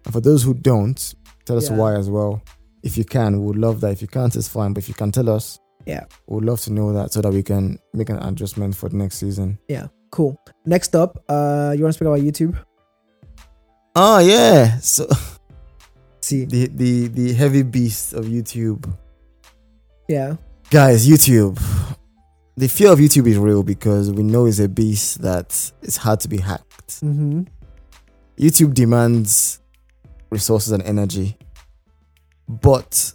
And 0.05 0.13
for 0.13 0.21
those 0.21 0.45
who 0.45 0.55
don't, 0.55 1.15
tell 1.45 1.57
us 1.57 1.71
Yeah. 1.71 1.77
why 1.77 1.95
as 1.95 2.09
well. 2.11 2.43
If 2.83 2.97
you 2.99 3.05
can, 3.05 3.39
we 3.41 3.47
would 3.47 3.57
love 3.59 3.81
that. 3.83 3.93
If 3.93 4.03
you 4.03 4.09
can't, 4.09 4.35
it's 4.35 4.49
fine. 4.49 4.73
But 4.73 4.83
if 4.85 4.89
you 4.89 4.95
can 4.95 5.13
tell 5.13 5.29
us, 5.31 5.59
Yeah. 5.87 6.05
we 6.27 6.37
would 6.37 6.45
love 6.45 6.61
to 6.63 6.73
know 6.73 6.93
that 6.93 7.13
so 7.13 7.21
that 7.23 7.33
we 7.33 7.43
can 7.43 7.79
make 7.95 8.09
an 8.11 8.19
adjustment 8.19 8.75
for 8.75 8.89
the 8.89 8.97
next 8.97 9.19
season. 9.19 9.59
yeah, 9.69 9.87
cool. 10.11 10.37
Next 10.67 10.95
up, 10.97 11.23
uh, 11.29 11.75
you 11.77 11.83
want 11.85 11.95
to 11.95 11.99
speak 11.99 12.09
about 12.09 12.21
YouTube? 12.21 12.57
Oh 13.95 14.19
yeah. 14.19 14.79
So 14.79 15.07
See, 16.21 16.45
the 16.45 16.69
the 16.69 17.09
the 17.09 17.33
heavy 17.35 17.63
beast 17.63 18.13
of 18.15 18.27
YouTube. 18.27 18.85
yeah, 20.09 20.37
Guys, 20.71 21.07
YouTube. 21.07 21.59
The 22.57 22.69
fear 22.69 22.93
of 22.93 22.99
YouTube 22.99 23.27
is 23.27 23.39
real 23.39 23.63
because 23.63 24.11
we 24.13 24.23
know 24.23 24.47
it's 24.47 24.59
a 24.61 24.69
beast 24.69 25.23
that 25.23 25.73
is 25.83 25.97
hard 25.97 26.21
to 26.21 26.29
be 26.29 26.39
hacked. 26.39 27.01
mm-hmm. 27.03 27.43
YouTube 28.39 28.75
demands 28.75 29.61
resources 30.33 30.73
and 30.73 30.83
energy. 30.83 31.37
But 32.49 33.13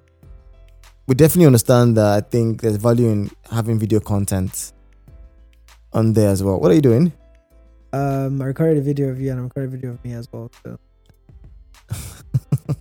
we 1.07 1.15
definitely 1.15 1.47
understand 1.47 1.97
that 1.97 2.05
I 2.05 2.21
think 2.21 2.61
there's 2.61 2.77
value 2.77 3.09
in 3.09 3.29
having 3.51 3.77
video 3.79 3.99
content 3.99 4.71
on 5.93 6.13
there 6.13 6.29
as 6.29 6.43
well. 6.43 6.59
What 6.59 6.71
are 6.71 6.75
you 6.75 6.81
doing? 6.81 7.11
Um, 7.93 8.41
I 8.41 8.45
recorded 8.45 8.77
a 8.77 8.81
video 8.81 9.09
of 9.09 9.19
you 9.19 9.31
and 9.31 9.39
I 9.39 9.43
recorded 9.43 9.69
a 9.69 9.71
video 9.75 9.89
of 9.91 10.03
me 10.05 10.13
as 10.13 10.27
well. 10.31 10.51
So. 10.63 10.77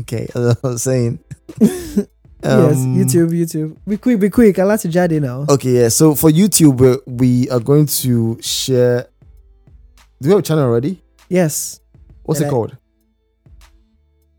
okay, 0.00 0.26
as 0.34 0.56
I 0.56 0.66
was 0.66 0.82
saying. 0.82 1.18
yes, 1.60 1.98
Um, 2.44 2.94
YouTube, 2.96 3.30
YouTube. 3.30 3.76
Be 3.86 3.96
quick, 3.98 4.20
be 4.20 4.30
quick. 4.30 4.58
I'll 4.58 4.66
like 4.68 4.80
to 4.80 4.88
jaddy 4.88 5.20
now. 5.20 5.44
Okay, 5.48 5.72
yeah. 5.82 5.88
So 5.88 6.14
for 6.14 6.30
YouTube, 6.30 6.78
we 6.80 6.96
we 7.12 7.50
are 7.50 7.60
going 7.60 7.86
to 8.02 8.38
share. 8.40 9.08
Do 10.20 10.28
we 10.28 10.30
have 10.30 10.38
a 10.38 10.42
channel 10.42 10.64
already? 10.64 11.02
Yes, 11.28 11.80
What's 12.22 12.40
And 12.40 12.46
it 12.46 12.48
I- 12.48 12.52
called? 12.52 12.76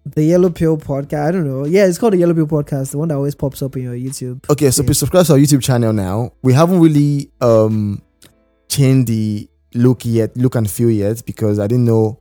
The 0.05 0.23
Yellow 0.23 0.49
Pill 0.49 0.77
Podcast. 0.77 1.27
I 1.27 1.31
don't 1.31 1.47
know. 1.47 1.65
Yeah, 1.65 1.85
it's 1.85 1.97
called 1.97 2.13
the 2.13 2.17
Yellow 2.17 2.33
Pill 2.33 2.47
Podcast. 2.47 2.91
The 2.91 2.97
one 2.97 3.07
that 3.09 3.15
always 3.15 3.35
pops 3.35 3.61
up 3.61 3.75
in 3.75 3.83
your 3.83 3.93
YouTube. 3.95 4.49
Okay, 4.49 4.71
so 4.71 4.83
please 4.83 4.97
subscribe 4.99 5.25
to 5.27 5.33
our 5.33 5.39
YouTube 5.39 5.61
channel 5.63 5.93
now. 5.93 6.31
We 6.41 6.53
haven't 6.53 6.79
really 6.79 7.31
um 7.41 8.01
changed 8.69 9.07
the 9.07 9.49
look 9.73 10.05
yet, 10.05 10.35
look 10.35 10.55
and 10.55 10.69
feel 10.69 10.89
yet, 10.89 11.23
because 11.25 11.59
I 11.59 11.67
didn't 11.67 11.85
know 11.85 12.19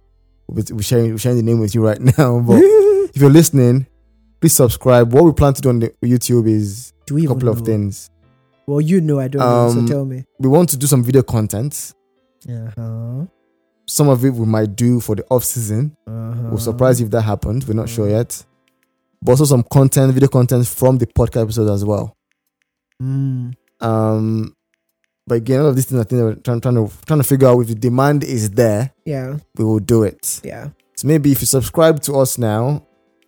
we're 0.48 0.82
sharing 0.82 1.10
we're 1.12 1.18
sharing 1.18 1.38
the 1.38 1.42
name 1.44 1.60
with 1.60 1.74
you 1.74 1.84
right 1.84 2.00
now. 2.18 2.40
But 2.40 2.58
if 2.62 3.16
you're 3.16 3.30
listening, 3.30 3.86
please 4.40 4.54
subscribe. 4.54 5.12
What 5.12 5.24
we 5.24 5.32
plan 5.32 5.54
to 5.54 5.62
do 5.62 5.68
on 5.70 5.78
the 5.80 5.94
YouTube 6.02 6.48
is 6.48 6.92
Do 7.06 7.14
we 7.14 7.24
a 7.24 7.28
couple 7.28 7.48
of 7.48 7.60
know? 7.60 7.64
things. 7.64 8.10
Well, 8.66 8.80
you 8.82 9.00
know, 9.00 9.18
I 9.18 9.28
don't 9.28 9.40
know. 9.40 9.46
Um, 9.68 9.86
So 9.86 9.86
tell 9.86 10.04
me. 10.04 10.24
We 10.38 10.48
want 10.48 10.68
to 10.70 10.76
do 10.76 10.86
some 10.86 11.02
video 11.02 11.22
content. 11.22 11.94
Uh-huh. 12.48 13.24
Some 13.88 14.08
of 14.08 14.24
it 14.24 14.30
we 14.34 14.44
might 14.46 14.76
do 14.76 15.00
for 15.00 15.16
the 15.16 15.24
off 15.30 15.44
season. 15.44 15.96
Uh-huh. 16.06 16.48
We'll 16.50 16.58
surprise 16.58 17.00
you 17.00 17.06
if 17.06 17.12
that 17.12 17.22
happened. 17.22 17.64
We're 17.66 17.74
not 17.74 17.88
sure 17.88 18.08
yet. 18.08 18.44
But 19.22 19.32
also 19.32 19.46
some 19.46 19.64
content, 19.64 20.12
video 20.12 20.28
content 20.28 20.66
from 20.66 20.98
the 20.98 21.06
podcast 21.06 21.42
episode 21.42 21.72
as 21.72 21.84
well. 21.84 22.16
Mm. 23.02 23.54
Um, 23.80 24.54
but 25.26 25.36
again, 25.36 25.60
all 25.60 25.66
of 25.68 25.76
these 25.76 25.86
things 25.86 26.00
I 26.00 26.04
think 26.04 26.20
we're 26.22 26.34
trying, 26.34 26.60
trying 26.60 26.74
to 26.74 26.90
trying 27.06 27.20
to 27.20 27.24
figure 27.24 27.48
out 27.48 27.60
if 27.60 27.68
the 27.68 27.74
demand 27.74 28.24
is 28.24 28.50
there, 28.50 28.92
Yeah, 29.04 29.38
we 29.56 29.64
will 29.64 29.78
do 29.80 30.02
it. 30.02 30.40
yeah. 30.44 30.70
So 30.96 31.06
maybe 31.06 31.30
if 31.32 31.40
you 31.40 31.46
subscribe 31.46 32.00
to 32.02 32.14
us 32.18 32.38
now, 32.38 32.86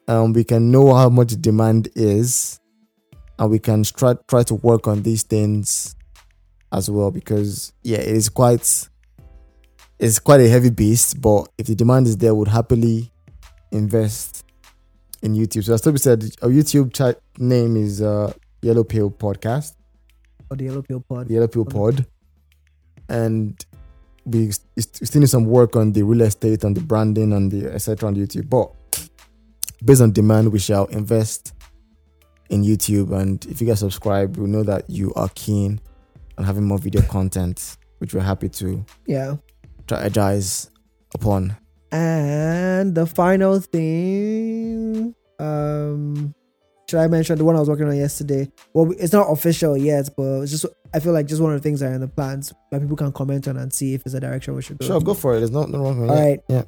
um, 0.09 0.33
we 0.33 0.43
can 0.45 0.71
know 0.71 0.93
how 0.95 1.09
much 1.09 1.41
demand 1.41 1.89
is, 1.95 2.59
and 3.39 3.51
we 3.51 3.59
can 3.59 3.85
try 3.85 4.15
try 4.29 4.43
to 4.45 4.55
work 4.57 4.89
on 4.89 5.03
these 5.03 5.23
things 5.23 5.95
as 6.73 6.91
well. 6.91 7.11
Because 7.11 7.73
yeah, 7.83 7.99
it 7.99 8.09
is 8.09 8.29
quite 8.29 8.89
it's 10.01 10.19
quite 10.19 10.41
a 10.41 10.49
heavy 10.49 10.71
beast. 10.71 11.21
But 11.21 11.49
if 11.59 11.67
the 11.67 11.75
demand 11.75 12.07
is 12.07 12.17
there, 12.17 12.35
would 12.35 12.49
happily 12.49 13.13
invest 13.71 14.45
in 15.23 15.35
YouTube. 15.35 15.65
So 15.65 15.75
as 15.75 15.83
Toby 15.83 15.99
said, 15.99 16.25
our 16.43 16.49
YouTube 16.49 16.93
chat 16.93 17.21
name 17.39 17.77
is 17.77 18.01
uh, 18.03 18.33
Yellow 18.63 18.83
Pill 18.83 19.11
Podcast. 19.11 19.75
Or 20.51 20.57
the 20.57 20.65
Yellow 20.65 20.83
Pill 20.83 21.01
Pod. 21.01 21.29
the 21.29 21.35
Yellow 21.35 21.47
Pill 21.47 21.65
Pod, 21.65 22.07
and 23.09 23.65
we 24.25 24.51
still 24.51 25.21
need 25.21 25.29
some 25.29 25.45
work 25.45 25.77
on 25.77 25.93
the 25.93 26.03
real 26.03 26.23
estate, 26.23 26.65
on 26.65 26.75
the 26.75 26.81
branding, 26.81 27.33
on 27.33 27.51
the 27.51 27.73
etc. 27.73 28.09
on 28.09 28.17
YouTube. 28.17 28.51
But 28.51 28.73
based 29.85 30.01
on 30.01 30.11
demand, 30.13 30.51
we 30.53 30.59
shall 30.59 30.87
invest 30.87 31.53
in 32.49 32.65
YouTube. 32.65 33.13
And 33.13 33.45
if 33.47 33.61
you 33.61 33.67
guys 33.69 33.79
subscribe, 33.79 34.37
we 34.39 34.49
know 34.49 34.65
that 34.65 34.91
you 34.91 35.13
are 35.15 35.31
keen 35.37 35.81
on 36.37 36.45
having 36.45 36.65
more 36.65 36.79
video 36.79 37.03
content, 37.03 37.77
which 37.99 38.13
we're 38.13 38.21
happy 38.23 38.49
to 38.49 38.85
Yeah. 39.07 39.37
Strategize 39.91 40.71
upon. 41.15 41.57
And 41.93 42.95
the 42.95 43.07
final 43.07 43.59
thing, 43.59 45.15
um, 45.39 46.35
should 46.89 47.01
I 47.01 47.09
mention 47.09 47.37
the 47.37 47.45
one 47.45 47.57
I 47.57 47.61
was 47.61 47.69
working 47.69 47.89
on 47.89 47.97
yesterday? 47.97 48.51
Well, 48.75 48.93
it's 48.99 49.13
not 49.13 49.31
official 49.31 49.77
yet, 49.77 50.09
but 50.17 50.43
it's 50.43 50.53
just 50.53 50.67
I 50.95 51.01
feel 51.01 51.13
like 51.13 51.27
just 51.27 51.41
one 51.41 51.53
of 51.53 51.61
the 51.61 51.63
things 51.63 51.81
that 51.81 51.91
are 51.91 51.95
in 51.95 52.01
the 52.01 52.09
plans 52.09 52.53
that 52.71 52.81
people 52.81 52.97
can 52.97 53.13
comment 53.13 53.49
on 53.49 53.57
and 53.57 53.73
see 53.73 53.95
if 53.95 54.05
it's 54.07 54.15
a 54.15 54.21
direction 54.21 54.55
we 54.55 54.63
should 54.63 54.79
go. 54.79 54.87
Sure, 54.87 55.01
go 55.01 55.15
for 55.15 55.35
it. 55.35 55.39
There's 55.39 55.51
no, 55.51 55.65
no 55.65 55.79
wrong 55.79 56.09
All 56.09 56.17
right. 56.17 56.41
Yeah. 56.49 56.65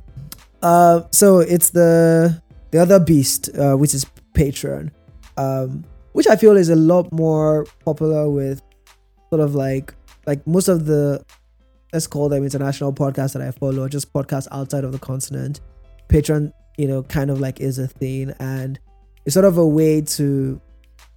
Uh, 0.61 1.03
so 1.11 1.41
it's 1.41 1.71
the 1.71 2.41
the 2.71 2.79
other 2.79 2.99
beast, 2.99 3.49
uh, 3.57 3.75
which 3.75 3.95
is 3.95 4.07
Patreon, 4.35 4.91
um, 5.37 5.85
which 6.13 6.27
I 6.27 6.37
feel 6.37 6.57
is 6.57 6.69
a 6.69 6.77
lot 6.77 7.13
more 7.13 7.67
popular 7.85 8.31
with 8.31 8.63
sort 9.31 9.41
of 9.41 9.55
like 9.55 9.95
like 10.27 10.47
most 10.47 10.69
of 10.69 10.87
the 10.87 11.25
let's 11.93 12.07
call 12.07 12.29
them 12.29 12.43
international 12.43 12.93
podcasts 12.93 13.35
that 13.35 13.43
I 13.43 13.51
follow, 13.51 13.89
just 13.89 14.13
podcasts 14.13 14.49
outside 14.51 14.85
of 14.85 14.93
the 14.93 14.99
continent. 14.99 15.61
Patreon, 16.09 16.53
you 16.79 16.89
know, 16.89 17.03
kind 17.03 17.31
of 17.31 17.41
like 17.41 17.61
is 17.61 17.79
a 17.79 17.87
thing, 17.87 18.33
and 18.39 18.79
it's 19.25 19.35
sort 19.35 19.45
of 19.45 19.59
a 19.59 19.67
way 19.67 20.01
to 20.01 20.61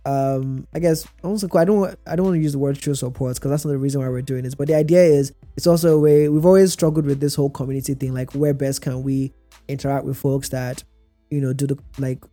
um 0.06 0.68
i 0.74 0.80
guess 0.80 1.08
also 1.24 1.48
i 1.56 1.66
don't 1.66 1.98
i 2.06 2.16
don't 2.16 2.28
want 2.28 2.36
to 2.36 2.42
use 2.42 2.52
the 2.52 2.60
word 2.60 2.80
show 2.80 2.94
supports 2.94 3.40
because 3.40 3.50
that's 3.50 3.66
not 3.66 3.72
the 3.72 3.78
reason 3.78 4.00
why 4.00 4.08
we're 4.08 4.22
doing 4.22 4.44
this 4.44 4.54
but 4.54 4.68
the 4.68 4.76
idea 4.76 5.02
is 5.04 5.34
it's 5.58 5.66
also 5.66 5.96
a 5.96 6.00
way 6.00 6.30
we've 6.30 6.46
always 6.46 6.72
struggled 6.72 7.06
with 7.06 7.20
this 7.20 7.34
whole 7.34 7.50
community 7.50 7.96
thing 7.96 8.14
like 8.14 8.32
where 8.34 8.54
best 8.54 8.84
can 8.84 9.02
we 9.02 9.34
interact 9.68 10.06
with 10.06 10.16
folks 10.16 10.50
that 10.50 10.84
you 11.32 11.42
know 11.42 11.54
do 11.54 11.66
the 11.66 11.78
like 11.98 12.24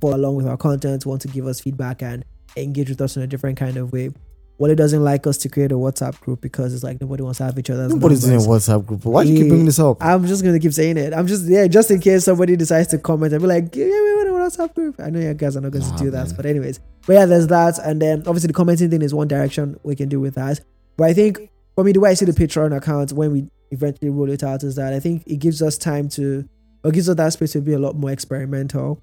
follow 0.00 0.16
along 0.16 0.36
with 0.36 0.46
our 0.46 0.56
content 0.56 1.04
want 1.04 1.20
to 1.20 1.28
give 1.28 1.46
us 1.46 1.60
feedback 1.60 2.02
and 2.02 2.24
engage 2.56 2.88
with 2.88 3.00
us 3.02 3.14
in 3.14 3.22
a 3.22 3.26
different 3.26 3.58
kind 3.58 3.76
of 3.76 3.92
way 3.92 4.10
Wally 4.58 4.74
doesn't 4.74 5.04
like 5.04 5.26
us 5.26 5.36
to 5.38 5.48
create 5.50 5.70
a 5.70 5.74
whatsapp 5.74 6.18
group 6.20 6.40
because 6.40 6.72
it's 6.74 6.82
like 6.82 6.98
nobody 7.00 7.22
wants 7.22 7.38
to 7.38 7.44
have 7.44 7.58
each 7.58 7.68
other's 7.68 7.92
Nobody's 7.92 8.24
in 8.24 8.34
a. 8.34 8.38
WhatsApp 8.38 8.86
group. 8.86 9.04
Why 9.04 9.24
do 9.24 9.30
you 9.30 9.40
keep 9.40 9.48
bringing 9.48 9.66
this 9.66 9.78
up? 9.78 9.98
I'm 10.02 10.26
just 10.26 10.42
gonna 10.42 10.58
keep 10.58 10.72
saying 10.72 10.96
it. 10.96 11.12
I'm 11.12 11.26
just 11.26 11.44
yeah, 11.46 11.66
just 11.66 11.90
in 11.90 12.00
case 12.00 12.24
somebody 12.24 12.56
decides 12.56 12.88
to 12.88 12.98
comment 12.98 13.32
and 13.34 13.42
be 13.42 13.48
like, 13.48 13.74
yeah, 13.76 13.84
we 13.84 14.14
want 14.16 14.28
a 14.28 14.32
WhatsApp 14.32 14.74
group. 14.74 14.96
I 14.98 15.10
know 15.10 15.20
you 15.20 15.34
guys 15.34 15.56
are 15.56 15.60
not 15.60 15.72
going 15.72 15.86
Nah, 15.86 15.96
to 15.96 16.04
do 16.04 16.10
that, 16.12 16.32
but 16.36 16.46
anyways, 16.46 16.80
but 17.06 17.12
yeah, 17.12 17.26
there's 17.26 17.48
that, 17.48 17.78
and 17.84 18.00
then 18.00 18.20
obviously 18.20 18.46
the 18.48 18.54
commenting 18.54 18.88
thing 18.90 19.02
is 19.02 19.12
one 19.12 19.28
direction 19.28 19.78
we 19.82 19.94
can 19.94 20.08
do 20.08 20.20
with 20.20 20.34
that. 20.36 20.60
But 20.96 21.10
I 21.10 21.12
think 21.12 21.50
for 21.74 21.84
me, 21.84 21.92
the 21.92 22.00
way 22.00 22.10
I 22.10 22.14
see 22.14 22.24
the 22.24 22.32
Patreon 22.32 22.74
account 22.74 23.12
when 23.12 23.32
we 23.32 23.50
eventually 23.72 24.08
roll 24.10 24.30
it 24.30 24.42
out 24.42 24.62
is 24.62 24.76
that 24.76 24.94
I 24.94 25.00
think 25.00 25.22
it 25.26 25.36
gives 25.36 25.60
us 25.60 25.76
time 25.76 26.08
to, 26.10 26.48
or 26.82 26.92
gives 26.92 27.10
us 27.10 27.16
that 27.16 27.32
space 27.34 27.52
to 27.52 27.60
be 27.60 27.74
a 27.74 27.78
lot 27.78 27.94
more 27.96 28.10
experimental 28.10 29.02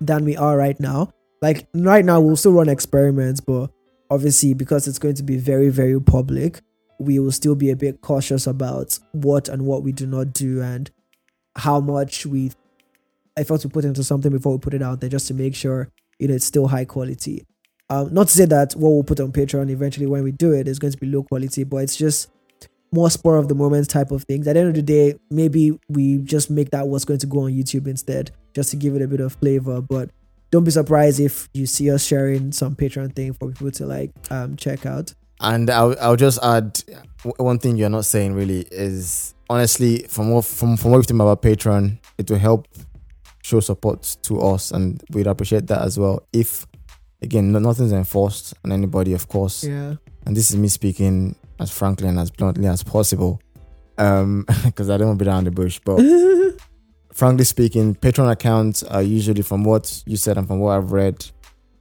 than 0.00 0.24
we 0.24 0.34
are 0.36 0.56
right 0.56 0.78
now. 0.80 1.12
Like 1.42 1.66
right 1.74 2.04
now, 2.04 2.20
we'll 2.20 2.36
still 2.36 2.52
run 2.52 2.70
experiments, 2.70 3.40
but 3.40 3.70
obviously 4.12 4.52
because 4.52 4.86
it's 4.86 4.98
going 4.98 5.14
to 5.14 5.22
be 5.22 5.38
very, 5.38 5.70
very 5.70 5.98
public, 5.98 6.60
we 7.00 7.18
will 7.18 7.32
still 7.32 7.54
be 7.54 7.70
a 7.70 7.76
bit 7.76 8.02
cautious 8.02 8.46
about 8.46 8.98
what 9.12 9.48
and 9.48 9.62
what 9.62 9.82
we 9.82 9.90
do 9.90 10.06
not 10.06 10.34
do 10.34 10.60
and 10.60 10.90
how 11.56 11.80
much 11.80 12.26
we 12.26 12.52
I 13.36 13.40
effort 13.40 13.62
to 13.62 13.70
put 13.70 13.86
into 13.86 14.04
something 14.04 14.30
before 14.30 14.52
we 14.52 14.58
put 14.58 14.74
it 14.74 14.82
out 14.82 15.00
there 15.00 15.08
just 15.08 15.26
to 15.28 15.34
make 15.34 15.54
sure 15.54 15.88
you 16.18 16.28
know 16.28 16.34
it's 16.34 16.44
still 16.44 16.68
high 16.68 16.84
quality. 16.84 17.46
Um, 17.88 18.12
not 18.12 18.28
to 18.28 18.34
say 18.34 18.44
that 18.44 18.74
what 18.74 18.90
we'll 18.90 19.02
put 19.02 19.20
on 19.20 19.32
Patreon 19.32 19.70
eventually 19.70 20.06
when 20.06 20.22
we 20.22 20.32
do 20.32 20.52
it 20.52 20.68
is 20.68 20.78
going 20.78 20.92
to 20.92 20.98
be 20.98 21.06
low 21.06 21.22
quality, 21.22 21.64
but 21.64 21.78
it's 21.78 21.96
just 21.96 22.30
more 22.92 23.08
spur 23.08 23.36
of 23.36 23.48
the 23.48 23.54
moment 23.54 23.88
type 23.88 24.10
of 24.10 24.24
things. 24.24 24.46
At 24.46 24.54
the 24.54 24.60
end 24.60 24.68
of 24.68 24.74
the 24.74 24.82
day, 24.82 25.14
maybe 25.30 25.78
we 25.88 26.18
just 26.18 26.50
make 26.50 26.70
that 26.70 26.88
what's 26.88 27.06
going 27.06 27.20
to 27.20 27.26
go 27.26 27.40
on 27.40 27.52
YouTube 27.52 27.86
instead, 27.86 28.30
just 28.54 28.70
to 28.70 28.76
give 28.76 28.94
it 28.94 29.00
a 29.00 29.08
bit 29.08 29.20
of 29.20 29.32
flavor. 29.32 29.80
But 29.80 30.10
don't 30.52 30.62
be 30.64 30.70
surprised 30.70 31.18
if 31.18 31.48
you 31.52 31.66
see 31.66 31.90
us 31.90 32.04
sharing 32.04 32.52
some 32.52 32.76
Patreon 32.76 33.16
thing 33.16 33.32
for 33.32 33.50
people 33.50 33.72
to 33.72 33.86
like 33.86 34.12
um 34.30 34.54
check 34.56 34.86
out. 34.86 35.12
And 35.40 35.68
I'll, 35.70 35.96
I'll 36.00 36.14
just 36.14 36.38
add 36.44 36.80
one 37.38 37.58
thing 37.58 37.76
you're 37.76 37.88
not 37.90 38.04
saying 38.04 38.34
really 38.34 38.60
is 38.70 39.34
honestly 39.50 40.04
from 40.08 40.30
what 40.30 40.44
from, 40.44 40.76
from 40.76 40.92
what 40.92 40.98
we've 40.98 41.10
about 41.20 41.42
Patreon, 41.42 41.98
it 42.18 42.30
will 42.30 42.38
help 42.38 42.68
show 43.42 43.58
support 43.58 44.16
to 44.22 44.40
us, 44.40 44.70
and 44.70 45.02
we'd 45.10 45.26
appreciate 45.26 45.66
that 45.66 45.82
as 45.82 45.98
well. 45.98 46.22
If 46.32 46.64
again, 47.22 47.50
no, 47.50 47.58
nothing's 47.58 47.92
enforced 47.92 48.54
on 48.64 48.70
anybody, 48.70 49.14
of 49.14 49.26
course, 49.28 49.64
Yeah. 49.64 49.94
and 50.26 50.36
this 50.36 50.50
is 50.50 50.56
me 50.56 50.68
speaking 50.68 51.34
as 51.58 51.70
frankly 51.70 52.06
and 52.08 52.18
as 52.20 52.30
bluntly 52.30 52.68
as 52.68 52.82
possible, 52.84 53.40
um, 53.98 54.44
because 54.64 54.90
I 54.90 54.96
don't 54.96 55.08
want 55.08 55.18
to 55.18 55.24
be 55.24 55.28
down 55.30 55.44
the 55.44 55.50
bush, 55.50 55.80
but 55.84 55.98
frankly 57.12 57.44
speaking, 57.44 57.94
Patreon 57.94 58.30
accounts 58.30 58.82
are 58.82 59.02
usually, 59.02 59.42
from 59.42 59.64
what 59.64 60.02
you 60.06 60.16
said 60.16 60.38
and 60.38 60.46
from 60.46 60.58
what 60.60 60.76
I've 60.76 60.92
read, 60.92 61.24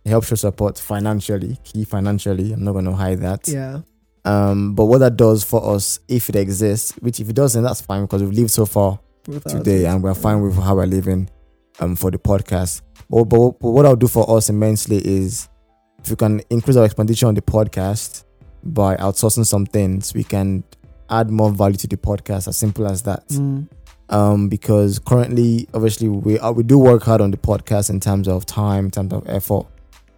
it 0.05 0.09
helps 0.09 0.27
show 0.27 0.35
support 0.35 0.77
financially, 0.79 1.57
key 1.63 1.83
financially. 1.85 2.53
I'm 2.53 2.63
not 2.63 2.73
going 2.73 2.85
to 2.85 2.93
hide 2.93 3.19
that. 3.21 3.47
yeah. 3.47 3.81
Um, 4.23 4.75
but 4.75 4.85
what 4.85 4.99
that 4.99 5.17
does 5.17 5.43
for 5.43 5.75
us, 5.75 5.99
if 6.07 6.29
it 6.29 6.35
exists, 6.35 6.91
which 6.99 7.19
if 7.19 7.27
it 7.29 7.35
doesn't, 7.35 7.63
that's 7.63 7.81
fine 7.81 8.03
because 8.03 8.21
we've 8.21 8.31
lived 8.33 8.51
so 8.51 8.67
far 8.67 8.99
Without 9.27 9.49
today 9.51 9.85
it. 9.85 9.87
and 9.87 10.03
we're 10.03 10.13
fine 10.13 10.41
with 10.41 10.55
how 10.57 10.75
we're 10.75 10.85
living 10.85 11.27
um, 11.79 11.95
for 11.95 12.11
the 12.11 12.19
podcast. 12.19 12.81
But, 13.09 13.23
but, 13.25 13.59
but 13.59 13.69
what 13.71 13.85
I'll 13.87 13.95
do 13.95 14.07
for 14.07 14.29
us 14.37 14.47
immensely 14.49 14.97
is 14.97 15.49
if 16.03 16.11
we 16.11 16.15
can 16.15 16.41
increase 16.51 16.77
our 16.77 16.85
expenditure 16.85 17.25
on 17.27 17.33
the 17.33 17.41
podcast 17.41 18.25
by 18.63 18.95
outsourcing 18.97 19.45
some 19.45 19.65
things, 19.65 20.13
we 20.13 20.23
can 20.23 20.63
add 21.09 21.31
more 21.31 21.49
value 21.49 21.77
to 21.77 21.87
the 21.87 21.97
podcast. 21.97 22.47
As 22.47 22.57
simple 22.57 22.85
as 22.85 23.01
that 23.03 23.27
Mm. 23.29 23.67
Um, 24.11 24.49
because 24.49 24.99
currently, 24.99 25.67
obviously, 25.73 26.09
we 26.09 26.37
uh, 26.37 26.51
we 26.51 26.63
do 26.63 26.77
work 26.77 27.03
hard 27.03 27.21
on 27.21 27.31
the 27.31 27.37
podcast 27.37 27.89
in 27.89 27.99
terms 27.99 28.27
of 28.27 28.45
time, 28.45 28.85
in 28.85 28.91
terms 28.91 29.13
of 29.13 29.27
effort, 29.27 29.65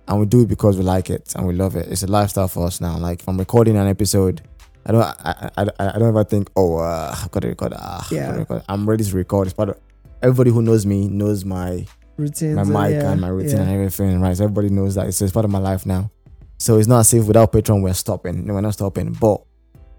and 0.07 0.19
we 0.19 0.25
do 0.25 0.41
it 0.41 0.47
because 0.47 0.77
we 0.77 0.83
like 0.83 1.09
it 1.09 1.33
and 1.35 1.47
we 1.47 1.53
love 1.53 1.75
it. 1.75 1.87
It's 1.89 2.03
a 2.03 2.07
lifestyle 2.07 2.47
for 2.47 2.65
us 2.65 2.81
now. 2.81 2.97
Like 2.97 3.21
from 3.21 3.37
recording 3.37 3.77
an 3.77 3.87
episode, 3.87 4.41
I 4.85 4.91
don't 4.91 5.03
I 5.03 5.51
I, 5.57 5.67
I, 5.79 5.99
don't 5.99 6.09
ever 6.09 6.23
think, 6.23 6.49
oh, 6.55 6.77
uh, 6.77 7.15
I've 7.17 7.31
got 7.31 7.41
to 7.41 7.47
record. 7.47 7.73
Ah, 7.75 8.07
Yeah. 8.11 8.27
gotta 8.27 8.39
record. 8.39 8.63
I'm 8.67 8.89
ready 8.89 9.03
to 9.03 9.15
record. 9.15 9.47
It's 9.47 9.53
part 9.53 9.69
of 9.69 9.79
everybody 10.21 10.51
who 10.51 10.61
knows 10.61 10.85
me 10.85 11.07
knows 11.07 11.45
my 11.45 11.85
routine, 12.17 12.55
my 12.55 12.63
mic 12.63 12.95
yeah, 12.95 13.11
and 13.11 13.21
my 13.21 13.27
routine 13.27 13.57
yeah. 13.57 13.63
and 13.63 13.71
everything, 13.71 14.19
right? 14.19 14.35
So 14.35 14.45
everybody 14.45 14.69
knows 14.69 14.95
that. 14.95 15.13
So 15.13 15.25
it's 15.25 15.33
part 15.33 15.45
of 15.45 15.51
my 15.51 15.59
life 15.59 15.85
now. 15.85 16.11
So 16.57 16.77
it's 16.77 16.87
not 16.87 17.01
as 17.01 17.13
if 17.13 17.25
without 17.25 17.51
Patreon 17.51 17.83
we're 17.83 17.93
stopping. 17.93 18.45
No, 18.45 18.53
we're 18.53 18.61
not 18.61 18.73
stopping. 18.73 19.13
But 19.13 19.43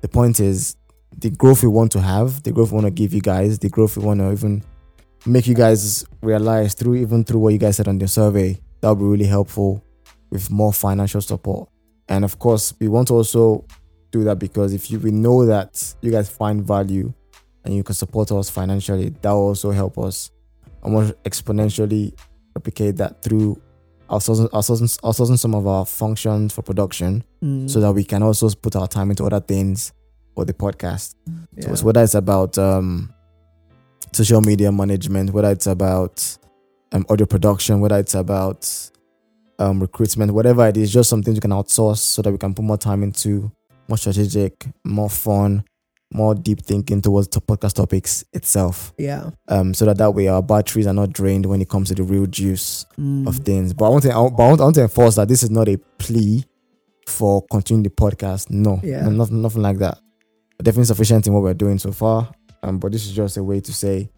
the 0.00 0.08
point 0.08 0.40
is, 0.40 0.76
the 1.18 1.30
growth 1.30 1.62
we 1.62 1.68
want 1.68 1.92
to 1.92 2.00
have, 2.00 2.42
the 2.42 2.52
growth 2.52 2.70
we 2.70 2.74
want 2.76 2.86
to 2.86 2.90
give 2.90 3.12
you 3.14 3.20
guys, 3.20 3.58
the 3.58 3.68
growth 3.68 3.96
we 3.96 4.04
want 4.04 4.20
to 4.20 4.32
even 4.32 4.62
make 5.26 5.46
you 5.46 5.54
guys 5.54 6.04
realize 6.22 6.74
through 6.74 6.96
even 6.96 7.24
through 7.24 7.40
what 7.40 7.52
you 7.52 7.58
guys 7.58 7.76
said 7.76 7.88
on 7.88 7.98
the 7.98 8.08
survey, 8.08 8.58
that 8.80 8.88
would 8.90 8.98
be 8.98 9.04
really 9.04 9.26
helpful 9.26 9.82
with 10.30 10.50
more 10.50 10.72
financial 10.72 11.20
support. 11.20 11.68
And 12.08 12.24
of 12.24 12.38
course, 12.38 12.74
we 12.80 12.88
want 12.88 13.08
to 13.08 13.14
also 13.14 13.64
do 14.10 14.24
that 14.24 14.38
because 14.38 14.72
if 14.74 14.90
you 14.90 14.98
we 14.98 15.10
know 15.10 15.46
that 15.46 15.94
you 16.02 16.10
guys 16.10 16.28
find 16.28 16.62
value 16.66 17.12
and 17.64 17.74
you 17.74 17.82
can 17.82 17.94
support 17.94 18.30
us 18.32 18.50
financially, 18.50 19.08
that 19.22 19.30
will 19.30 19.48
also 19.48 19.70
help 19.70 19.98
us 19.98 20.30
almost 20.82 21.14
exponentially 21.24 22.12
replicate 22.54 22.96
that 22.96 23.22
through 23.22 23.60
outsourcing, 24.10 24.50
outsourcing, 24.50 25.00
outsourcing 25.00 25.38
some 25.38 25.54
of 25.54 25.66
our 25.66 25.86
functions 25.86 26.52
for 26.52 26.62
production 26.62 27.24
Mm. 27.42 27.68
so 27.68 27.78
that 27.80 27.92
we 27.92 28.04
can 28.04 28.22
also 28.22 28.48
put 28.50 28.74
our 28.74 28.88
time 28.88 29.10
into 29.10 29.22
other 29.24 29.40
things 29.40 29.92
for 30.34 30.44
the 30.44 30.52
podcast. 30.54 31.14
So 31.60 31.70
it's 31.70 31.82
whether 31.82 32.02
it's 32.02 32.14
about 32.14 32.58
um, 32.58 33.12
social 34.12 34.40
media 34.40 34.70
management, 34.72 35.30
whether 35.32 35.50
it's 35.50 35.66
about 35.66 36.36
um, 36.92 37.04
audio 37.08 37.26
production, 37.26 37.80
whether 37.80 37.98
it's 37.98 38.14
about 38.14 38.68
um, 39.58 39.80
recruitment, 39.80 40.32
whatever 40.32 40.66
it 40.68 40.76
is, 40.76 40.92
just 40.92 41.10
some 41.10 41.22
things 41.22 41.36
we 41.36 41.40
can 41.40 41.50
outsource 41.50 41.98
so 41.98 42.22
that 42.22 42.32
we 42.32 42.38
can 42.38 42.54
put 42.54 42.64
more 42.64 42.78
time 42.78 43.02
into 43.02 43.50
more 43.88 43.96
strategic, 43.98 44.66
more 44.84 45.10
fun, 45.10 45.64
more 46.12 46.34
deep 46.34 46.60
thinking 46.62 47.00
towards 47.02 47.28
the 47.28 47.40
podcast 47.40 47.74
topics 47.74 48.24
itself. 48.32 48.92
yeah. 48.98 49.30
Um, 49.48 49.74
so 49.74 49.84
that 49.86 49.98
that 49.98 50.12
way 50.12 50.28
our 50.28 50.42
batteries 50.42 50.86
are 50.86 50.94
not 50.94 51.12
drained 51.12 51.46
when 51.46 51.60
it 51.60 51.68
comes 51.68 51.88
to 51.88 51.94
the 51.94 52.02
real 52.02 52.26
juice 52.26 52.86
Mm. 52.98 53.26
of 53.26 53.38
things. 53.38 53.72
But 53.74 53.86
I 53.86 53.88
want 53.88 54.02
to, 54.04 54.10
I 54.12 54.18
want, 54.20 54.60
I 54.60 54.64
want 54.64 54.74
to 54.76 54.82
enforce 54.82 55.16
that 55.16 55.28
this 55.28 55.42
is 55.42 55.50
not 55.50 55.68
a 55.68 55.76
plea 55.98 56.44
for 57.08 57.42
continuing 57.50 57.82
the 57.82 57.90
podcast. 57.90 58.48
No, 58.50 58.80
Yeah. 58.82 59.02
no, 59.04 59.10
nothing, 59.10 59.42
nothing 59.42 59.62
like 59.62 59.78
that. 59.78 59.98
Definitely 60.58 60.84
sufficient 60.84 61.26
in 61.26 61.32
what 61.34 61.42
we're 61.42 61.54
doing 61.54 61.78
so 61.78 61.92
far. 61.92 62.32
Um, 62.62 62.78
but 62.78 62.92
this 62.92 63.04
is 63.06 63.12
just 63.12 63.36
a 63.36 63.42
way 63.42 63.60
to 63.60 63.72
say 63.72 64.08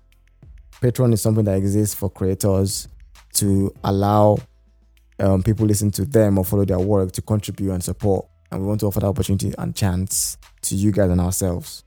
Patreon 0.81 1.13
is 1.13 1.21
something 1.23 1.45
that 1.45 1.57
exists 1.57 1.95
for 1.95 2.09
creators 2.11 2.89
to 3.35 3.73
allow 3.83 4.39
um, 5.19 5.43
people 5.43 5.67
listen 5.67 5.91
to 5.93 6.05
them 6.05 6.39
or 6.39 6.45
follow 6.45 6.65
their 6.65 6.79
work 6.79 7.13
to 7.13 7.23
contribute 7.23 7.73
and 7.73 7.83
support. 7.83 8.27
And 8.53 8.61
we 8.61 8.67
want 8.69 8.81
to 8.81 8.87
offer 8.87 9.01
that 9.01 9.07
opportunity 9.07 9.53
and 9.59 9.75
chance 9.75 10.37
to 10.63 10.77
you 10.77 10.93
guys 10.93 11.11
and 11.11 11.21
ourselves. 11.21 11.83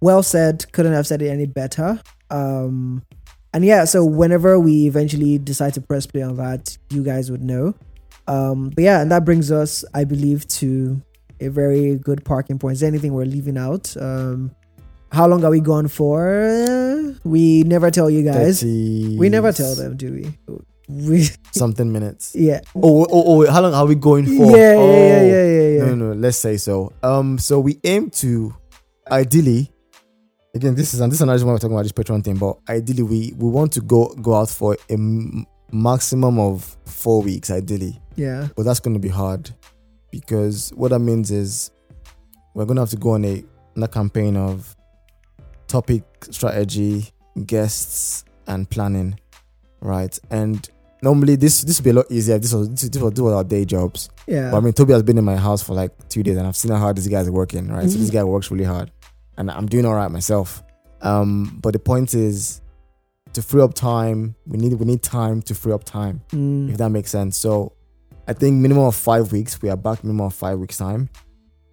well 0.00 0.22
said 0.22 0.70
couldn't 0.72 0.92
have 0.92 1.06
said 1.06 1.22
it 1.22 1.28
any 1.30 1.46
better 1.46 1.98
um 2.30 3.02
and 3.54 3.64
yeah 3.64 3.84
so 3.84 4.04
whenever 4.04 4.58
we 4.58 4.86
eventually 4.86 5.38
decide 5.38 5.72
to 5.72 5.80
press 5.80 6.06
play 6.06 6.20
on 6.22 6.36
that 6.36 6.76
you 6.90 7.02
guys 7.02 7.30
would 7.30 7.42
know 7.42 7.74
um 8.26 8.70
but 8.70 8.84
yeah 8.84 9.00
and 9.00 9.10
that 9.10 9.24
brings 9.24 9.50
us 9.50 9.84
i 9.94 10.04
believe 10.04 10.46
to 10.48 11.00
a 11.44 11.50
very 11.50 11.96
good 11.96 12.24
parking 12.24 12.58
point 12.58 12.74
is 12.76 12.82
anything 12.82 13.12
we're 13.12 13.24
leaving 13.36 13.56
out 13.58 13.94
um 14.00 14.50
how 15.12 15.26
long 15.28 15.44
are 15.44 15.50
we 15.50 15.60
gone 15.60 15.86
for 15.88 17.14
we 17.24 17.62
never 17.64 17.90
tell 17.90 18.10
you 18.10 18.22
guys 18.24 18.62
we 18.62 19.28
never 19.28 19.52
tell 19.52 19.74
them 19.74 19.96
do 19.96 20.12
we 20.12 20.24
we 20.88 21.28
something 21.52 21.90
minutes. 21.92 22.34
yeah 22.34 22.60
Oh, 22.76 23.04
oh, 23.04 23.22
oh, 23.28 23.38
wait, 23.38 23.48
how 23.50 23.62
long 23.62 23.72
are 23.72 23.86
we 23.86 23.94
going 23.94 24.26
for? 24.26 24.56
yeah 24.56 24.74
oh. 24.76 24.92
yeah 24.92 25.22
yeah 25.22 25.44
yeah 25.44 25.68
yeah. 25.78 25.84
No, 25.86 25.94
no, 25.94 26.12
let's 26.12 26.36
say 26.36 26.58
so. 26.58 26.92
Um, 27.02 27.38
so 27.38 27.58
we 27.58 27.80
aim 27.84 28.10
to, 28.20 28.54
ideally, 29.10 29.72
again, 30.54 30.74
this 30.74 30.92
is 30.92 31.00
and 31.00 31.10
this 31.10 31.18
is 31.18 31.22
another 31.22 31.42
why 31.46 31.52
we're 31.52 31.58
talking 31.58 31.72
about 31.74 31.84
this 31.84 31.92
Patreon 31.92 32.22
thing. 32.22 32.36
But 32.36 32.58
ideally, 32.68 33.02
we 33.02 33.32
we 33.38 33.48
want 33.48 33.72
to 33.72 33.80
go 33.80 34.08
go 34.20 34.34
out 34.34 34.50
for 34.50 34.76
a 34.90 34.92
m- 34.92 35.46
maximum 35.72 36.38
of 36.38 36.76
four 36.84 37.22
weeks, 37.22 37.50
ideally. 37.50 37.98
yeah 38.16 38.48
But 38.54 38.64
that's 38.64 38.80
going 38.80 38.94
to 38.94 39.00
be 39.00 39.08
hard 39.08 39.50
because 40.18 40.70
what 40.76 40.90
that 40.90 41.00
means 41.00 41.32
is 41.32 41.72
we're 42.54 42.64
going 42.66 42.76
to 42.76 42.82
have 42.82 42.90
to 42.90 42.96
go 42.96 43.10
on 43.10 43.24
a, 43.24 43.44
on 43.76 43.82
a 43.82 43.88
campaign 43.88 44.36
of 44.36 44.76
topic 45.66 46.04
strategy, 46.30 47.06
guests, 47.46 48.24
and 48.46 48.70
planning, 48.70 49.18
right? 49.80 50.16
And 50.30 50.68
normally 51.02 51.34
this 51.34 51.62
this 51.62 51.78
would 51.80 51.84
be 51.84 51.90
a 51.90 51.94
lot 51.94 52.06
easier. 52.10 52.38
This 52.38 52.52
was 52.54 52.68
this, 52.70 52.82
was, 53.00 53.12
this 53.12 53.20
was 53.20 53.32
our 53.32 53.42
day 53.42 53.64
jobs. 53.64 54.08
yeah 54.28 54.50
But 54.52 54.58
I 54.58 54.60
mean, 54.60 54.72
Toby 54.72 54.92
has 54.92 55.02
been 55.02 55.18
in 55.18 55.24
my 55.24 55.36
house 55.36 55.62
for 55.64 55.74
like 55.74 55.90
two 56.08 56.22
days, 56.22 56.36
and 56.36 56.46
I've 56.46 56.56
seen 56.56 56.70
how 56.70 56.78
hard 56.78 56.96
this 56.96 57.08
guy's 57.08 57.28
working, 57.28 57.66
right? 57.68 57.90
So 57.90 57.98
this 57.98 58.10
guy 58.10 58.22
works 58.22 58.52
really 58.52 58.64
hard, 58.64 58.92
and 59.36 59.50
I'm 59.50 59.66
doing 59.66 59.84
all 59.84 59.94
right 59.94 60.10
myself. 60.10 60.62
Um, 61.02 61.58
but 61.60 61.72
the 61.72 61.80
point 61.80 62.14
is, 62.14 62.60
to 63.32 63.42
free 63.42 63.62
up 63.62 63.74
time, 63.74 64.36
we 64.46 64.58
need 64.58 64.74
we 64.74 64.86
need 64.86 65.02
time 65.02 65.42
to 65.42 65.54
free 65.56 65.72
up 65.72 65.82
time 65.82 66.22
Mm. 66.30 66.70
if 66.70 66.76
that 66.76 66.90
makes 66.90 67.10
sense. 67.10 67.36
So 67.36 67.72
I 68.26 68.32
think 68.32 68.56
minimum 68.56 68.84
of 68.84 68.96
five 68.96 69.32
weeks. 69.32 69.60
We 69.60 69.68
are 69.70 69.76
back 69.76 70.02
minimum 70.02 70.26
of 70.26 70.34
five 70.34 70.58
weeks 70.58 70.78
time. 70.78 71.10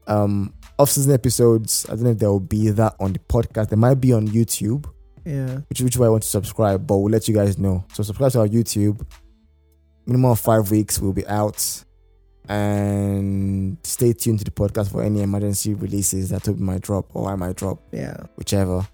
Um, 0.08 0.54
off 0.78 0.90
season 0.90 1.14
episodes. 1.14 1.86
I 1.88 1.96
don't 1.96 2.04
know 2.04 2.10
if 2.12 2.20
there 2.20 2.30
will 2.30 2.40
be 2.40 2.70
that 2.70 2.96
on 3.00 3.14
the 3.14 3.20
podcast. 3.20 3.70
There 3.70 3.78
might 3.78 4.02
be 4.02 4.14
on 4.14 4.28
YouTube, 4.28 4.86
yeah 5.26 5.60
which 5.70 5.82
which 5.82 5.98
way 5.98 6.08
I 6.08 6.10
want 6.10 6.24
to 6.24 6.30
subscribe, 6.30 6.86
but 6.86 6.98
we'll 6.98 7.12
let 7.12 7.28
you 7.28 7.34
guys 7.34 7.58
know. 7.58 7.86
So 7.94 8.04
subscribe 8.04 8.32
to 8.34 8.40
our 8.42 8.48
YouTube. 8.48 9.06
Minimum 10.06 10.32
of 10.32 10.40
five 10.40 10.70
weeks. 10.72 11.00
We'll 11.00 11.14
be 11.14 11.26
out, 11.28 11.84
and 12.50 13.78
stay 13.84 14.12
tuned 14.14 14.40
to 14.40 14.46
the 14.46 14.52
podcast 14.52 14.92
for 14.92 15.04
any 15.04 15.22
emergency 15.22 15.74
releases 15.74 16.30
that 16.30 16.44
Toby 16.44 16.62
might 16.62 16.82
drop 16.82 17.16
or 17.16 17.30
I 17.30 17.36
might 17.36 17.56
drop, 17.56 17.82
yeah 17.92 18.18
whichever. 18.36 18.86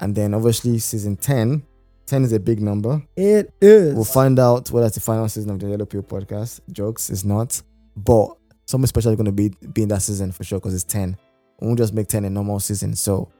And 0.00 0.14
then 0.14 0.34
obviously 0.34 0.78
season 0.78 1.16
10. 1.16 1.62
10 2.06 2.24
is 2.24 2.32
a 2.32 2.40
big 2.40 2.60
number. 2.60 3.02
it 3.16 3.52
is 3.60 3.94
We'll 3.94 4.04
find 4.04 4.38
out 4.38 4.70
whether 4.70 4.86
it's 4.86 4.94
the 4.96 5.00
final 5.00 5.28
season 5.28 5.50
of 5.50 5.58
the 5.58 5.68
Yellow 5.68 5.84
Pill 5.86 6.02
podcast. 6.02 6.60
Jokes 6.72 7.10
is 7.10 7.24
not, 7.24 7.60
but 7.96 8.28
something 8.66 8.86
special 8.86 9.10
is 9.12 9.16
going 9.16 9.26
to 9.26 9.32
be 9.32 9.50
be 9.72 9.82
in 9.82 9.88
that 9.88 10.02
season 10.02 10.32
for 10.32 10.44
sure 10.44 10.58
because 10.58 10.74
it's 10.74 10.84
10. 10.84 11.16
We 11.60 11.66
won't 11.66 11.78
just 11.78 11.94
make 11.94 12.08
10 12.08 12.24
a 12.24 12.30
normal 12.30 12.60
season. 12.60 12.94
So 12.96 13.30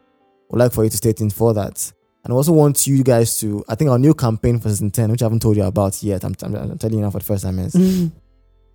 we'd 0.51 0.59
like 0.59 0.73
for 0.73 0.85
you 0.85 0.91
to 0.91 0.97
stay 0.97 1.13
tuned 1.13 1.33
for 1.35 1.53
that. 1.55 1.93
And 2.25 2.33
I 2.33 2.37
also 2.37 2.53
want 2.53 2.87
you 2.89 3.05
guys 3.05 3.39
to, 3.41 3.65
I 3.69 3.77
think 3.77 3.89
our 3.91 3.99
new 4.01 4.13
campaign 4.15 4.59
for 4.59 4.69
season 4.69 4.91
10, 4.91 5.13
which 5.13 5.23
I 5.23 5.27
haven't 5.27 5.43
told 5.43 5.57
you 5.57 5.63
about 5.63 6.03
yet, 6.03 6.25
I'm, 6.25 6.35
I'm, 6.43 6.55
I'm 6.57 6.79
telling 6.79 6.97
you 6.97 7.03
now 7.03 7.11
for 7.11 7.19
the 7.21 7.25
first 7.25 7.45
time, 7.45 7.59
is 7.61 7.75
Mm. 7.75 8.11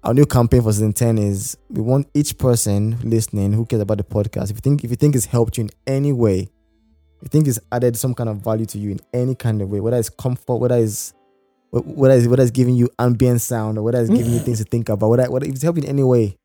our 0.04 0.14
new 0.14 0.26
campaign 0.26 0.62
for 0.62 0.72
season 0.72 0.94
10 0.94 1.18
is 1.18 1.58
we 1.70 1.82
want 1.82 2.08
each 2.14 2.38
person 2.38 2.98
listening 3.04 3.52
who 3.52 3.66
cares 3.66 3.82
about 3.82 3.98
the 3.98 4.04
podcast, 4.06 4.46
if 4.52 4.58
you 4.58 4.62
think 4.62 4.84
if 4.86 4.90
you 4.90 4.96
think 4.96 5.16
it's 5.16 5.26
helped 5.26 5.58
you 5.58 5.66
in 5.66 5.70
any 5.86 6.14
way, 6.14 6.50
you 7.22 7.28
think 7.30 7.48
it's 7.48 7.60
added 7.72 7.96
some 7.98 8.14
kind 8.14 8.30
of 8.30 8.38
value 8.38 8.66
to 8.68 8.80
you 8.80 8.92
in 8.92 9.00
any 9.14 9.36
kind 9.36 9.62
of 9.62 9.70
way, 9.70 9.80
whether 9.80 9.98
it's 9.98 10.10
comfort, 10.10 10.56
whether 10.56 10.78
it's 10.78 11.14
whether 11.72 12.16
it's, 12.16 12.28
whether 12.28 12.44
it's 12.44 12.52
giving 12.52 12.76
you 12.76 12.90
ambient 13.00 13.42
sound 13.42 13.78
or 13.78 13.84
whether 13.84 14.02
it's 14.02 14.10
giving 14.10 14.34
you 14.34 14.40
mm. 14.40 14.44
things 14.44 14.58
to 14.58 14.66
think 14.66 14.90
about, 14.90 15.10
whether, 15.10 15.32
whether 15.32 15.46
if 15.46 15.54
it's 15.54 15.62
helping 15.64 15.84
in 15.86 15.90
any 15.90 16.04
way, 16.04 16.38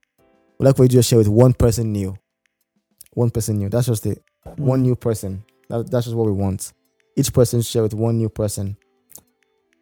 we'd 0.59 0.67
like 0.67 0.77
for 0.77 0.85
you 0.85 0.89
to 0.89 0.95
just 0.95 1.09
share 1.09 1.19
with 1.19 1.29
one 1.29 1.53
person 1.53 1.93
new. 1.93 2.17
One 3.13 3.31
person 3.31 3.59
new. 3.59 3.69
That's 3.69 3.87
just 3.87 4.07
it. 4.07 4.23
Hmm. 4.45 4.65
One 4.65 4.83
new 4.83 4.95
person. 4.95 5.45
That, 5.69 5.91
that's 5.91 6.05
just 6.05 6.17
what 6.17 6.27
we 6.27 6.33
want. 6.33 6.73
Each 7.17 7.33
person 7.33 7.63
share 7.63 7.83
with 7.83 7.95
one 7.95 8.19
new 8.19 8.29
person. 8.29 8.77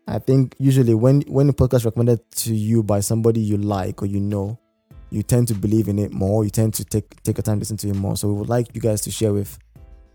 I 0.06 0.18
think 0.18 0.54
usually 0.58 0.94
when 0.94 1.22
when 1.22 1.46
the 1.46 1.52
podcast 1.52 1.84
recommended 1.84 2.20
to 2.32 2.54
you 2.54 2.82
by 2.82 3.00
somebody 3.00 3.40
you 3.40 3.56
like 3.56 4.02
or 4.02 4.06
you 4.06 4.20
know, 4.20 4.58
you 5.10 5.22
tend 5.22 5.48
to 5.48 5.54
believe 5.54 5.88
in 5.88 5.98
it 5.98 6.12
more. 6.12 6.44
You 6.44 6.50
tend 6.50 6.74
to 6.74 6.84
take 6.84 7.22
take 7.22 7.38
your 7.38 7.42
time 7.42 7.56
to 7.56 7.60
listen 7.60 7.76
to 7.78 7.88
it 7.88 7.96
more. 7.96 8.16
So 8.16 8.28
we 8.28 8.34
would 8.34 8.48
like 8.48 8.68
you 8.74 8.80
guys 8.80 9.00
to 9.02 9.10
share 9.10 9.32
with 9.32 9.58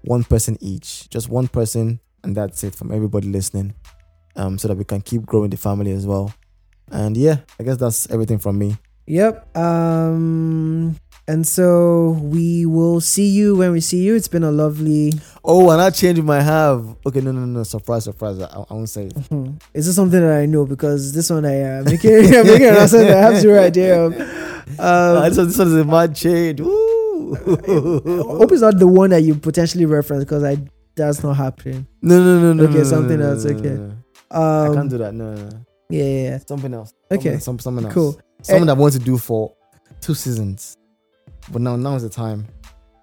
one 0.02 0.24
person 0.24 0.58
each, 0.60 1.10
just 1.10 1.30
one 1.30 1.48
person, 1.48 2.00
and 2.24 2.36
that's 2.36 2.64
it 2.64 2.76
from 2.76 2.92
everybody 2.92 3.28
listening, 3.28 3.74
um, 4.36 4.58
so 4.58 4.68
that 4.68 4.78
we 4.78 4.84
can 4.84 5.02
keep 5.02 5.26
growing 5.26 5.50
the 5.50 5.58
family 5.58 5.92
as 5.92 6.06
well. 6.06 6.34
And 6.92 7.16
yeah, 7.16 7.38
I 7.60 7.64
guess 7.64 7.78
that's 7.78 8.10
everything 8.10 8.40
from 8.40 8.58
me. 8.58 8.78
Yep. 9.08 9.58
Um 9.58 10.96
and 11.28 11.46
so 11.46 12.12
we 12.24 12.66
will 12.66 13.02
see 13.02 13.28
you 13.28 13.56
when 13.56 13.72
we 13.72 13.82
see 13.82 14.04
you. 14.04 14.16
It's 14.16 14.28
been 14.28 14.44
a 14.44 14.52
lovely 14.52 15.14
Oh, 15.44 15.70
and 15.70 15.82
I 15.82 15.90
changed 15.90 16.24
my 16.24 16.42
have. 16.42 16.96
Okay, 17.06 17.22
no, 17.22 17.32
no, 17.32 17.46
no, 17.46 17.64
surprise, 17.64 18.04
surprise. 18.04 18.40
I, 18.40 18.48
I 18.48 18.74
won't 18.74 18.90
say 18.90 19.06
it. 19.06 19.14
Hmm. 19.14 19.52
Is 19.74 19.86
this 19.86 19.96
something 19.96 20.20
that 20.20 20.40
I 20.40 20.46
know? 20.46 20.66
Because 20.66 21.14
this 21.14 21.30
one 21.30 21.46
I 21.46 21.62
uh, 21.62 21.84
making 21.84 22.16
I'm 22.16 22.22
making 22.48 22.68
an 22.68 22.76
announcement 22.76 23.08
that 23.08 23.18
I 23.18 23.22
have 23.22 23.42
zero 23.42 23.62
idea 23.62 24.06
of. 24.06 24.46
Um, 24.78 25.24
this, 25.24 25.38
one, 25.38 25.48
this 25.48 25.58
one 25.58 25.68
is 25.68 25.74
a 25.74 25.84
mad 25.84 26.16
change. 26.16 26.62
Woo! 26.62 26.89
Hope 27.20 28.52
it's 28.52 28.62
not 28.62 28.78
the 28.80 28.88
one 28.88 29.10
that 29.12 29.22
you 29.24 29.36
potentially 29.36 29.86
reference 29.86 30.24
because 30.24 30.44
I 30.44 30.58
that's 30.96 31.24
not 31.24 31.34
happening. 31.34 31.88
No, 32.02 32.18
no, 32.20 32.40
no, 32.42 32.54
no. 32.54 32.64
Okay, 32.64 32.74
no, 32.74 32.80
no, 32.80 32.84
something 32.84 33.20
no, 33.20 33.30
else, 33.32 33.46
no, 33.46 33.56
okay. 33.58 33.70
no. 33.70 33.92
I 34.32 34.66
Um, 34.68 34.74
can't 34.76 34.90
do 34.90 34.98
that. 35.00 35.14
No, 35.14 35.34
no, 35.34 35.42
no. 35.50 35.66
yeah, 35.90 36.04
yeah, 36.04 36.22
yeah. 36.32 36.38
Something 36.40 36.74
else. 36.74 36.94
Okay, 37.12 37.24
Something, 37.24 37.40
some, 37.40 37.60
something 37.60 37.86
else. 37.86 37.94
cool. 37.94 38.20
Something 38.42 38.64
Eh. 38.64 38.66
that 38.66 38.78
I 38.78 38.80
want 38.80 38.94
to 38.94 39.00
do 39.00 39.18
for 39.18 39.54
two 40.02 40.14
seasons. 40.14 40.76
But 41.52 41.62
now, 41.62 41.76
now 41.78 41.96
is 41.96 42.04
the 42.04 42.10
time. 42.10 42.46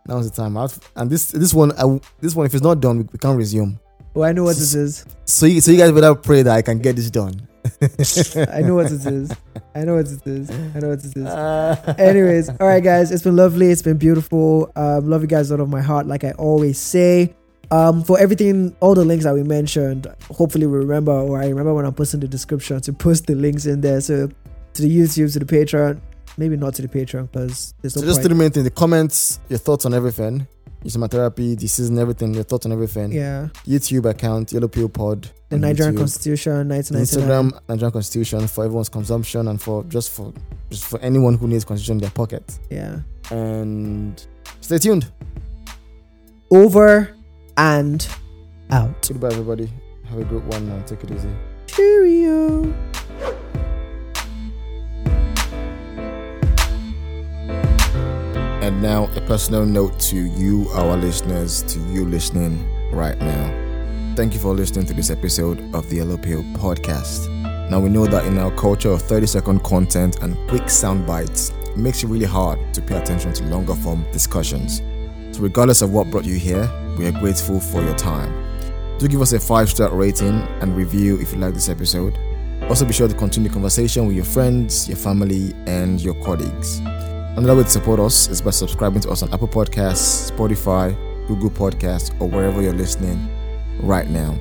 Now 0.06 0.18
is 0.18 0.30
the 0.30 0.36
time. 0.36 0.56
I've, 0.56 0.78
and 0.94 1.10
this, 1.10 1.30
this 1.30 1.52
one, 1.54 1.72
I, 1.72 1.98
this 2.20 2.34
one, 2.36 2.46
if 2.46 2.54
it's 2.54 2.62
not 2.62 2.80
done, 2.80 2.98
we, 2.98 3.04
we 3.12 3.18
can't 3.18 3.36
resume. 3.36 3.78
Oh, 4.14 4.22
I 4.22 4.32
know 4.32 4.44
what 4.44 4.56
this 4.56 4.74
is. 4.74 5.04
So, 5.24 5.46
you, 5.46 5.60
so 5.60 5.70
you 5.72 5.78
guys 5.78 5.90
better 5.92 6.14
pray 6.14 6.42
that 6.42 6.54
I 6.54 6.62
can 6.62 6.78
get 6.78 6.96
this 6.96 7.10
done. 7.10 7.48
I 8.52 8.62
know 8.62 8.74
what 8.74 8.86
it 8.86 9.06
is. 9.06 9.32
I 9.74 9.84
know 9.84 9.96
what 9.96 10.06
it 10.06 10.26
is. 10.26 10.50
I 10.50 10.78
know 10.80 10.88
what 10.88 11.04
it 11.04 11.16
is. 11.16 11.16
Uh, 11.16 11.94
Anyways, 11.98 12.48
all 12.48 12.66
right, 12.66 12.82
guys, 12.82 13.10
it's 13.10 13.22
been 13.22 13.36
lovely. 13.36 13.70
It's 13.70 13.82
been 13.82 13.98
beautiful. 13.98 14.70
Um, 14.76 15.08
love 15.08 15.22
you 15.22 15.28
guys 15.28 15.52
out 15.52 15.60
of 15.60 15.68
my 15.68 15.80
heart, 15.82 16.06
like 16.06 16.24
I 16.24 16.32
always 16.32 16.78
say. 16.78 17.34
Um, 17.70 18.04
for 18.04 18.18
everything, 18.18 18.76
all 18.80 18.94
the 18.94 19.04
links 19.04 19.24
that 19.24 19.34
we 19.34 19.42
mentioned, 19.42 20.06
hopefully 20.30 20.66
we 20.66 20.78
remember, 20.78 21.12
or 21.12 21.40
I 21.40 21.48
remember 21.48 21.74
when 21.74 21.84
I'm 21.84 21.94
posting 21.94 22.20
the 22.20 22.28
description 22.28 22.80
to 22.80 22.92
post 22.92 23.26
the 23.26 23.34
links 23.34 23.66
in 23.66 23.80
there. 23.80 24.00
So 24.00 24.28
to 24.74 24.82
the 24.82 24.88
YouTube, 24.88 25.32
to 25.32 25.40
the 25.40 25.44
Patreon, 25.44 26.00
maybe 26.36 26.56
not 26.56 26.74
to 26.74 26.82
the 26.82 26.88
Patreon 26.88 27.30
because 27.32 27.74
there's 27.82 27.96
no 27.96 28.02
so 28.02 28.06
just 28.06 28.22
to 28.22 28.28
point. 28.28 28.28
the 28.28 28.34
main 28.36 28.50
thing, 28.52 28.64
the 28.64 28.70
comments, 28.70 29.40
your 29.48 29.58
thoughts 29.58 29.84
on 29.84 29.94
everything. 29.94 30.46
Your 30.84 31.08
therapy, 31.08 31.54
the 31.56 31.66
season, 31.66 31.98
everything, 31.98 32.32
your 32.34 32.44
thoughts 32.44 32.64
on 32.66 32.72
everything. 32.72 33.10
yeah, 33.12 33.48
YouTube 33.66 34.08
account, 34.08 34.52
Yellow 34.52 34.68
Pill 34.68 34.88
Pod. 34.88 35.28
the 35.48 35.58
Nigerian 35.58 35.94
YouTube. 35.94 35.98
Constitution, 35.98 36.68
1999. 36.68 37.50
Instagram 37.50 37.68
Nigerian 37.68 37.92
Constitution 37.92 38.46
for 38.46 38.64
everyone's 38.64 38.88
consumption 38.88 39.48
and 39.48 39.60
for 39.60 39.82
just 39.84 40.10
for 40.10 40.32
just 40.70 40.84
for 40.84 41.00
anyone 41.00 41.34
who 41.38 41.48
needs 41.48 41.64
Constitution 41.64 41.96
in 41.96 42.00
their 42.02 42.10
pocket. 42.10 42.58
Yeah, 42.70 43.00
And 43.30 44.24
stay 44.60 44.78
tuned. 44.78 45.10
over 46.52 47.14
and 47.56 48.06
out. 48.70 49.08
Goodbye, 49.08 49.28
everybody. 49.28 49.68
Have 50.04 50.18
a 50.20 50.24
good 50.24 50.44
one 50.46 50.68
and 50.70 50.86
take 50.86 51.02
it 51.04 51.10
easy. 51.10 51.30
Cheerio. 51.66 52.72
And 58.66 58.82
now, 58.82 59.08
a 59.14 59.20
personal 59.20 59.64
note 59.64 59.96
to 60.10 60.16
you, 60.16 60.68
our 60.70 60.96
listeners, 60.96 61.62
to 61.72 61.78
you 61.92 62.04
listening 62.04 62.68
right 62.90 63.16
now. 63.16 64.14
Thank 64.16 64.34
you 64.34 64.40
for 64.40 64.54
listening 64.54 64.86
to 64.86 64.92
this 64.92 65.08
episode 65.08 65.72
of 65.72 65.88
the 65.88 65.98
Yellow 65.98 66.16
Pill 66.16 66.42
podcast. 66.54 67.30
Now, 67.70 67.78
we 67.78 67.90
know 67.90 68.06
that 68.06 68.24
in 68.24 68.38
our 68.38 68.50
culture 68.56 68.90
of 68.90 69.02
30 69.02 69.26
second 69.28 69.62
content 69.62 70.20
and 70.20 70.36
quick 70.48 70.68
sound 70.68 71.06
bites, 71.06 71.50
it 71.62 71.76
makes 71.76 72.02
it 72.02 72.08
really 72.08 72.26
hard 72.26 72.58
to 72.74 72.82
pay 72.82 73.00
attention 73.00 73.32
to 73.34 73.44
longer 73.44 73.76
form 73.76 74.04
discussions. 74.10 74.78
So, 75.30 75.42
regardless 75.42 75.80
of 75.80 75.92
what 75.92 76.10
brought 76.10 76.24
you 76.24 76.34
here, 76.34 76.68
we 76.98 77.06
are 77.06 77.12
grateful 77.12 77.60
for 77.60 77.80
your 77.82 77.96
time. 77.96 78.34
Do 78.98 79.06
give 79.06 79.22
us 79.22 79.32
a 79.32 79.38
five 79.38 79.70
star 79.70 79.94
rating 79.94 80.40
and 80.60 80.76
review 80.76 81.20
if 81.20 81.32
you 81.32 81.38
like 81.38 81.54
this 81.54 81.68
episode. 81.68 82.18
Also, 82.62 82.84
be 82.84 82.92
sure 82.92 83.06
to 83.06 83.14
continue 83.14 83.48
the 83.48 83.52
conversation 83.52 84.08
with 84.08 84.16
your 84.16 84.24
friends, 84.24 84.88
your 84.88 84.98
family, 84.98 85.54
and 85.68 86.00
your 86.00 86.14
colleagues. 86.24 86.80
Another 87.36 87.54
way 87.56 87.64
to 87.64 87.68
support 87.68 88.00
us 88.00 88.28
is 88.28 88.40
by 88.40 88.48
subscribing 88.48 89.02
to 89.02 89.10
us 89.10 89.22
on 89.22 89.30
Apple 89.30 89.46
Podcasts, 89.46 90.30
Spotify, 90.30 90.96
Google 91.28 91.50
Podcasts, 91.50 92.18
or 92.18 92.30
wherever 92.30 92.62
you're 92.62 92.72
listening 92.72 93.28
right 93.82 94.08
now. 94.08 94.32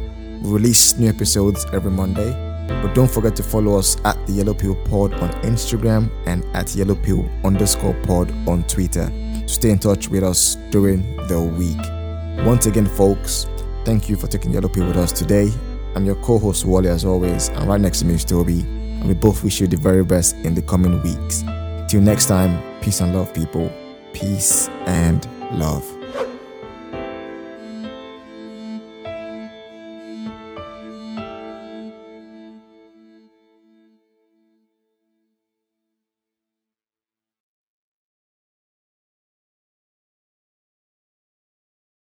We 0.42 0.50
release 0.50 0.98
new 0.98 1.10
episodes 1.10 1.66
every 1.74 1.92
Monday, 1.92 2.32
but 2.70 2.96
don't 2.96 3.12
forget 3.12 3.36
to 3.36 3.44
follow 3.44 3.78
us 3.78 3.98
at 4.06 4.16
the 4.28 4.32
Yellow 4.32 4.54
Pill 4.54 4.76
Pod 4.86 5.14
on 5.16 5.30
Instagram 5.42 6.10
and 6.26 6.46
at 6.56 6.74
Yellow 6.74 6.96
Pill 6.96 7.30
underscore 7.44 7.96
pod 8.04 8.32
on 8.48 8.64
Twitter 8.64 9.08
to 9.10 9.48
stay 9.50 9.72
in 9.72 9.80
touch 9.80 10.08
with 10.08 10.24
us 10.24 10.56
during 10.70 11.02
the 11.28 11.42
week. 11.42 12.46
Once 12.48 12.66
again, 12.66 12.86
folks, 12.86 13.46
thank 13.84 14.08
you 14.08 14.16
for 14.16 14.28
taking 14.28 14.54
Yellow 14.54 14.70
Pill 14.70 14.88
with 14.88 14.96
us 14.96 15.12
today. 15.12 15.52
I'm 15.96 16.06
your 16.06 16.16
co-host 16.24 16.64
Wally 16.64 16.88
as 16.88 17.04
always, 17.04 17.50
and 17.50 17.68
right 17.68 17.82
next 17.82 18.00
to 18.00 18.06
me 18.06 18.14
is 18.14 18.24
Toby, 18.24 18.62
and 18.62 19.06
we 19.06 19.14
both 19.16 19.44
wish 19.44 19.60
you 19.60 19.68
the 19.68 19.76
very 19.76 20.06
best 20.06 20.38
in 20.46 20.56
the 20.56 20.62
coming 20.62 21.02
weeks. 21.04 21.44
Till 21.90 22.00
next 22.00 22.28
time, 22.28 22.75
peace 22.86 23.02
and 23.02 23.16
love, 23.16 23.34
people. 23.34 23.72
Peace 24.14 24.70
and 24.86 25.28
love. 25.54 25.95